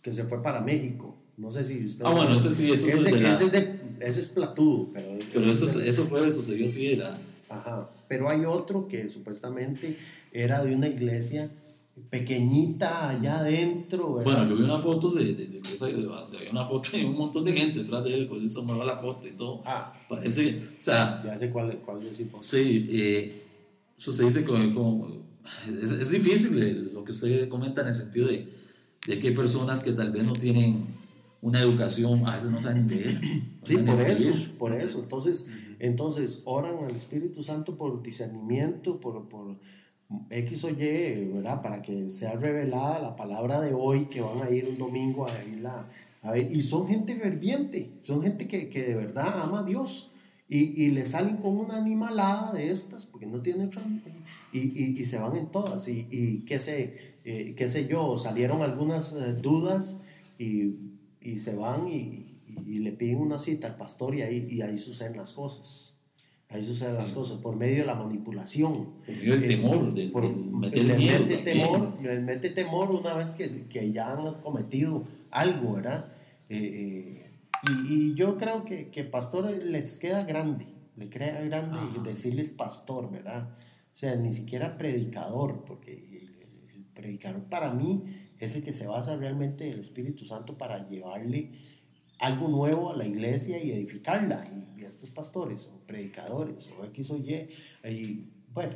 que 0.00 0.10
se 0.10 0.24
fue 0.24 0.42
para 0.42 0.60
México. 0.60 1.16
No 1.36 1.50
sé 1.50 1.64
si 1.64 1.84
usted... 1.84 2.04
Ah, 2.06 2.10
bueno, 2.10 2.36
ese 2.36 2.54
sí, 2.54 2.70
eso 2.70 2.86
ese, 2.86 2.98
es 2.98 3.04
de 3.04 3.30
ese, 3.30 3.44
es 3.44 3.52
de, 3.52 3.80
ese 4.00 4.20
es 4.20 4.28
platudo. 4.28 4.88
Pero, 4.92 5.18
pero 5.32 5.46
eso, 5.46 5.80
eso 5.80 6.06
fue, 6.06 6.30
sucedió 6.30 6.68
sí, 6.68 6.92
era... 6.92 7.18
Ajá. 7.48 7.90
Pero 8.08 8.30
hay 8.30 8.44
otro 8.44 8.88
que 8.88 9.08
supuestamente 9.08 9.96
era 10.32 10.64
de 10.64 10.74
una 10.74 10.88
iglesia 10.88 11.50
pequeñita 12.08 13.10
allá 13.10 13.40
adentro. 13.40 14.20
Bueno, 14.22 14.48
yo 14.48 14.56
vi 14.56 14.62
una 14.62 14.78
foto 14.78 15.10
de, 15.10 15.34
de, 15.34 15.46
de, 15.46 16.48
una 16.50 16.66
foto 16.66 16.96
de 16.96 17.04
un 17.04 17.16
montón 17.16 17.44
de 17.44 17.52
gente 17.52 17.80
detrás 17.80 18.04
de 18.04 18.14
él, 18.14 18.28
pues 18.28 18.44
eso 18.44 18.62
me 18.64 18.82
la 18.84 18.96
foto 18.96 19.28
y 19.28 19.32
todo. 19.32 19.62
Ah, 19.66 19.92
parece, 20.08 20.62
o 20.78 20.82
sea, 20.82 21.22
ya 21.22 21.38
sé 21.38 21.50
cuál, 21.50 21.78
cuál 21.84 22.02
decimos. 22.02 22.44
Sí, 22.44 22.88
eh, 22.90 23.42
eso 24.02 24.12
se 24.12 24.24
dice 24.24 24.44
como, 24.44 24.74
como 24.74 25.08
es, 25.68 25.92
es, 25.92 26.10
difícil 26.10 26.92
lo 26.92 27.04
que 27.04 27.12
usted 27.12 27.48
comenta 27.48 27.82
en 27.82 27.88
el 27.88 27.94
sentido 27.94 28.26
de, 28.26 28.52
de 29.06 29.20
que 29.20 29.28
hay 29.28 29.34
personas 29.34 29.80
que 29.84 29.92
tal 29.92 30.10
vez 30.10 30.24
no 30.24 30.32
tienen 30.32 30.86
una 31.40 31.60
educación, 31.60 32.26
a 32.26 32.34
veces 32.34 32.50
no 32.50 32.60
saben 32.60 32.88
leer. 32.88 33.20
sí, 33.62 33.76
por 33.76 34.00
eso, 34.00 34.28
por 34.58 34.72
eso. 34.74 34.98
Entonces, 35.00 35.46
entonces, 35.78 36.42
oran 36.46 36.84
al 36.84 36.96
Espíritu 36.96 37.44
Santo 37.44 37.76
por 37.76 38.02
discernimiento, 38.02 38.98
por, 38.98 39.28
por 39.28 39.56
X 40.30 40.64
o 40.64 40.70
Y, 40.70 41.30
¿verdad? 41.34 41.62
Para 41.62 41.80
que 41.80 42.10
sea 42.10 42.34
revelada 42.34 42.98
la 42.98 43.14
palabra 43.14 43.60
de 43.60 43.72
hoy, 43.72 44.06
que 44.06 44.20
van 44.20 44.42
a 44.42 44.50
ir 44.50 44.66
un 44.66 44.78
domingo 44.78 45.28
a 45.28 45.32
verla. 45.32 45.88
A 46.22 46.32
ver, 46.32 46.50
y 46.50 46.62
son 46.62 46.88
gente 46.88 47.14
ferviente, 47.14 48.00
son 48.02 48.20
gente 48.22 48.48
que, 48.48 48.68
que 48.68 48.82
de 48.82 48.96
verdad 48.96 49.42
ama 49.42 49.60
a 49.60 49.62
Dios. 49.62 50.11
Y, 50.54 50.84
y, 50.84 50.90
le 50.90 51.06
salen 51.06 51.38
con 51.38 51.56
una 51.56 51.78
animalada 51.78 52.52
de 52.52 52.70
estas, 52.70 53.06
porque 53.06 53.24
no 53.24 53.40
tienen 53.40 53.70
y, 54.52 54.58
y, 54.58 55.00
y 55.00 55.06
se 55.06 55.18
van 55.18 55.34
en 55.34 55.46
todas. 55.46 55.88
Y, 55.88 56.06
y 56.10 56.40
qué, 56.40 56.58
sé, 56.58 57.16
eh, 57.24 57.54
qué 57.56 57.68
sé 57.68 57.86
yo, 57.86 58.18
salieron 58.18 58.60
algunas 58.60 59.14
eh, 59.14 59.32
dudas 59.32 59.96
y, 60.38 60.74
se 61.38 61.54
van 61.54 61.88
y, 61.88 62.36
le 62.66 62.92
piden 62.92 63.20
una 63.20 63.38
cita 63.38 63.66
al 63.66 63.76
pastor 63.76 64.14
y 64.14 64.20
ahí, 64.20 64.46
y 64.50 64.60
ahí 64.60 64.76
suceden 64.76 65.16
las 65.16 65.32
cosas. 65.32 65.94
Ahí 66.50 66.62
suceden 66.62 66.96
las 66.96 67.12
cosas 67.12 67.38
por 67.38 67.56
medio 67.56 67.78
de 67.78 67.86
la 67.86 67.94
manipulación. 67.94 68.90
Por 69.06 69.14
medio 69.14 69.38
del 69.38 69.48
temor, 69.48 69.94
de, 69.94 70.08
por, 70.08 70.36
meter 70.36 70.98
miedo 70.98 71.20
mete 71.20 71.38
temor, 71.38 71.96
les 72.02 72.20
mete 72.20 72.50
temor 72.50 72.90
una 72.90 73.14
vez 73.14 73.32
que, 73.32 73.62
que, 73.70 73.90
ya 73.90 74.12
han 74.12 74.42
cometido 74.42 75.04
algo, 75.30 75.72
¿verdad? 75.72 76.12
Y, 77.68 77.94
y, 77.94 78.14
yo 78.14 78.38
creo 78.38 78.64
que, 78.64 78.90
que 78.90 79.04
pastores 79.04 79.62
les 79.62 79.98
queda 79.98 80.24
grande, 80.24 80.66
le 80.96 81.08
queda 81.08 81.40
grande 81.42 81.78
decirles 82.02 82.52
pastor, 82.52 83.10
¿verdad? 83.10 83.50
O 83.50 83.96
sea, 83.96 84.16
ni 84.16 84.32
siquiera 84.32 84.76
predicador, 84.76 85.64
porque 85.64 85.92
el, 85.92 86.74
el 86.74 86.84
predicador 86.86 87.44
para 87.44 87.72
mí 87.72 88.04
es 88.38 88.56
el 88.56 88.64
que 88.64 88.72
se 88.72 88.86
basa 88.86 89.16
realmente 89.16 89.68
en 89.68 89.74
el 89.74 89.80
Espíritu 89.80 90.24
Santo 90.24 90.58
para 90.58 90.88
llevarle 90.88 91.52
algo 92.18 92.48
nuevo 92.48 92.90
a 92.90 92.96
la 92.96 93.06
iglesia 93.06 93.62
y 93.62 93.72
edificarla. 93.72 94.46
Y, 94.56 94.62
a 94.84 94.88
estos 94.88 95.10
pastores 95.10 95.66
o 95.66 95.78
predicadores 95.86 96.68
o 96.76 96.84
X 96.86 97.10
o 97.10 97.16
Y. 97.16 97.48
Y, 97.88 98.26
bueno, 98.52 98.74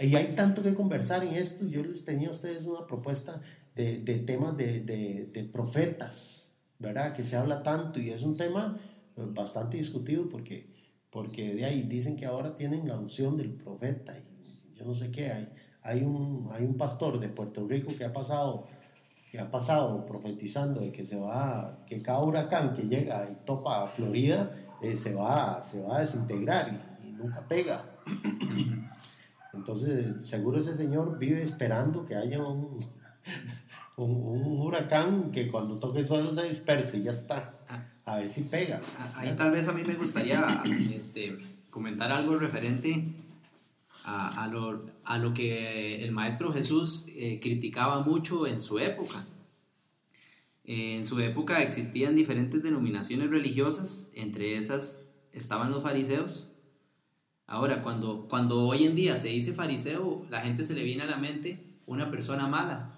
y 0.00 0.14
hay 0.14 0.36
tanto 0.36 0.62
que 0.62 0.72
conversar 0.72 1.24
en 1.24 1.34
esto. 1.34 1.66
Yo 1.66 1.82
les 1.82 2.04
tenía 2.04 2.28
a 2.28 2.30
ustedes 2.30 2.64
una 2.64 2.86
propuesta 2.86 3.40
de, 3.74 3.98
de 3.98 4.18
temas 4.18 4.56
de, 4.56 4.80
de, 4.82 5.26
de, 5.32 5.44
profetas, 5.44 6.47
¿verdad? 6.78 7.14
Que 7.14 7.24
se 7.24 7.36
habla 7.36 7.62
tanto 7.62 8.00
y 8.00 8.10
es 8.10 8.22
un 8.22 8.36
tema 8.36 8.78
eh, 9.16 9.22
bastante 9.28 9.76
discutido 9.76 10.28
porque, 10.28 10.74
porque 11.10 11.54
de 11.54 11.64
ahí 11.64 11.82
dicen 11.82 12.16
que 12.16 12.26
ahora 12.26 12.54
tienen 12.54 12.86
la 12.86 12.98
unción 12.98 13.36
del 13.36 13.52
profeta. 13.52 14.14
Y 14.18 14.82
no 14.84 14.94
sé 14.94 15.10
qué. 15.10 15.32
Hay, 15.32 15.48
hay, 15.82 16.02
un, 16.02 16.48
hay 16.52 16.64
un 16.64 16.76
pastor 16.76 17.18
de 17.18 17.28
Puerto 17.28 17.66
Rico 17.66 17.94
que 17.96 18.04
ha 18.04 18.12
pasado 18.12 18.66
que 19.30 19.38
ha 19.38 19.50
pasado 19.50 20.06
profetizando 20.06 20.80
de 20.80 20.90
que 20.90 21.04
se 21.04 21.16
va, 21.16 21.84
que 21.86 22.00
cada 22.00 22.22
huracán 22.22 22.74
que 22.74 22.82
llega 22.82 23.28
y 23.30 23.44
topa 23.44 23.84
a 23.84 23.86
Florida 23.86 24.50
eh, 24.80 24.96
se, 24.96 25.14
va, 25.14 25.62
se 25.62 25.82
va 25.82 25.96
a 25.96 26.00
desintegrar 26.00 26.98
y, 27.04 27.12
nunca 27.12 27.46
pega. 27.48 27.84
Entonces, 29.52 30.24
seguro 30.24 30.60
ese 30.60 30.76
señor 30.76 31.18
vive 31.18 31.42
esperando 31.42 32.06
que 32.06 32.14
haya 32.14 32.40
un, 32.40 32.78
un, 34.04 34.60
huracán 34.60 35.30
que 35.30 35.48
cuando 35.48 35.78
toque 35.78 36.00
el 36.00 36.06
suelo 36.06 36.32
se 36.32 36.48
disperse 36.48 36.98
y 36.98 37.02
ya 37.04 37.10
está. 37.10 37.54
A 38.04 38.16
ver 38.16 38.28
si 38.28 38.44
pega. 38.44 38.80
Ahí 39.16 39.34
tal 39.36 39.50
vez 39.50 39.68
a 39.68 39.72
mí 39.72 39.82
me 39.86 39.94
gustaría 39.94 40.62
este, 40.94 41.36
comentar 41.70 42.10
algo 42.10 42.36
referente 42.36 43.04
a, 44.04 44.44
a, 44.44 44.48
lo, 44.48 44.80
a 45.04 45.18
lo, 45.18 45.34
que 45.34 46.02
el 46.04 46.12
Maestro 46.12 46.52
Jesús 46.52 47.06
eh, 47.08 47.38
criticaba 47.42 48.00
mucho 48.00 48.46
en 48.46 48.60
su 48.60 48.78
época. 48.78 49.26
en 50.64 51.04
su 51.04 51.20
época 51.20 51.62
existían 51.62 52.16
diferentes 52.16 52.62
denominaciones 52.62 53.28
religiosas, 53.30 54.10
entre 54.14 54.56
esas 54.56 55.04
estaban 55.32 55.70
los 55.70 55.82
fariseos. 55.82 56.50
Ahora, 57.46 57.82
cuando, 57.82 58.26
cuando 58.28 58.66
hoy 58.66 58.84
en 58.84 58.94
día 58.94 59.16
se 59.16 59.28
dice 59.28 59.54
fariseo, 59.54 60.26
la 60.30 60.40
gente 60.40 60.64
se 60.64 60.74
le 60.74 60.84
viene 60.84 61.04
a 61.04 61.06
la 61.06 61.16
mente 61.16 61.64
una 61.86 62.10
persona 62.10 62.46
mala. 62.46 62.97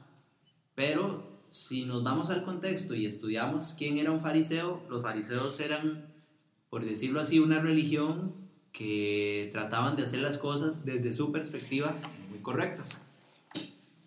Pero 0.81 1.23
si 1.51 1.85
nos 1.85 2.03
vamos 2.03 2.31
al 2.31 2.43
contexto 2.43 2.95
y 2.95 3.05
estudiamos 3.05 3.75
quién 3.77 3.99
era 3.99 4.13
un 4.13 4.19
fariseo, 4.19 4.81
los 4.89 5.03
fariseos 5.03 5.61
eran, 5.61 6.07
por 6.71 6.87
decirlo 6.87 7.21
así, 7.21 7.39
una 7.39 7.61
religión 7.61 8.33
que 8.73 9.51
trataban 9.53 9.95
de 9.95 10.05
hacer 10.05 10.21
las 10.21 10.39
cosas 10.39 10.87
desde 10.87 11.13
su 11.13 11.33
perspectiva 11.33 11.95
muy 12.31 12.39
correctas. 12.39 13.05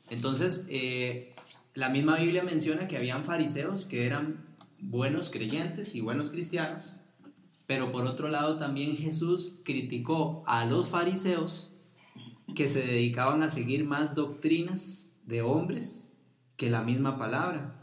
Entonces, 0.10 0.66
eh, 0.68 1.36
la 1.76 1.90
misma 1.90 2.18
Biblia 2.18 2.42
menciona 2.42 2.88
que 2.88 2.98
habían 2.98 3.24
fariseos 3.24 3.86
que 3.86 4.08
eran 4.08 4.44
buenos 4.80 5.30
creyentes 5.30 5.94
y 5.94 6.02
buenos 6.02 6.32
cristianos, 6.32 6.96
pero 7.68 7.92
por 7.92 8.08
otro 8.08 8.30
lado 8.30 8.58
también 8.58 8.98
Jesús 8.98 9.60
criticó 9.64 10.44
a 10.48 10.66
los 10.66 10.88
fariseos 10.88 11.70
que 12.56 12.68
se 12.68 12.82
dedicaban 12.82 13.44
a 13.44 13.50
seguir 13.52 13.86
más 13.86 14.16
doctrinas 14.16 15.16
de 15.28 15.44
hombres 15.44 16.10
que 16.58 16.70
la 16.70 16.82
misma 16.82 17.18
palabra. 17.18 17.80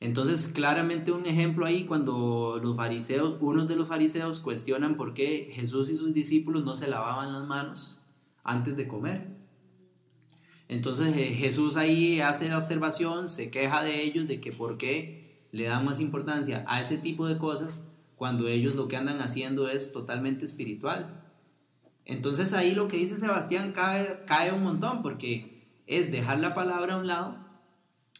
Entonces, 0.00 0.48
claramente 0.48 1.12
un 1.12 1.26
ejemplo 1.26 1.64
ahí 1.64 1.84
cuando 1.84 2.58
los 2.60 2.76
fariseos, 2.76 3.36
unos 3.40 3.68
de 3.68 3.76
los 3.76 3.86
fariseos 3.86 4.40
cuestionan 4.40 4.96
por 4.96 5.14
qué 5.14 5.50
Jesús 5.52 5.88
y 5.90 5.96
sus 5.96 6.12
discípulos 6.12 6.64
no 6.64 6.74
se 6.74 6.88
lavaban 6.88 7.32
las 7.32 7.46
manos 7.46 8.00
antes 8.42 8.76
de 8.76 8.88
comer. 8.88 9.28
Entonces 10.72 11.16
eh, 11.16 11.34
Jesús 11.34 11.76
ahí 11.76 12.20
hace 12.20 12.48
la 12.48 12.58
observación, 12.58 13.28
se 13.28 13.50
queja 13.50 13.84
de 13.84 14.02
ellos 14.02 14.26
de 14.26 14.40
que 14.40 14.52
por 14.52 14.78
qué 14.78 15.46
le 15.52 15.64
dan 15.64 15.84
más 15.84 16.00
importancia 16.00 16.64
a 16.66 16.80
ese 16.80 16.96
tipo 16.96 17.28
de 17.28 17.38
cosas 17.38 17.86
cuando 18.16 18.48
ellos 18.48 18.74
lo 18.74 18.88
que 18.88 18.96
andan 18.96 19.20
haciendo 19.20 19.68
es 19.68 19.92
totalmente 19.92 20.44
espiritual. 20.44 21.22
Entonces 22.06 22.54
ahí 22.54 22.74
lo 22.74 22.88
que 22.88 22.96
dice 22.96 23.18
Sebastián 23.18 23.72
cae, 23.72 24.24
cae 24.26 24.50
un 24.50 24.64
montón 24.64 25.02
porque 25.02 25.68
es 25.86 26.10
dejar 26.10 26.40
la 26.40 26.54
palabra 26.54 26.94
a 26.94 26.98
un 26.98 27.06
lado 27.06 27.36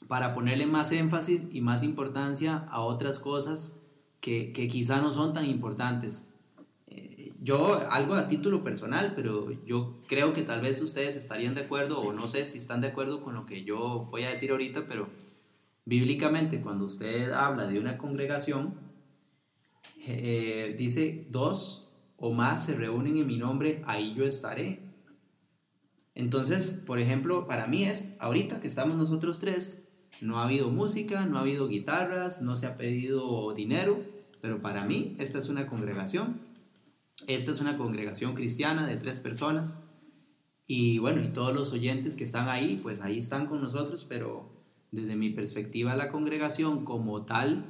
para 0.09 0.33
ponerle 0.33 0.67
más 0.67 0.93
énfasis 0.93 1.47
y 1.51 1.61
más 1.61 1.83
importancia 1.83 2.67
a 2.69 2.81
otras 2.81 3.19
cosas 3.19 3.79
que, 4.21 4.53
que 4.53 4.69
quizá 4.69 5.01
no 5.01 5.13
son 5.13 5.33
tan 5.33 5.47
importantes. 5.47 6.29
Eh, 6.89 7.33
yo, 7.41 7.81
algo 7.91 8.15
a 8.15 8.29
título 8.29 8.63
personal, 8.63 9.15
pero 9.17 9.51
yo 9.65 9.99
creo 10.07 10.33
que 10.33 10.43
tal 10.43 10.61
vez 10.61 10.81
ustedes 10.83 11.17
estarían 11.17 11.55
de 11.55 11.63
acuerdo, 11.63 12.01
o 12.01 12.13
no 12.13 12.29
sé 12.29 12.47
si 12.47 12.59
están 12.59 12.81
de 12.81 12.89
acuerdo 12.89 13.23
con 13.23 13.35
lo 13.35 13.47
que 13.47 13.65
yo 13.65 14.07
voy 14.11 14.25
a 14.25 14.31
decir 14.31 14.51
ahorita, 14.51 14.87
pero 14.87 15.09
bíblicamente 15.85 16.61
cuando 16.61 16.85
usted 16.85 17.33
habla 17.33 17.67
de 17.67 17.79
una 17.79 17.99
congregación, 17.99 18.75
eh, 20.07 20.75
dice 20.79 21.27
dos 21.31 21.89
o 22.17 22.33
más 22.33 22.67
se 22.67 22.77
reúnen 22.77 23.17
en 23.17 23.27
mi 23.27 23.37
nombre, 23.37 23.83
ahí 23.87 24.15
yo 24.15 24.25
estaré. 24.25 24.81
Entonces, 26.15 26.83
por 26.87 26.99
ejemplo, 26.99 27.47
para 27.47 27.67
mí 27.67 27.85
es, 27.85 28.15
ahorita 28.21 28.61
que 28.61 28.69
estamos 28.69 28.97
nosotros 28.97 29.41
tres, 29.41 29.89
no 30.21 30.39
ha 30.39 30.45
habido 30.45 30.71
música, 30.71 31.27
no 31.27 31.39
ha 31.39 31.41
habido 31.41 31.69
guitarras, 31.69 32.43
no 32.43 32.57
se 32.57 32.67
ha 32.67 32.77
pedido 32.77 33.55
dinero, 33.55 34.01
pero 34.41 34.61
para 34.61 34.85
mí 34.85 35.17
esta 35.19 35.39
es 35.39 35.49
una 35.49 35.67
congregación. 35.67 36.41
Esta 37.27 37.53
es 37.53 37.61
una 37.61 37.79
congregación 37.79 38.35
cristiana 38.35 38.87
de 38.87 38.97
tres 38.97 39.21
personas. 39.21 39.81
Y 40.67 40.99
bueno, 40.99 41.23
y 41.23 41.29
todos 41.29 41.55
los 41.55 41.73
oyentes 41.73 42.17
que 42.17 42.25
están 42.25 42.49
ahí, 42.49 42.79
pues 42.83 43.01
ahí 43.01 43.19
están 43.19 43.47
con 43.47 43.61
nosotros, 43.61 44.07
pero 44.09 44.51
desde 44.91 45.17
mi 45.17 45.31
perspectiva 45.31 45.97
la 45.97 46.11
congregación 46.11 46.85
como 46.85 47.25
tal, 47.25 47.65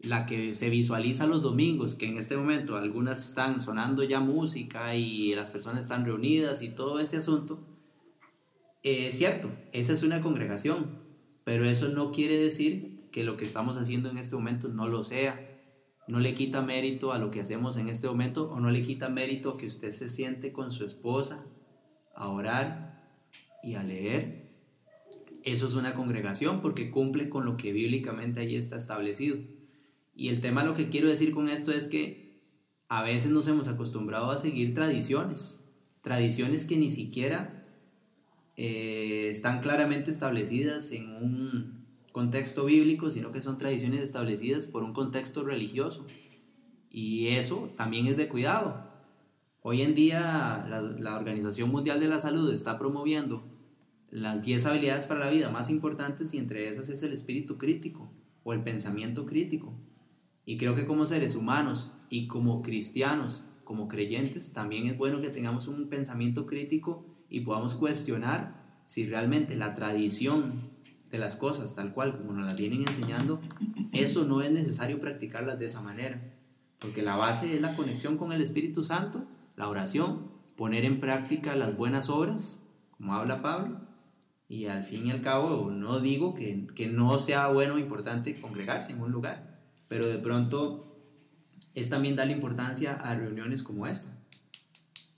la 0.00 0.26
que 0.26 0.54
se 0.54 0.70
visualiza 0.70 1.26
los 1.26 1.42
domingos, 1.42 1.94
que 1.94 2.06
en 2.06 2.18
este 2.18 2.36
momento 2.36 2.76
algunas 2.76 3.24
están 3.24 3.60
sonando 3.60 4.02
ya 4.02 4.20
música 4.20 4.94
y 4.96 5.34
las 5.34 5.50
personas 5.50 5.84
están 5.84 6.04
reunidas 6.04 6.62
y 6.62 6.68
todo 6.68 6.98
ese 6.98 7.18
asunto, 7.18 7.58
es 8.82 9.16
cierto, 9.16 9.50
esa 9.72 9.94
es 9.94 10.02
una 10.02 10.20
congregación, 10.20 11.03
pero 11.44 11.66
eso 11.66 11.88
no 11.88 12.10
quiere 12.10 12.38
decir 12.38 13.08
que 13.12 13.22
lo 13.22 13.36
que 13.36 13.44
estamos 13.44 13.76
haciendo 13.76 14.10
en 14.10 14.18
este 14.18 14.34
momento 14.34 14.68
no 14.68 14.88
lo 14.88 15.04
sea. 15.04 15.50
No 16.08 16.20
le 16.20 16.34
quita 16.34 16.62
mérito 16.62 17.12
a 17.12 17.18
lo 17.18 17.30
que 17.30 17.40
hacemos 17.40 17.76
en 17.76 17.88
este 17.88 18.08
momento 18.08 18.50
o 18.50 18.60
no 18.60 18.70
le 18.70 18.82
quita 18.82 19.08
mérito 19.08 19.56
que 19.56 19.66
usted 19.66 19.92
se 19.92 20.08
siente 20.08 20.52
con 20.52 20.72
su 20.72 20.84
esposa 20.84 21.46
a 22.14 22.28
orar 22.28 23.18
y 23.62 23.74
a 23.74 23.82
leer. 23.82 24.44
Eso 25.44 25.66
es 25.66 25.74
una 25.74 25.94
congregación 25.94 26.60
porque 26.60 26.90
cumple 26.90 27.28
con 27.28 27.44
lo 27.44 27.56
que 27.56 27.72
bíblicamente 27.72 28.40
ahí 28.40 28.56
está 28.56 28.76
establecido. 28.76 29.36
Y 30.14 30.28
el 30.28 30.40
tema 30.40 30.64
lo 30.64 30.74
que 30.74 30.88
quiero 30.88 31.08
decir 31.08 31.32
con 31.32 31.48
esto 31.48 31.72
es 31.72 31.88
que 31.88 32.42
a 32.88 33.02
veces 33.02 33.30
nos 33.30 33.46
hemos 33.48 33.68
acostumbrado 33.68 34.30
a 34.30 34.38
seguir 34.38 34.74
tradiciones, 34.74 35.68
tradiciones 36.02 36.64
que 36.64 36.76
ni 36.76 36.90
siquiera 36.90 37.63
eh, 38.56 39.28
están 39.30 39.60
claramente 39.60 40.10
establecidas 40.10 40.92
en 40.92 41.10
un 41.10 41.84
contexto 42.12 42.64
bíblico, 42.66 43.10
sino 43.10 43.32
que 43.32 43.40
son 43.40 43.58
tradiciones 43.58 44.00
establecidas 44.00 44.66
por 44.66 44.84
un 44.84 44.92
contexto 44.92 45.42
religioso. 45.42 46.06
Y 46.90 47.28
eso 47.28 47.72
también 47.76 48.06
es 48.06 48.16
de 48.16 48.28
cuidado. 48.28 48.88
Hoy 49.62 49.82
en 49.82 49.94
día 49.94 50.66
la, 50.68 51.16
Organización 51.16 51.70
Mundial 51.70 51.98
de 51.98 52.06
la 52.06 52.20
Salud 52.20 52.52
está 52.52 52.78
promoviendo 52.78 53.42
las 54.10 54.42
10 54.42 54.66
habilidades 54.66 55.06
para 55.06 55.20
la 55.20 55.30
vida 55.30 55.50
más 55.50 55.70
importantes 55.70 56.34
y 56.34 56.38
entre 56.38 56.68
esas 56.68 56.88
es 56.88 57.02
el 57.02 57.12
espíritu 57.12 57.58
crítico 57.58 58.12
o 58.44 58.52
el 58.52 58.62
pensamiento 58.62 59.26
crítico. 59.26 59.74
Y 60.46 60.56
creo 60.56 60.76
que 60.76 60.86
como 60.86 61.06
seres 61.06 61.34
humanos 61.34 61.94
y 62.10 62.28
como 62.28 62.62
cristianos, 62.62 63.48
como 63.64 63.88
creyentes, 63.88 64.52
también 64.52 64.86
es 64.86 64.96
bueno 64.96 65.20
que 65.20 65.30
tengamos 65.30 65.66
un 65.66 65.88
pensamiento 65.88 66.46
crítico 66.46 67.13
y 67.28 67.40
podamos 67.40 67.74
cuestionar 67.74 68.64
si 68.84 69.06
realmente 69.06 69.56
la 69.56 69.74
tradición 69.74 70.70
de 71.10 71.18
las 71.18 71.36
cosas 71.36 71.74
tal 71.74 71.92
cual 71.92 72.16
como 72.16 72.32
nos 72.32 72.46
las 72.46 72.56
vienen 72.56 72.82
enseñando, 72.82 73.40
eso 73.92 74.24
no 74.24 74.42
es 74.42 74.50
necesario 74.50 75.00
practicarlas 75.00 75.58
de 75.58 75.66
esa 75.66 75.80
manera, 75.80 76.20
porque 76.78 77.02
la 77.02 77.16
base 77.16 77.54
es 77.54 77.60
la 77.60 77.76
conexión 77.76 78.18
con 78.18 78.32
el 78.32 78.42
Espíritu 78.42 78.82
Santo, 78.82 79.24
la 79.56 79.68
oración, 79.68 80.32
poner 80.56 80.84
en 80.84 81.00
práctica 81.00 81.56
las 81.56 81.76
buenas 81.76 82.08
obras, 82.08 82.66
como 82.90 83.14
habla 83.14 83.42
Pablo, 83.42 83.80
y 84.48 84.66
al 84.66 84.84
fin 84.84 85.06
y 85.06 85.10
al 85.10 85.22
cabo 85.22 85.70
no 85.70 86.00
digo 86.00 86.34
que, 86.34 86.66
que 86.74 86.86
no 86.86 87.18
sea 87.20 87.48
bueno 87.48 87.74
o 87.74 87.78
importante 87.78 88.40
congregarse 88.40 88.92
en 88.92 89.00
un 89.00 89.12
lugar, 89.12 89.60
pero 89.88 90.06
de 90.06 90.18
pronto 90.18 90.96
es 91.74 91.88
también 91.90 92.16
darle 92.16 92.34
importancia 92.34 92.94
a 92.94 93.14
reuniones 93.14 93.62
como 93.62 93.86
esta 93.86 94.23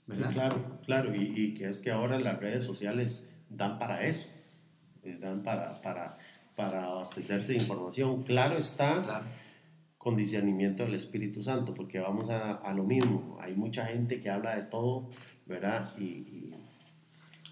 claro, 0.07 0.79
claro, 0.85 1.15
y, 1.15 1.53
que 1.53 1.67
es 1.67 1.81
que 1.81 1.91
ahora 1.91 2.19
las 2.19 2.39
redes 2.39 2.63
sociales 2.63 3.23
dan 3.49 3.77
para 3.77 4.05
eso, 4.05 4.29
eh, 5.03 5.17
dan 5.19 5.43
para, 5.43 5.81
para, 5.81 6.17
para 6.55 6.85
abastecerse 6.85 7.53
de 7.53 7.59
información. 7.59 8.23
Claro 8.23 8.57
está, 8.57 9.23
con 9.97 10.15
discernimiento 10.15 10.83
del 10.83 10.95
Espíritu 10.95 11.43
Santo, 11.43 11.73
porque 11.73 11.99
vamos 11.99 12.29
a, 12.29 12.53
a, 12.53 12.73
lo 12.73 12.83
mismo, 12.83 13.37
hay 13.41 13.53
mucha 13.53 13.85
gente 13.85 14.21
que 14.21 14.29
habla 14.29 14.55
de 14.55 14.63
todo, 14.63 15.09
¿verdad? 15.45 15.91
Y, 15.99 16.53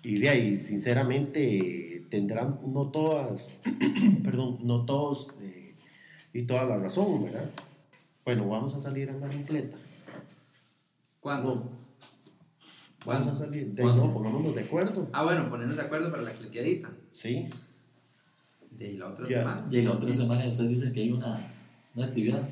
y, 0.03 0.19
de 0.19 0.29
ahí, 0.29 0.55
sinceramente, 0.55 2.05
tendrán 2.09 2.59
no 2.67 2.89
todas, 2.91 3.49
perdón, 4.23 4.59
no 4.61 4.85
todos 4.85 5.29
eh, 5.41 5.75
y 6.31 6.43
toda 6.43 6.63
la 6.65 6.77
razón, 6.77 7.25
¿verdad? 7.25 7.49
Bueno, 8.23 8.47
vamos 8.47 8.73
a 8.73 8.79
salir 8.79 9.09
a 9.09 9.13
andar 9.13 9.33
en 9.33 9.43
cleta. 9.43 9.77
¿Cuándo? 11.19 11.84
Vamos 13.05 13.27
a 13.27 13.37
salir. 13.37 13.73
De, 13.73 13.83
no, 13.83 14.13
pongámonos 14.13 14.55
de 14.55 14.61
acuerdo. 14.61 15.07
Ah, 15.13 15.23
bueno, 15.23 15.49
ponernos 15.49 15.75
de 15.75 15.83
acuerdo 15.83 16.09
para 16.11 16.23
la 16.23 16.31
cleteadita. 16.31 16.91
Sí. 17.11 17.45
De 18.71 18.93
la 18.93 19.09
otra 19.09 19.27
semana. 19.27 19.67
Y 19.71 19.81
la 19.81 19.91
otra 19.91 20.11
semana 20.11 20.47
ustedes 20.47 20.71
dicen 20.71 20.93
que 20.93 21.01
hay 21.01 21.11
una, 21.11 21.39
una 21.95 22.05
actividad. 22.07 22.49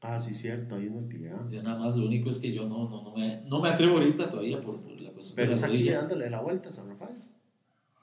Ah, 0.00 0.20
sí, 0.20 0.32
cierto, 0.32 0.76
hay 0.76 0.86
una 0.86 1.00
actividad. 1.00 1.48
Yo 1.50 1.62
nada 1.62 1.78
más, 1.78 1.96
lo 1.96 2.06
único 2.06 2.30
es 2.30 2.38
que 2.38 2.52
yo 2.52 2.68
no, 2.68 2.88
no, 2.88 3.02
no, 3.02 3.14
me, 3.16 3.42
no 3.48 3.60
me 3.60 3.68
atrevo 3.68 3.98
ahorita 3.98 4.30
todavía 4.30 4.60
por, 4.60 4.80
por 4.80 5.00
la 5.00 5.10
cuestión 5.10 5.36
Pero 5.36 5.50
de 5.50 5.54
es 5.56 5.62
aquí 5.62 5.72
rodilla. 5.72 5.98
dándole 6.00 6.30
la 6.30 6.40
vuelta 6.40 6.68
a 6.68 6.72
San 6.72 6.88
Rafael. 6.88 7.16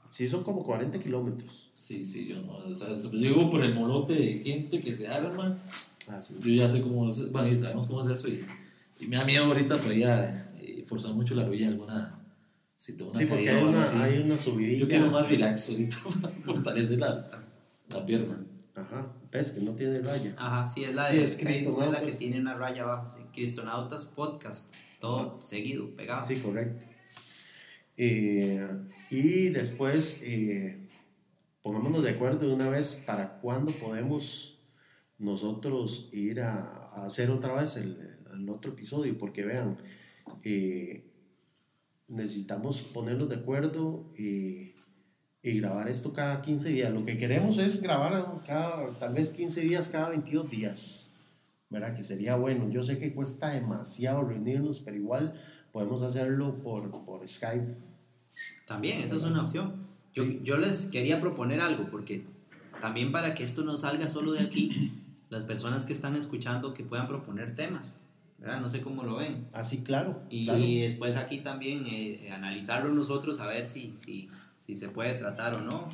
Sí, 0.09 0.27
son 0.29 0.43
como 0.43 0.63
40 0.63 0.99
kilómetros. 0.99 1.69
Sí, 1.73 2.05
sí, 2.05 2.27
yo 2.27 2.41
no. 2.41 2.53
O 2.57 2.75
sea, 2.75 2.89
digo 3.11 3.49
por 3.49 3.63
el 3.63 3.73
molote 3.73 4.13
de 4.13 4.39
gente 4.43 4.81
que 4.81 4.93
se 4.93 5.07
arma. 5.07 5.57
Ah, 6.09 6.21
sí. 6.25 6.35
Yo 6.41 6.53
ya 6.53 6.67
sé 6.67 6.81
cómo 6.81 7.09
es, 7.09 7.31
bueno, 7.31 7.47
y 7.49 7.55
sabemos 7.55 7.87
cómo 7.87 8.01
es 8.01 8.07
eso. 8.07 8.27
Y, 8.27 8.45
y 8.99 9.07
me 9.07 9.17
da 9.17 9.25
miedo 9.25 9.45
ahorita, 9.45 9.81
pues 9.81 9.97
ya 9.97 10.53
eh, 10.59 10.83
forzar 10.85 11.13
mucho 11.13 11.35
la 11.35 11.45
rodilla 11.45 11.67
alguna. 11.67 12.21
Si 12.75 12.97
tengo 12.97 13.11
una 13.11 13.19
Sí, 13.21 13.25
porque 13.25 13.45
caída 13.45 13.59
hay 13.59 13.63
una, 13.67 13.83
así. 13.83 13.97
hay 13.97 14.17
una 14.19 14.35
Yo 14.35 14.41
subidilla. 14.41 14.87
quiero 14.87 15.11
más 15.11 15.29
relax 15.29 15.69
ahorita 15.69 15.97
para 16.21 16.33
fortalecer 16.35 16.99
la, 16.99 17.17
la 17.89 18.05
pierna. 18.05 18.45
Ajá, 18.75 19.13
ves 19.31 19.51
que 19.51 19.61
no 19.61 19.71
tiene 19.71 19.99
raya. 20.01 20.35
Ajá, 20.37 20.67
sí, 20.67 20.83
es 20.83 20.93
la 20.93 21.09
Sí, 21.09 21.17
de 21.17 21.23
es 21.23 21.37
Facebook, 21.37 21.83
es 21.83 21.91
la 21.91 22.01
que 22.01 22.11
tiene 22.13 22.39
una 22.41 22.55
raya 22.55 22.83
abajo. 22.83 23.11
Sí. 23.15 23.19
Cristonautas 23.33 24.05
Podcast. 24.05 24.73
Todo 24.99 25.39
seguido, 25.41 25.95
pegado. 25.95 26.27
Sí, 26.27 26.35
correcto. 26.37 26.85
Eh, 27.97 28.67
y 29.09 29.49
después, 29.49 30.19
eh, 30.23 30.89
pongámonos 31.61 32.03
de 32.03 32.09
acuerdo 32.11 32.47
de 32.49 32.53
una 32.53 32.69
vez 32.69 33.01
para 33.05 33.39
cuándo 33.39 33.71
podemos 33.73 34.59
nosotros 35.17 36.09
ir 36.11 36.41
a, 36.41 36.89
a 36.93 37.05
hacer 37.05 37.29
otra 37.29 37.53
vez 37.53 37.77
el, 37.77 38.14
el 38.43 38.49
otro 38.49 38.71
episodio, 38.71 39.17
porque 39.17 39.43
vean, 39.43 39.77
eh, 40.43 41.05
necesitamos 42.07 42.81
ponernos 42.81 43.29
de 43.29 43.35
acuerdo 43.35 44.11
y, 44.17 44.73
y 45.41 45.59
grabar 45.59 45.89
esto 45.89 46.13
cada 46.13 46.41
15 46.41 46.69
días. 46.69 46.93
Lo 46.93 47.05
que 47.05 47.17
queremos 47.17 47.57
es 47.57 47.81
grabar 47.81 48.23
cada, 48.45 48.87
tal 48.99 49.13
vez 49.13 49.31
15 49.31 49.61
días, 49.61 49.89
cada 49.89 50.09
22 50.09 50.49
días. 50.49 51.09
¿Verdad? 51.69 51.95
Que 51.95 52.03
sería 52.03 52.35
bueno. 52.35 52.69
Yo 52.69 52.83
sé 52.83 52.97
que 52.97 53.13
cuesta 53.13 53.49
demasiado 53.49 54.23
reunirnos, 54.23 54.79
pero 54.79 54.97
igual 54.97 55.33
podemos 55.71 56.01
hacerlo 56.03 56.61
por, 56.63 56.89
por 57.05 57.27
Skype. 57.27 57.75
También, 58.65 59.01
eso 59.01 59.17
es 59.17 59.23
una 59.23 59.43
opción. 59.43 59.87
Yo, 60.13 60.23
yo 60.23 60.57
les 60.57 60.85
quería 60.85 61.19
proponer 61.19 61.59
algo, 61.59 61.89
porque 61.91 62.25
también 62.81 63.11
para 63.11 63.35
que 63.35 63.43
esto 63.43 63.63
no 63.63 63.77
salga 63.77 64.09
solo 64.09 64.33
de 64.33 64.41
aquí, 64.41 64.93
las 65.29 65.43
personas 65.43 65.85
que 65.85 65.93
están 65.93 66.15
escuchando 66.15 66.73
que 66.73 66.83
puedan 66.83 67.07
proponer 67.07 67.55
temas, 67.55 68.04
¿verdad? 68.45 68.61
No 68.61 68.69
sé 68.69 68.79
cómo 68.81 69.03
lo 69.03 69.15
ven. 69.15 69.47
Así, 69.53 69.79
claro. 69.79 70.21
Y, 70.29 70.45
claro. 70.45 70.61
después 70.61 71.15
aquí 71.15 71.39
también 71.39 71.83
eh, 71.87 72.29
analizarlo 72.31 72.93
nosotros, 72.93 73.39
a 73.39 73.47
ver 73.47 73.67
si, 73.67 73.95
si, 73.95 74.29
si 74.57 74.75
se 74.75 74.89
puede 74.89 75.15
tratar 75.15 75.55
o 75.55 75.61
no. 75.61 75.89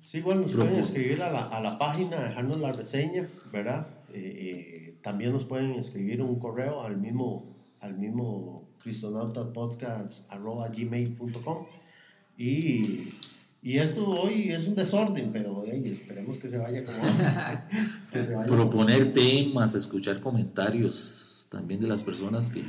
Sí, 0.00 0.18
igual 0.18 0.40
nos 0.42 0.50
pueden 0.52 0.74
escribir 0.74 1.22
a 1.22 1.30
la, 1.30 1.46
a 1.46 1.60
la 1.60 1.78
página, 1.78 2.24
dejarnos 2.24 2.58
la 2.58 2.72
reseña, 2.72 3.28
¿verdad? 3.52 3.86
Eh, 4.12 4.88
eh, 4.90 4.96
también 5.02 5.32
nos 5.32 5.44
pueden 5.44 5.74
escribir 5.74 6.20
un 6.20 6.40
correo 6.40 6.82
al 6.82 6.96
mismo, 6.96 7.54
al 7.80 7.96
mismo 7.96 8.68
cristonautapodcast.gmail.com 8.82 11.66
y, 12.36 13.08
y 13.62 13.78
esto 13.78 14.10
hoy 14.10 14.50
es 14.50 14.66
un 14.66 14.74
desorden, 14.74 15.30
pero 15.32 15.62
hey, 15.64 15.84
esperemos 15.86 16.38
que 16.38 16.48
se 16.48 16.58
vaya 16.58 16.84
como 16.84 16.98
que 18.12 18.24
se 18.24 18.34
vaya 18.34 18.48
Proponer 18.48 19.12
temas, 19.12 19.76
escuchar 19.76 20.20
comentarios 20.20 21.28
también 21.52 21.80
de 21.80 21.86
las 21.86 22.02
personas 22.02 22.48
que 22.50 22.62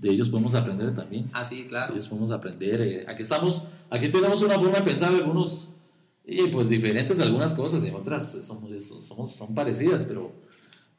de 0.00 0.10
ellos 0.10 0.28
podemos 0.28 0.56
aprender 0.56 0.92
también. 0.92 1.30
Ah, 1.32 1.44
sí, 1.44 1.62
De 1.62 1.68
claro. 1.68 1.92
ellos 1.94 2.08
podemos 2.08 2.32
aprender. 2.32 2.80
eh, 2.82 3.04
aquí 3.06 3.22
estamos, 3.22 3.62
aquí 3.90 4.08
tenemos 4.08 4.42
una 4.42 4.58
forma 4.58 4.78
de 4.78 4.82
pensar 4.82 5.14
algunos, 5.14 5.70
y 6.26 6.48
pues 6.48 6.68
diferentes 6.68 7.20
algunas 7.20 7.54
cosas, 7.54 7.84
y 7.84 7.90
otras 7.90 8.44
somos, 8.44 8.70
somos, 9.06 9.30
son 9.36 9.54
parecidas, 9.54 10.04
pero, 10.04 10.32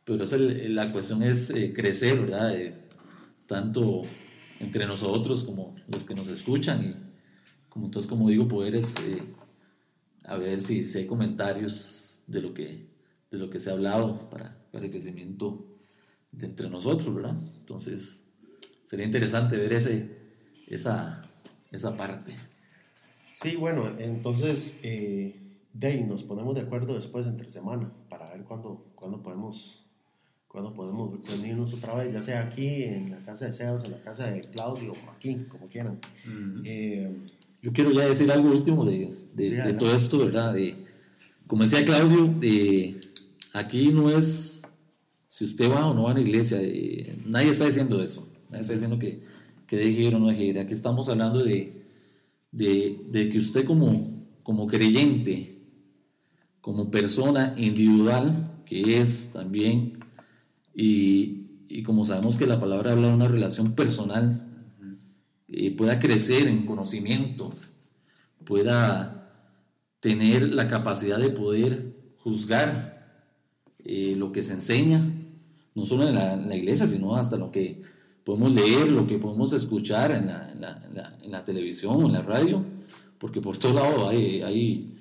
pero 0.06 0.24
es 0.24 0.32
el- 0.32 0.74
la 0.76 0.92
cuestión 0.94 1.22
es 1.24 1.50
eh, 1.50 1.74
crecer, 1.76 2.22
¿verdad? 2.22 2.56
Eh, 2.56 2.74
tanto 3.48 4.04
entre 4.62 4.86
nosotros 4.86 5.44
como 5.44 5.76
los 5.90 6.06
que 6.06 6.16
nos 6.16 6.30
escuchan 6.30 6.86
y 6.86 7.70
como 7.70 7.88
entonces 7.88 8.10
como 8.10 8.30
digo 8.30 8.48
poder 8.48 8.76
es, 8.76 8.96
eh, 9.02 9.22
a 10.24 10.38
ver 10.38 10.62
si, 10.62 10.86
si 10.86 11.00
hay 11.00 11.06
comentarios 11.06 12.20
de 12.28 12.42
lo 12.42 12.54
que 12.54 12.88
de 13.30 13.38
lo 13.40 13.50
que 13.50 13.60
se 13.60 13.70
ha 13.72 13.74
hablado 13.74 14.30
para, 14.30 14.56
para 14.72 14.86
el 14.86 14.92
crecimiento 14.92 15.66
de 16.34 16.46
entre 16.48 16.70
nosotros 16.70 17.14
verdad 17.16 17.36
entonces 17.60 18.26
sería 18.86 19.06
interesante 19.06 19.56
ver 19.58 19.72
ese 19.74 20.10
esa 20.68 21.24
esa 21.72 21.96
parte 21.96 22.34
Sí, 23.36 23.56
bueno, 23.58 23.90
entonces, 24.00 24.78
eh, 24.84 25.36
Day, 25.74 26.04
nos 26.06 26.24
ponemos 26.24 26.56
de 26.56 26.62
acuerdo 26.62 26.94
después 26.94 27.26
entre 27.28 27.50
semana 27.50 27.92
para 28.08 28.30
ver 28.32 28.44
cuándo, 28.44 28.86
cuándo 28.96 29.22
podemos 29.22 29.84
cuándo 30.48 30.72
podemos 30.74 31.18
reunirnos 31.28 31.74
otra 31.74 31.96
vez, 31.96 32.14
ya 32.14 32.22
sea 32.22 32.44
aquí 32.44 32.84
en 32.84 33.10
la 33.10 33.18
casa 33.18 33.48
de 33.48 33.54
Sebas, 33.54 33.84
en 33.86 33.92
la 33.92 33.98
casa 34.02 34.28
de 34.28 34.42
Claudio, 34.42 34.94
o 34.94 35.12
aquí, 35.12 35.36
como 35.50 35.68
quieran. 35.68 36.00
Ujú. 36.26 36.62
Eh, 36.64 37.12
Yo 37.64 37.74
quiero 37.74 37.92
ya 37.92 38.06
decir 38.08 38.32
algo 38.32 38.50
último 38.52 38.86
de, 38.86 39.14
de- 39.34 39.44
Sí, 39.50 39.56
de 39.56 39.74
todo 39.74 39.94
esto, 39.96 40.20
¿verdad? 40.20 40.54
De, 40.54 40.76
como 41.48 41.64
decía 41.64 41.84
Claudio, 41.84 42.28
de, 42.40 43.02
aquí 43.52 43.90
no 43.92 44.12
es 44.12 44.53
si 45.34 45.46
usted 45.46 45.68
va 45.68 45.88
o 45.88 45.96
no 45.96 46.04
va 46.04 46.12
a 46.12 46.14
la 46.14 46.22
iglesia, 46.22 46.60
eh, 46.62 47.18
nadie 47.26 47.50
está 47.50 47.66
diciendo 47.66 48.00
eso, 48.04 48.30
nadie 48.52 48.62
está 48.62 48.74
diciendo 48.74 49.00
que, 49.00 49.24
que 49.66 49.78
deje 49.78 50.04
ir 50.04 50.14
o 50.14 50.20
no 50.20 50.28
deje 50.28 50.44
ir. 50.44 50.60
Aquí 50.60 50.74
estamos 50.74 51.10
hablando 51.10 51.44
de, 51.44 51.88
de, 52.52 53.02
de 53.10 53.30
que 53.30 53.40
usted 53.40 53.66
como, 53.66 54.28
como 54.44 54.68
creyente, 54.68 55.58
como 56.62 56.92
persona 56.92 57.56
individual, 57.58 58.62
que 58.64 59.00
es 59.00 59.32
también, 59.32 59.98
y, 60.72 61.48
y 61.68 61.82
como 61.82 62.06
sabemos 62.06 62.38
que 62.38 62.46
la 62.46 62.60
palabra 62.60 62.92
habla 62.92 63.08
de 63.08 63.16
una 63.16 63.28
relación 63.28 63.74
personal, 63.74 64.68
eh, 65.48 65.76
pueda 65.76 65.98
crecer 65.98 66.48
en 66.48 66.68
conocimiento, 66.68 67.52
pueda 68.44 69.32
tener 70.00 70.54
la 70.54 70.68
capacidad 70.68 71.18
de 71.18 71.32
poder 71.32 71.96
juzgar 72.20 72.94
eh, 73.80 74.14
lo 74.16 74.32
que 74.32 74.44
se 74.44 74.54
enseña, 74.54 75.22
no 75.76 75.86
solo 75.86 76.08
en 76.08 76.16
la, 76.16 76.34
en 76.34 76.50
la 76.50 76.56
iglesia, 76.56 76.88
sino 76.88 77.16
hasta 77.16 77.38
lo 77.38 77.52
que 77.52 77.82
podemos 78.24 78.52
leer, 78.54 78.92
lo 78.92 79.06
que 79.08 79.18
podemos 79.18 79.52
escuchar 79.54 80.12
en 80.12 80.28
la, 80.28 80.52
en 80.52 80.62
la- 80.62 80.82
en 80.88 80.96
la- 80.96 81.18
en 81.24 81.32
la 81.32 81.44
televisión 81.44 81.96
o 82.04 82.06
en 82.08 82.14
la 82.14 82.22
radio, 82.22 82.64
porque 83.18 83.42
por 83.42 83.58
todo 83.58 83.74
lado 83.74 84.08
hay, 84.08 84.42
hay, 84.42 84.98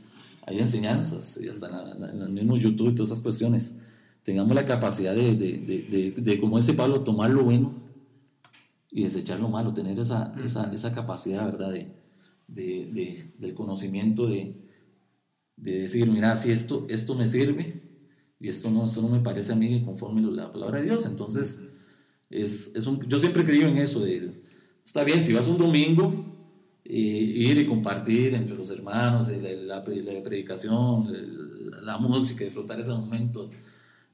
hay 0.46 0.58
enseñanzas, 0.58 1.38
y 1.42 1.48
hasta 1.48 1.68
en, 2.12 2.20
el 2.22 2.30
mismo 2.30 2.56
YouTube 2.56 2.88
y 2.90 2.94
todas 2.94 3.10
esas 3.10 3.20
cuestiones. 3.22 3.76
Tengamos 4.22 4.54
la 4.54 4.64
capacidad 4.64 5.14
de, 5.14 5.34
de, 5.34 5.58
de, 5.58 5.82
de- 5.82 6.10
de, 6.16 6.40
como 6.40 6.58
ese 6.58 6.74
Pablo, 6.74 7.00
tomar 7.02 7.30
lo 7.30 7.44
bueno 7.44 7.74
y 8.90 9.02
desechar 9.04 9.40
lo 9.40 9.48
malo, 9.48 9.72
tener 9.72 9.98
esa, 9.98 10.34
esa, 10.44 10.70
esa 10.72 10.92
capacidad, 10.94 11.44
¿verdad? 11.50 11.72
De, 11.72 11.88
de, 12.48 12.90
de- 12.92 13.32
del 13.38 13.54
conocimiento, 13.54 14.26
de, 14.26 14.54
de 15.56 15.78
decir, 15.80 16.08
mira, 16.10 16.36
si 16.36 16.50
esto, 16.50 16.86
esto 16.88 17.14
me 17.14 17.26
sirve 17.26 17.81
y 18.42 18.48
esto 18.48 18.70
no, 18.70 18.84
esto 18.84 19.00
no 19.02 19.08
me 19.08 19.20
parece 19.20 19.52
a 19.52 19.56
mí 19.56 19.82
conforme 19.84 20.20
la 20.22 20.52
palabra 20.52 20.80
de 20.80 20.86
Dios. 20.86 21.06
Entonces, 21.06 21.62
es, 22.30 22.72
es 22.74 22.86
un, 22.86 23.00
yo 23.08 23.18
siempre 23.18 23.42
he 23.42 23.46
creído 23.46 23.68
en 23.68 23.78
eso. 23.78 24.00
De, 24.00 24.42
está 24.84 25.04
bien, 25.04 25.22
si 25.22 25.32
vas 25.32 25.46
un 25.46 25.58
domingo, 25.58 26.12
eh, 26.84 26.90
ir 27.46 27.58
y 27.58 27.66
compartir 27.66 28.34
entre 28.34 28.56
los 28.56 28.70
hermanos, 28.70 29.28
eh, 29.28 29.40
la, 29.40 29.76
la, 29.76 29.84
la 30.12 30.22
predicación, 30.22 31.06
el- 31.14 31.70
la 31.86 31.98
música, 31.98 32.44
disfrutar 32.44 32.80
ese 32.80 32.90
momento. 32.90 33.50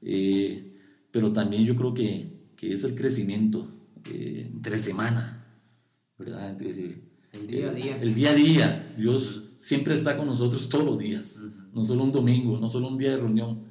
eh, 0.01 0.65
pero 1.11 1.33
también 1.33 1.65
yo 1.65 1.75
creo 1.75 1.93
que, 1.93 2.51
que 2.55 2.71
es 2.73 2.83
el 2.83 2.93
crecimiento 2.95 3.67
eh, 4.05 4.49
entre 4.53 4.77
semana, 4.77 5.43
¿verdad? 6.17 6.55
El 7.33 7.47
día 7.47 7.69
a 7.69 7.73
día. 7.73 7.97
el 8.01 8.13
día 8.15 8.29
a 8.31 8.33
día, 8.35 8.95
Dios 8.97 9.43
siempre 9.55 9.93
está 9.95 10.15
con 10.17 10.27
nosotros 10.27 10.69
todos 10.69 10.85
los 10.85 10.97
días, 10.99 11.41
no 11.73 11.83
solo 11.83 12.03
un 12.03 12.11
domingo, 12.11 12.59
no 12.59 12.69
solo 12.69 12.87
un 12.89 12.97
día 12.97 13.11
de 13.11 13.17
reunión. 13.17 13.68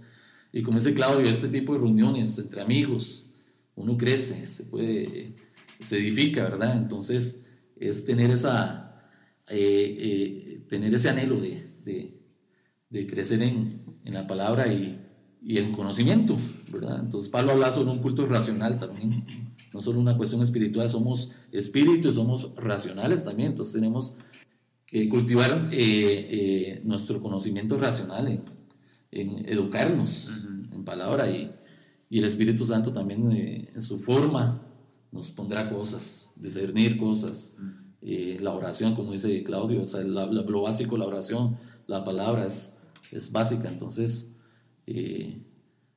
Y 0.52 0.62
como 0.62 0.78
dice 0.78 0.94
Claudio, 0.94 1.28
este 1.28 1.48
tipo 1.48 1.74
de 1.74 1.80
reuniones 1.80 2.38
entre 2.38 2.60
amigos, 2.60 3.30
uno 3.74 3.96
crece, 3.96 4.46
se 4.46 4.64
puede, 4.64 5.34
se 5.80 5.98
edifica, 5.98 6.44
¿verdad? 6.44 6.76
Entonces, 6.76 7.44
es 7.76 8.04
tener 8.04 8.30
esa, 8.30 9.10
eh, 9.48 9.96
eh, 9.98 10.64
tener 10.68 10.94
ese 10.94 11.10
anhelo 11.10 11.40
de, 11.40 11.70
de, 11.84 12.20
de 12.90 13.06
crecer 13.06 13.42
en, 13.42 13.82
en 14.04 14.14
la 14.14 14.26
palabra 14.26 14.72
y, 14.72 14.98
y 15.42 15.58
en 15.58 15.72
conocimiento, 15.72 16.36
¿verdad? 16.70 17.00
Entonces, 17.00 17.30
Pablo 17.30 17.52
habla 17.52 17.70
sobre 17.70 17.90
un 17.90 17.98
culto 17.98 18.26
racional 18.26 18.78
también, 18.78 19.24
no 19.72 19.80
solo 19.80 20.00
una 20.00 20.16
cuestión 20.16 20.42
espiritual, 20.42 20.88
somos 20.88 21.32
espíritus, 21.52 22.16
somos 22.16 22.52
racionales 22.56 23.24
también, 23.24 23.50
entonces 23.50 23.74
tenemos 23.74 24.16
que 24.86 25.08
cultivar 25.08 25.68
eh, 25.70 25.78
eh, 25.80 26.80
nuestro 26.84 27.22
conocimiento 27.22 27.76
racional 27.76 28.42
en, 29.10 29.48
educarnos 29.48 30.30
en 30.72 30.84
palabra 30.84 31.30
y, 31.30 31.50
y 32.10 32.18
el 32.18 32.24
Espíritu 32.24 32.66
Santo 32.66 32.92
también 32.92 33.30
eh, 33.32 33.70
en 33.74 33.80
su 33.82 33.98
forma 33.98 34.62
nos 35.12 35.30
pondrá 35.30 35.70
cosas, 35.70 36.32
discernir 36.36 36.98
cosas, 36.98 37.56
eh, 38.02 38.36
la 38.40 38.52
oración, 38.52 38.94
como 38.94 39.12
dice 39.12 39.42
Claudio, 39.42 39.82
o 39.82 39.86
sea, 39.86 40.02
la- 40.04 40.26
la- 40.26 40.42
lo 40.42 40.62
básico, 40.62 40.96
la 40.98 41.06
oración, 41.06 41.56
la 41.86 42.04
palabra 42.04 42.44
es, 42.46 42.76
es 43.10 43.32
básica, 43.32 43.68
entonces 43.68 44.30
eh, 44.86 45.42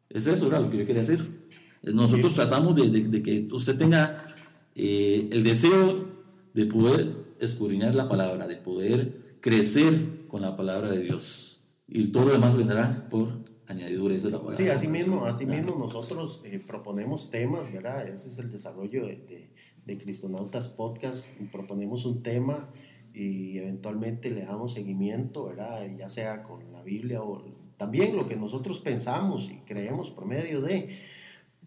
es 0.10 0.28
eso, 0.28 0.48
era 0.48 0.60
lo 0.60 0.70
que 0.70 0.78
yo 0.80 0.86
quería 0.86 1.02
decir. 1.02 1.50
Nosotros 1.84 2.34
tratamos 2.36 2.76
de, 2.76 2.90
de- 2.90 3.08
de 3.08 3.24
que 3.24 3.48
usted 3.52 3.78
tenga 3.78 4.28
el 4.76 5.44
deseo 5.44 6.08
de 6.54 6.66
poder 6.66 7.16
escudriñar 7.40 7.96
la 7.96 8.08
palabra, 8.08 8.48
de 8.48 8.56
poder 8.58 9.38
crecer 9.42 10.26
con 10.28 10.42
la 10.42 10.56
palabra 10.56 10.90
de 10.92 11.02
Dios. 11.04 11.51
Y 11.94 12.08
todo 12.08 12.26
lo 12.26 12.32
demás 12.32 12.56
vendrá 12.56 13.08
por 13.10 13.28
añadidura, 13.68 14.16
esa 14.16 14.28
es 14.28 14.34
la 14.34 14.40
palabra. 14.40 14.58
Sí, 14.58 14.70
así 14.70 14.88
mismo, 14.88 15.26
así 15.26 15.46
mismo 15.46 15.76
nosotros 15.78 16.42
eh, 16.46 16.60
proponemos 16.66 17.30
temas, 17.30 17.72
¿verdad? 17.74 18.08
Ese 18.08 18.30
es 18.30 18.38
el 18.38 18.50
desarrollo 18.50 19.06
de, 19.06 19.18
de, 19.18 19.50
de 19.86 19.98
Cristonautas 19.98 20.70
Podcast. 20.70 21.28
Proponemos 21.52 22.06
un 22.06 22.24
tema 22.24 22.70
y 23.14 23.58
eventualmente 23.58 24.32
le 24.32 24.46
damos 24.46 24.74
seguimiento, 24.74 25.46
¿verdad? 25.46 25.86
Ya 25.98 26.08
sea 26.08 26.44
con 26.44 26.72
la 26.72 26.82
Biblia 26.82 27.22
o 27.22 27.44
también 27.78 28.16
lo 28.16 28.26
que 28.26 28.38
nosotros 28.38 28.80
pensamos 28.80 29.50
y 29.50 29.58
creemos 29.66 30.12
por 30.12 30.26
medio 30.26 30.62
de, 30.62 30.96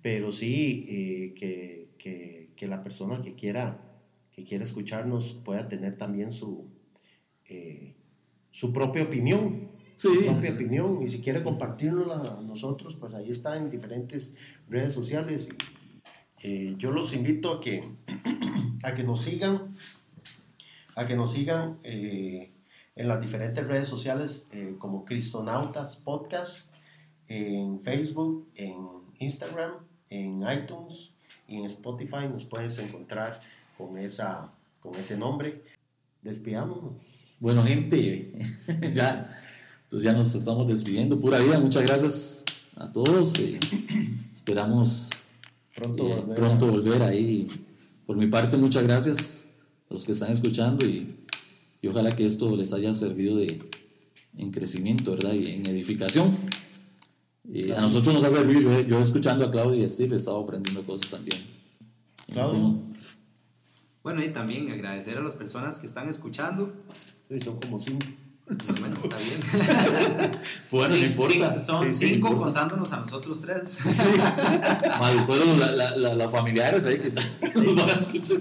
pero 0.00 0.32
sí 0.32 0.86
eh, 0.88 1.34
que, 1.34 1.88
que, 1.98 2.50
que, 2.56 2.66
la 2.66 2.82
persona 2.82 3.20
que 3.20 3.34
quiera, 3.34 3.82
que 4.32 4.44
quiera 4.44 4.64
escucharnos 4.64 5.34
pueda 5.44 5.68
tener 5.68 5.98
también 5.98 6.32
su, 6.32 6.70
eh, 7.46 7.94
su 8.50 8.72
propia 8.72 9.02
opinión. 9.02 9.73
Sí. 9.94 10.08
Su 10.08 10.24
propia 10.24 10.52
opinión 10.52 11.02
y 11.02 11.08
si 11.08 11.20
quiere 11.20 11.42
compartirnosla 11.42 12.38
a 12.38 12.42
nosotros, 12.42 12.96
pues 12.96 13.14
ahí 13.14 13.30
está 13.30 13.56
en 13.56 13.70
diferentes 13.70 14.34
redes 14.68 14.92
sociales. 14.92 15.48
Eh, 16.42 16.74
yo 16.78 16.90
los 16.90 17.14
invito 17.14 17.52
a 17.52 17.60
que, 17.60 17.84
a 18.82 18.94
que 18.94 19.04
nos 19.04 19.22
sigan, 19.22 19.74
a 20.96 21.06
que 21.06 21.16
nos 21.16 21.32
sigan 21.32 21.78
eh, 21.84 22.52
en 22.96 23.08
las 23.08 23.20
diferentes 23.20 23.66
redes 23.66 23.88
sociales 23.88 24.46
eh, 24.52 24.76
como 24.78 25.04
Cristonautas 25.04 25.96
Podcast, 25.96 26.74
en 27.28 27.80
Facebook, 27.82 28.48
en 28.56 28.76
Instagram, 29.18 29.72
en 30.10 30.42
iTunes 30.48 31.14
y 31.48 31.56
en 31.56 31.64
Spotify 31.66 32.28
nos 32.30 32.44
puedes 32.44 32.78
encontrar 32.78 33.40
con, 33.76 33.98
esa, 33.98 34.52
con 34.80 34.94
ese 34.96 35.16
nombre. 35.16 35.62
Despidámonos. 36.22 37.34
Bueno, 37.40 37.62
gente, 37.62 38.32
ya, 38.94 39.40
entonces 39.84 40.04
ya 40.04 40.12
nos 40.12 40.34
estamos 40.34 40.66
despidiendo. 40.66 41.20
Pura 41.20 41.38
vida, 41.38 41.58
muchas 41.58 41.84
gracias 41.86 42.44
a 42.76 42.90
todos. 42.90 43.38
Eh, 43.38 43.58
esperamos 44.34 45.10
Pronto 45.74 46.08
eh, 46.08 46.14
volver. 46.16 46.36
pronto 46.36 46.66
volver 46.66 47.02
ahí. 47.02 47.48
Por 48.06 48.16
mi 48.16 48.26
parte, 48.26 48.56
muchas 48.56 48.82
gracias 48.82 49.46
a 49.90 49.94
los 49.94 50.04
que 50.04 50.12
están 50.12 50.30
escuchando 50.30 50.84
y, 50.86 51.16
y 51.80 51.88
ojalá 51.88 52.14
que 52.14 52.24
esto 52.24 52.54
les 52.56 52.72
haya 52.72 52.92
servido 52.92 53.36
de, 53.36 53.60
en 54.36 54.50
crecimiento, 54.50 55.12
¿verdad? 55.12 55.32
Y 55.32 55.52
en 55.52 55.66
edificación. 55.66 56.32
Eh, 57.52 57.74
a 57.76 57.80
nosotros 57.80 58.14
nos 58.14 58.24
ha 58.24 58.30
servido, 58.30 58.60
yo, 58.60 58.80
yo 58.80 58.98
escuchando 59.00 59.44
a 59.44 59.50
Claudia 59.50 59.80
y 59.80 59.84
a 59.84 59.88
Steve 59.88 60.14
he 60.14 60.16
estado 60.16 60.40
aprendiendo 60.42 60.82
cosas 60.84 61.10
también. 61.10 61.40
Claudio. 62.32 62.78
Bueno, 64.02 64.22
y 64.22 64.28
también 64.30 64.70
agradecer 64.70 65.16
a 65.18 65.22
las 65.22 65.34
personas 65.34 65.78
que 65.78 65.86
están 65.86 66.08
escuchando. 66.08 66.72
Sí, 67.28 67.40
Son 67.40 67.58
como 67.58 67.80
cinco. 67.80 68.06
Bueno, 68.46 68.96
está 69.04 69.16
bien. 69.16 70.30
Bueno, 70.70 70.94
Sí, 70.94 71.00
no 71.00 71.06
importa. 71.06 71.60
sí, 71.60 71.66
son 71.66 71.94
Sí, 71.94 72.08
cinco 72.08 72.28
importa. 72.28 72.44
contándonos 72.44 72.92
a 72.92 73.00
nosotros 73.00 73.40
tres. 73.40 73.78
Más 73.86 75.26
fueron 75.26 75.58
la, 75.60 75.70
la, 75.72 75.96
la, 75.96 76.14
las 76.14 76.30
familiares 76.30 76.84
ahí 76.86 76.98
que 76.98 77.12
nos 77.60 77.76
van 77.76 77.90
a 77.90 77.92
escuchar. 78.00 78.38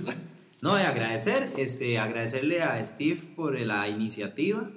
No, 0.61 0.75
de 0.75 0.83
agradecer, 0.83 1.51
este, 1.57 1.99
agradecerle 1.99 2.61
a 2.61 2.83
Steve 2.85 3.19
por 3.35 3.59
la 3.59 3.87
iniciativa, 3.89 4.69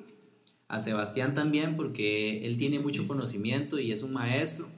a 0.69 0.81
Sebastián 0.81 1.33
también 1.35 1.77
porque 1.77 2.45
él 2.47 2.57
tiene 2.59 2.79
mucho 2.81 3.07
conocimiento 3.07 3.79
y 3.79 3.93
es 3.93 4.03
un 4.03 4.13
maestro. 4.13 4.69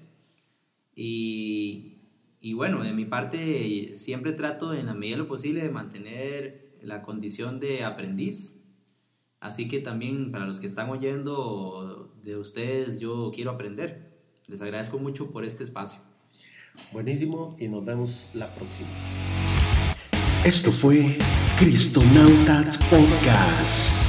Y, 0.94 1.94
y 2.40 2.52
bueno, 2.54 2.82
de 2.82 2.92
mi 2.92 3.04
parte 3.04 3.92
siempre 3.96 4.32
trato 4.32 4.74
en 4.74 4.86
la 4.86 4.94
medida 4.94 5.16
de 5.16 5.22
lo 5.22 5.28
posible 5.28 5.62
de 5.62 5.70
mantener 5.70 6.76
la 6.82 7.02
condición 7.02 7.58
de 7.60 7.84
aprendiz. 7.84 8.57
Así 9.40 9.68
que 9.68 9.80
también 9.80 10.32
para 10.32 10.46
los 10.46 10.58
que 10.58 10.66
están 10.66 10.90
oyendo 10.90 12.12
de 12.22 12.36
ustedes, 12.36 12.98
yo 12.98 13.30
quiero 13.34 13.52
aprender. 13.52 14.18
Les 14.46 14.62
agradezco 14.62 14.98
mucho 14.98 15.30
por 15.30 15.44
este 15.44 15.64
espacio. 15.64 16.00
Buenísimo 16.92 17.56
y 17.58 17.68
nos 17.68 17.84
vemos 17.84 18.30
la 18.34 18.54
próxima. 18.54 18.88
Esto 20.44 20.70
fue 20.70 21.18
Cristonautas 21.58 22.78
Podcast. 22.86 24.07